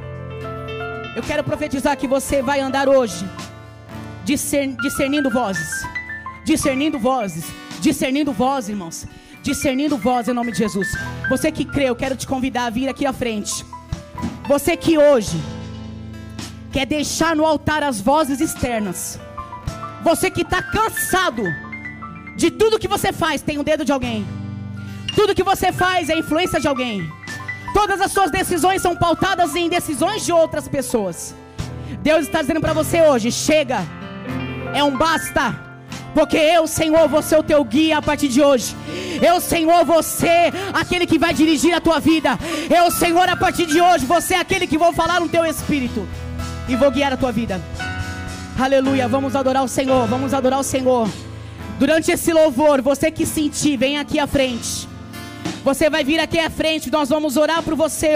Eu 1.15 1.21
quero 1.21 1.43
profetizar 1.43 1.95
que 1.95 2.07
você 2.07 2.41
vai 2.41 2.59
andar 2.59 2.89
hoje 2.89 3.25
discernindo 4.23 5.29
vozes, 5.29 5.85
discernindo 6.43 6.97
vozes, 6.97 7.53
discernindo 7.79 8.31
vozes, 8.31 8.69
irmãos, 8.69 9.05
discernindo 9.43 9.97
vozes 9.97 10.29
em 10.29 10.33
nome 10.33 10.51
de 10.51 10.59
Jesus. 10.59 10.87
Você 11.29 11.51
que 11.51 11.65
crê, 11.65 11.89
eu 11.89 11.95
quero 11.95 12.15
te 12.15 12.25
convidar 12.25 12.65
a 12.65 12.69
vir 12.69 12.87
aqui 12.87 13.05
à 13.05 13.13
frente. 13.13 13.65
Você 14.47 14.75
que 14.75 14.97
hoje 14.97 15.37
quer 16.71 16.85
deixar 16.85 17.35
no 17.35 17.45
altar 17.45 17.83
as 17.83 18.01
vozes 18.01 18.41
externas. 18.41 19.19
Você 20.03 20.31
que 20.31 20.41
está 20.41 20.61
cansado 20.61 21.43
de 22.35 22.49
tudo 22.51 22.79
que 22.79 22.87
você 22.87 23.11
faz 23.11 23.41
tem 23.41 23.57
o 23.57 23.63
dedo 23.63 23.85
de 23.85 23.91
alguém. 23.91 24.25
Tudo 25.15 25.35
que 25.35 25.43
você 25.43 25.71
faz 25.71 26.09
é 26.09 26.17
influência 26.17 26.59
de 26.59 26.67
alguém. 26.67 27.09
Todas 27.73 28.01
as 28.01 28.11
suas 28.11 28.31
decisões 28.31 28.81
são 28.81 28.95
pautadas 28.95 29.55
em 29.55 29.69
decisões 29.69 30.25
de 30.25 30.31
outras 30.31 30.67
pessoas. 30.67 31.35
Deus 32.01 32.25
está 32.25 32.41
dizendo 32.41 32.61
para 32.61 32.73
você 32.73 33.01
hoje: 33.01 33.31
chega, 33.31 33.79
é 34.73 34.83
um 34.83 34.97
basta. 34.97 35.73
Porque 36.13 36.37
eu, 36.37 36.67
Senhor, 36.67 37.07
vou 37.09 37.23
ser 37.23 37.37
o 37.39 37.43
teu 37.43 37.63
guia 37.63 37.97
a 37.97 38.01
partir 38.01 38.27
de 38.27 38.39
hoje. 38.39 38.75
Eu, 39.19 39.41
Senhor, 39.41 39.83
você, 39.83 40.53
aquele 40.71 41.07
que 41.07 41.17
vai 41.17 41.33
dirigir 41.33 41.73
a 41.73 41.81
tua 41.81 41.99
vida. 41.99 42.37
Eu, 42.69 42.91
Senhor, 42.91 43.27
a 43.27 43.35
partir 43.35 43.65
de 43.65 43.81
hoje, 43.81 44.05
você 44.05 44.35
é 44.35 44.39
aquele 44.39 44.67
que 44.67 44.77
vou 44.77 44.93
falar 44.93 45.19
no 45.19 45.27
teu 45.27 45.43
espírito 45.43 46.07
e 46.69 46.75
vou 46.75 46.91
guiar 46.91 47.13
a 47.13 47.17
tua 47.17 47.31
vida. 47.31 47.59
Aleluia. 48.59 49.07
Vamos 49.07 49.35
adorar 49.35 49.63
o 49.63 49.67
Senhor. 49.67 50.07
Vamos 50.07 50.35
adorar 50.35 50.59
o 50.59 50.63
Senhor. 50.63 51.09
Durante 51.79 52.11
esse 52.11 52.31
louvor, 52.31 52.81
você 52.81 53.09
que 53.11 53.25
sentir, 53.25 53.77
vem 53.77 53.97
aqui 53.97 54.19
à 54.19 54.27
frente. 54.27 54.87
Você 55.63 55.89
vai 55.89 56.03
vir 56.03 56.19
aqui 56.19 56.39
à 56.39 56.49
frente, 56.49 56.91
nós 56.91 57.09
vamos 57.09 57.37
orar 57.37 57.63
por 57.63 57.75
você. 57.75 58.13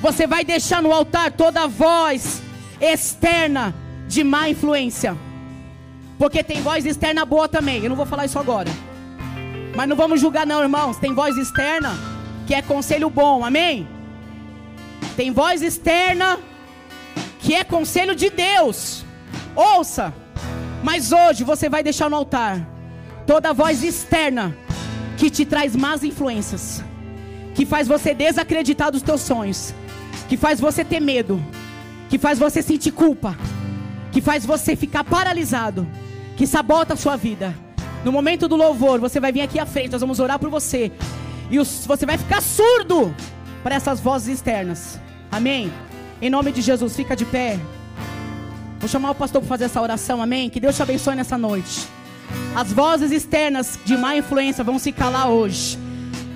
Você 0.00 0.26
vai 0.26 0.44
deixar 0.44 0.82
no 0.82 0.92
altar 0.92 1.32
toda 1.32 1.62
a 1.62 1.66
voz 1.66 2.42
externa 2.80 3.74
de 4.06 4.22
má 4.22 4.48
influência. 4.48 5.16
Porque 6.18 6.42
tem 6.42 6.62
voz 6.62 6.86
externa 6.86 7.24
boa 7.24 7.48
também. 7.48 7.82
Eu 7.82 7.88
não 7.88 7.96
vou 7.96 8.06
falar 8.06 8.24
isso 8.24 8.38
agora. 8.38 8.70
Mas 9.74 9.88
não 9.88 9.96
vamos 9.96 10.20
julgar 10.20 10.46
não, 10.46 10.62
irmãos. 10.62 10.96
Tem 10.98 11.12
voz 11.12 11.36
externa 11.36 11.94
que 12.46 12.54
é 12.54 12.62
conselho 12.62 13.10
bom. 13.10 13.44
Amém? 13.44 13.86
Tem 15.16 15.30
voz 15.30 15.62
externa 15.62 16.38
que 17.40 17.54
é 17.54 17.64
conselho 17.64 18.14
de 18.14 18.30
Deus. 18.30 19.04
Ouça. 19.54 20.14
Mas 20.82 21.12
hoje 21.12 21.44
você 21.44 21.68
vai 21.68 21.82
deixar 21.82 22.08
no 22.08 22.16
altar 22.16 22.66
toda 23.26 23.52
voz 23.52 23.82
externa 23.82 24.56
que 25.16 25.30
te 25.30 25.44
traz 25.44 25.74
más 25.74 26.04
influências, 26.04 26.84
que 27.54 27.66
faz 27.66 27.88
você 27.88 28.14
desacreditar 28.14 28.92
dos 28.92 29.02
teus 29.02 29.22
sonhos, 29.22 29.74
que 30.28 30.36
faz 30.36 30.60
você 30.60 30.84
ter 30.84 31.00
medo, 31.00 31.42
que 32.08 32.18
faz 32.18 32.38
você 32.38 32.62
sentir 32.62 32.92
culpa, 32.92 33.36
que 34.12 34.20
faz 34.20 34.46
você 34.46 34.76
ficar 34.76 35.04
paralisado, 35.04 35.86
que 36.36 36.46
sabota 36.46 36.94
a 36.94 36.96
sua 36.96 37.16
vida. 37.16 37.54
No 38.04 38.12
momento 38.12 38.46
do 38.46 38.56
louvor, 38.56 39.00
você 39.00 39.18
vai 39.18 39.32
vir 39.32 39.40
aqui 39.40 39.58
à 39.58 39.66
frente, 39.66 39.92
nós 39.92 40.00
vamos 40.00 40.20
orar 40.20 40.38
por 40.38 40.50
você. 40.50 40.92
E 41.50 41.58
você 41.58 42.06
vai 42.06 42.18
ficar 42.18 42.40
surdo 42.40 43.14
para 43.62 43.74
essas 43.74 43.98
vozes 43.98 44.28
externas. 44.28 45.00
Amém? 45.30 45.72
Em 46.20 46.30
nome 46.30 46.52
de 46.52 46.60
Jesus, 46.62 46.94
fica 46.94 47.16
de 47.16 47.24
pé. 47.24 47.58
Vou 48.78 48.88
chamar 48.88 49.10
o 49.10 49.14
pastor 49.14 49.40
para 49.40 49.48
fazer 49.48 49.64
essa 49.64 49.80
oração, 49.80 50.20
amém? 50.20 50.50
Que 50.50 50.60
Deus 50.60 50.76
te 50.76 50.82
abençoe 50.82 51.14
nessa 51.14 51.38
noite. 51.38 51.88
As 52.54 52.72
vozes 52.72 53.10
externas 53.10 53.78
de 53.84 53.96
má 53.96 54.16
influência 54.16 54.62
vão 54.62 54.78
se 54.78 54.92
calar 54.92 55.28
hoje. 55.28 55.78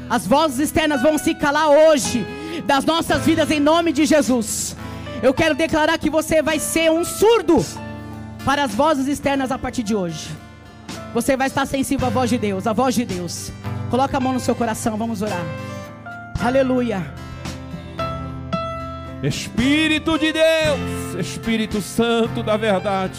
As 0.08 0.26
vozes 0.26 0.58
externas 0.58 1.02
vão 1.02 1.16
se 1.18 1.34
calar 1.34 1.68
hoje 1.68 2.26
das 2.66 2.84
nossas 2.84 3.24
vidas 3.24 3.50
em 3.50 3.60
nome 3.60 3.92
de 3.92 4.04
Jesus. 4.04 4.76
Eu 5.22 5.34
quero 5.34 5.54
declarar 5.54 5.98
que 5.98 6.10
você 6.10 6.42
vai 6.42 6.58
ser 6.58 6.90
um 6.90 7.04
surdo 7.04 7.64
para 8.44 8.64
as 8.64 8.74
vozes 8.74 9.06
externas 9.06 9.52
a 9.52 9.58
partir 9.58 9.82
de 9.82 9.94
hoje. 9.94 10.30
Você 11.12 11.36
vai 11.36 11.46
estar 11.46 11.66
sensível 11.66 12.06
à 12.06 12.10
voz 12.10 12.30
de 12.30 12.38
Deus, 12.38 12.66
à 12.66 12.72
voz 12.72 12.94
de 12.94 13.04
Deus. 13.04 13.52
Coloca 13.90 14.16
a 14.16 14.20
mão 14.20 14.32
no 14.32 14.40
seu 14.40 14.54
coração, 14.54 14.96
vamos 14.96 15.22
orar. 15.22 15.44
Aleluia. 16.42 17.29
Espírito 19.22 20.18
de 20.18 20.32
Deus, 20.32 21.14
Espírito 21.18 21.82
Santo 21.82 22.42
da 22.42 22.56
verdade, 22.56 23.18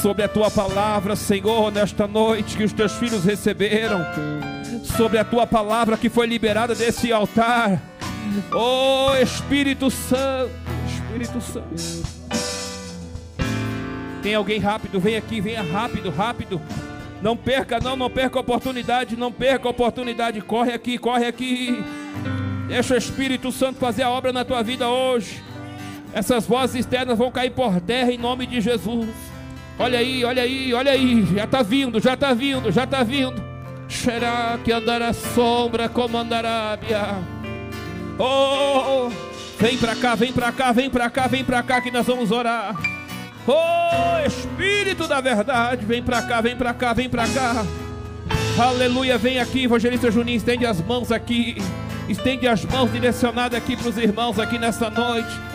sobre 0.00 0.22
a 0.22 0.28
tua 0.28 0.48
palavra, 0.48 1.16
Senhor, 1.16 1.72
nesta 1.72 2.06
noite 2.06 2.56
que 2.56 2.62
os 2.62 2.72
teus 2.72 2.92
filhos 2.92 3.24
receberam, 3.24 4.06
sobre 4.96 5.18
a 5.18 5.24
tua 5.24 5.44
palavra 5.44 5.96
que 5.96 6.08
foi 6.08 6.26
liberada 6.26 6.72
desse 6.72 7.12
altar. 7.12 7.82
Oh 8.52 9.12
Espírito 9.20 9.90
Santo, 9.90 10.52
Espírito 10.86 11.40
Santo. 11.40 12.12
Tem 14.22 14.36
alguém 14.36 14.60
rápido? 14.60 15.00
Vem 15.00 15.16
aqui, 15.16 15.40
venha 15.40 15.62
rápido, 15.62 16.10
rápido. 16.10 16.62
Não 17.20 17.36
perca, 17.36 17.80
não, 17.80 17.96
não 17.96 18.08
perca 18.08 18.38
a 18.38 18.40
oportunidade, 18.40 19.16
não 19.16 19.32
perca 19.32 19.66
a 19.66 19.70
oportunidade. 19.72 20.40
Corre 20.40 20.72
aqui, 20.72 20.96
corre 20.96 21.26
aqui. 21.26 21.84
Deixa 22.68 22.94
o 22.94 22.98
Espírito 22.98 23.50
Santo 23.52 23.78
fazer 23.78 24.02
a 24.02 24.10
obra 24.10 24.32
na 24.32 24.44
tua 24.44 24.62
vida 24.62 24.88
hoje. 24.88 25.42
Essas 26.14 26.46
vozes 26.46 26.76
externas 26.76 27.18
vão 27.18 27.30
cair 27.30 27.50
por 27.50 27.80
terra 27.80 28.12
em 28.12 28.18
nome 28.18 28.46
de 28.46 28.60
Jesus. 28.60 29.08
Olha 29.78 29.98
aí, 29.98 30.24
olha 30.24 30.42
aí, 30.42 30.74
olha 30.74 30.92
aí. 30.92 31.26
Já 31.34 31.44
está 31.44 31.62
vindo, 31.62 32.00
já 32.00 32.14
está 32.14 32.34
vindo, 32.34 32.70
já 32.70 32.84
está 32.84 33.02
vindo. 33.02 33.42
Será 33.88 34.58
que 34.64 34.72
andará 34.72 35.12
sombra 35.12 35.88
como 35.88 36.16
andará 36.16 36.78
Oh, 38.18 39.10
vem 39.58 39.76
para 39.76 39.96
cá, 39.96 40.14
vem 40.14 40.32
para 40.32 40.52
cá, 40.52 40.72
vem 40.72 40.90
para 40.90 41.10
cá, 41.10 41.26
vem 41.26 41.44
para 41.44 41.62
cá 41.62 41.80
que 41.80 41.90
nós 41.90 42.06
vamos 42.06 42.30
orar. 42.30 42.74
Oh, 43.46 44.26
Espírito 44.26 45.08
da 45.08 45.20
verdade, 45.20 45.84
vem 45.84 46.02
para 46.02 46.22
cá, 46.22 46.40
vem 46.40 46.56
para 46.56 46.72
cá, 46.74 46.92
vem 46.92 47.08
para 47.08 47.26
cá. 47.26 47.64
Aleluia, 48.58 49.18
vem 49.18 49.40
aqui, 49.40 49.64
evangelista 49.64 50.10
Juninho, 50.10 50.36
estende 50.36 50.64
as 50.66 50.80
mãos 50.80 51.10
aqui. 51.10 51.56
Estende 52.08 52.48
as 52.48 52.64
mãos 52.64 52.90
direcionadas 52.92 53.58
aqui 53.58 53.76
para 53.76 53.88
os 53.88 53.96
irmãos 53.96 54.38
aqui 54.38 54.58
nessa 54.58 54.90
noite. 54.90 55.52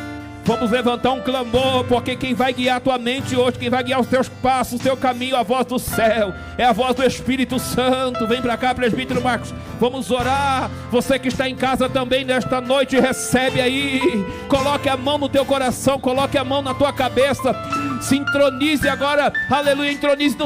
Vamos 0.48 0.72
levantar 0.72 1.12
um 1.12 1.20
clamor, 1.20 1.84
porque 1.90 2.16
quem 2.16 2.34
vai 2.34 2.54
guiar 2.54 2.78
a 2.78 2.80
tua 2.80 2.98
mente 2.98 3.36
hoje, 3.36 3.60
quem 3.60 3.70
vai 3.70 3.84
guiar 3.84 4.00
os 4.00 4.08
teus 4.08 4.30
passos, 4.30 4.80
o 4.80 4.82
teu 4.82 4.96
caminho, 4.96 5.36
a 5.36 5.44
voz 5.44 5.66
do 5.66 5.78
céu, 5.78 6.34
é 6.58 6.64
a 6.64 6.72
voz 6.72 6.96
do 6.96 7.04
Espírito 7.04 7.60
Santo. 7.60 8.26
Vem 8.26 8.42
para 8.42 8.56
cá, 8.56 8.74
presbítero 8.74 9.22
Marcos. 9.22 9.54
Vamos 9.78 10.10
orar. 10.10 10.72
Você 10.90 11.20
que 11.20 11.28
está 11.28 11.50
em 11.50 11.56
casa 11.56 11.90
também 11.90 12.24
nesta 12.24 12.62
noite, 12.62 12.98
recebe 12.98 13.60
aí. 13.60 14.00
Coloque 14.48 14.88
a 14.88 14.96
mão 14.96 15.18
no 15.18 15.28
teu 15.28 15.44
coração, 15.44 16.00
coloque 16.00 16.38
a 16.38 16.46
mão 16.46 16.62
na 16.62 16.74
tua 16.74 16.94
cabeça. 16.94 17.54
Se 18.00 18.16
intronize 18.16 18.88
agora, 18.88 19.34
aleluia, 19.52 19.92
intronize 19.92 20.38
no, 20.38 20.46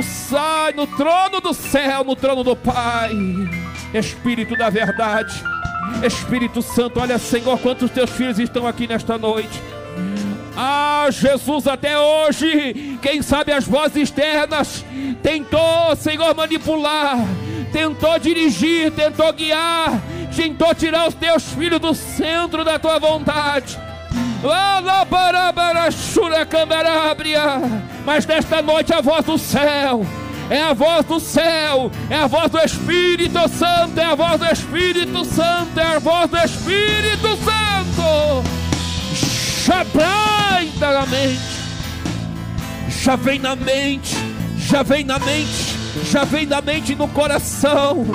no 0.75 0.87
trono 0.97 1.39
do 1.39 1.53
céu, 1.53 2.03
no 2.03 2.15
trono 2.15 2.43
do 2.43 2.55
Pai. 2.55 3.11
Espírito 3.93 4.57
da 4.57 4.71
verdade. 4.71 5.43
Espírito 6.03 6.61
Santo, 6.61 6.99
olha, 6.99 7.17
Senhor, 7.17 7.59
quantos 7.59 7.91
teus 7.91 8.09
filhos 8.09 8.39
estão 8.39 8.65
aqui 8.65 8.87
nesta 8.87 9.17
noite. 9.17 9.61
Ah, 10.55 11.07
Jesus, 11.09 11.67
até 11.67 11.97
hoje, 11.97 12.97
quem 13.01 13.21
sabe 13.21 13.51
as 13.51 13.65
vozes 13.65 14.03
externas 14.03 14.85
tentou, 15.23 15.95
Senhor, 15.95 16.35
manipular, 16.35 17.17
tentou 17.71 18.19
dirigir, 18.19 18.91
tentou 18.91 19.31
guiar, 19.31 20.01
tentou 20.35 20.73
tirar 20.75 21.07
os 21.07 21.13
teus 21.13 21.43
filhos 21.53 21.79
do 21.79 21.93
centro 21.93 22.63
da 22.63 22.77
tua 22.77 22.99
vontade. 22.99 23.79
Mas 28.05 28.25
nesta 28.25 28.61
noite 28.61 28.93
a 28.93 28.99
voz 28.99 29.23
do 29.25 29.37
céu 29.37 30.05
é 30.49 30.61
a 30.61 30.73
voz 30.73 31.05
do 31.05 31.19
céu, 31.19 31.91
é 32.09 32.17
a 32.17 32.27
voz 32.27 32.49
do 32.51 32.59
Espírito 32.59 33.39
Santo, 33.49 33.99
é 33.99 34.05
a 34.05 34.15
voz 34.15 34.39
do 34.39 34.45
Espírito 34.45 35.25
Santo, 35.25 35.79
é 35.79 35.95
a 35.95 35.99
voz 35.99 36.29
do 36.29 36.37
Espírito 36.37 37.37
Santo. 37.37 38.43
Já 39.65 39.83
vem 39.83 40.71
na 40.79 41.05
mente, 41.05 41.41
já 42.89 43.15
vem 43.15 43.39
na 43.39 43.55
mente, 43.55 44.15
já 44.57 44.83
vem 44.83 45.03
na 45.03 45.19
mente. 45.19 45.81
já 46.09 46.23
vem 46.23 46.47
da 46.47 46.61
mente 46.61 46.95
no 46.95 47.07
coração. 47.07 48.05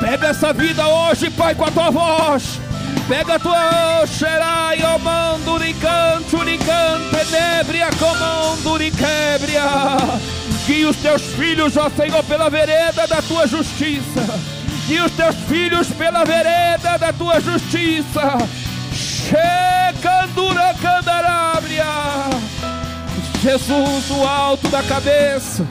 Pega 0.00 0.28
essa 0.28 0.52
vida 0.52 0.86
hoje, 0.86 1.30
Pai, 1.30 1.54
com 1.54 1.64
a 1.64 1.70
tua 1.70 1.90
voz. 1.90 2.60
Pega 3.06 3.38
tua 3.38 4.06
xerai, 4.06 4.82
omandurican, 4.82 6.22
turican, 6.30 7.00
tenebria, 7.10 7.90
comanduricébria. 7.98 9.62
Guia 10.66 10.88
os 10.88 10.96
teus 10.96 11.22
filhos, 11.34 11.76
ó 11.76 11.90
Senhor, 11.90 12.24
pela 12.24 12.48
vereda 12.48 13.06
da 13.06 13.20
tua 13.20 13.46
justiça. 13.46 14.40
Guia 14.86 15.04
os 15.04 15.12
teus 15.12 15.36
filhos 15.46 15.88
pela 15.88 16.24
vereda 16.24 16.96
da 16.98 17.12
tua 17.12 17.38
justiça. 17.40 18.38
Checandura 18.94 20.74
candarábria. 20.80 21.84
Jesus, 23.42 24.10
o 24.10 24.26
alto 24.26 24.68
da 24.68 24.82
cabeça, 24.82 25.66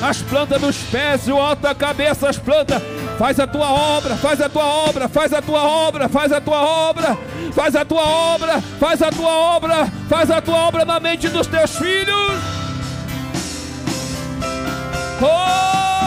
as 0.00 0.22
plantas 0.22 0.60
dos 0.60 0.76
pés 0.76 1.26
o 1.26 1.36
alto 1.36 1.62
da 1.62 1.74
cabeça, 1.74 2.28
as 2.28 2.38
plantas. 2.38 2.80
Faz 3.18 3.40
a 3.40 3.48
tua 3.48 3.68
obra, 3.72 4.16
faz 4.16 4.40
a 4.40 4.48
tua 4.48 4.64
obra, 4.64 5.08
faz 5.08 5.32
a 5.32 5.42
tua 5.42 5.64
obra, 5.64 6.08
faz 6.08 6.32
a 6.32 6.40
tua 6.40 6.62
obra, 6.62 7.18
faz 7.52 7.74
a 7.74 7.84
tua 7.84 8.06
obra, 8.06 8.62
faz 8.78 9.02
a 9.02 9.10
tua 9.10 9.56
obra, 9.56 9.92
faz 10.08 10.30
a 10.30 10.40
tua 10.40 10.68
obra 10.68 10.84
na 10.84 11.00
mente 11.00 11.28
dos 11.28 11.48
teus 11.48 11.76
filhos. 11.76 12.38
Oh! 15.20 15.97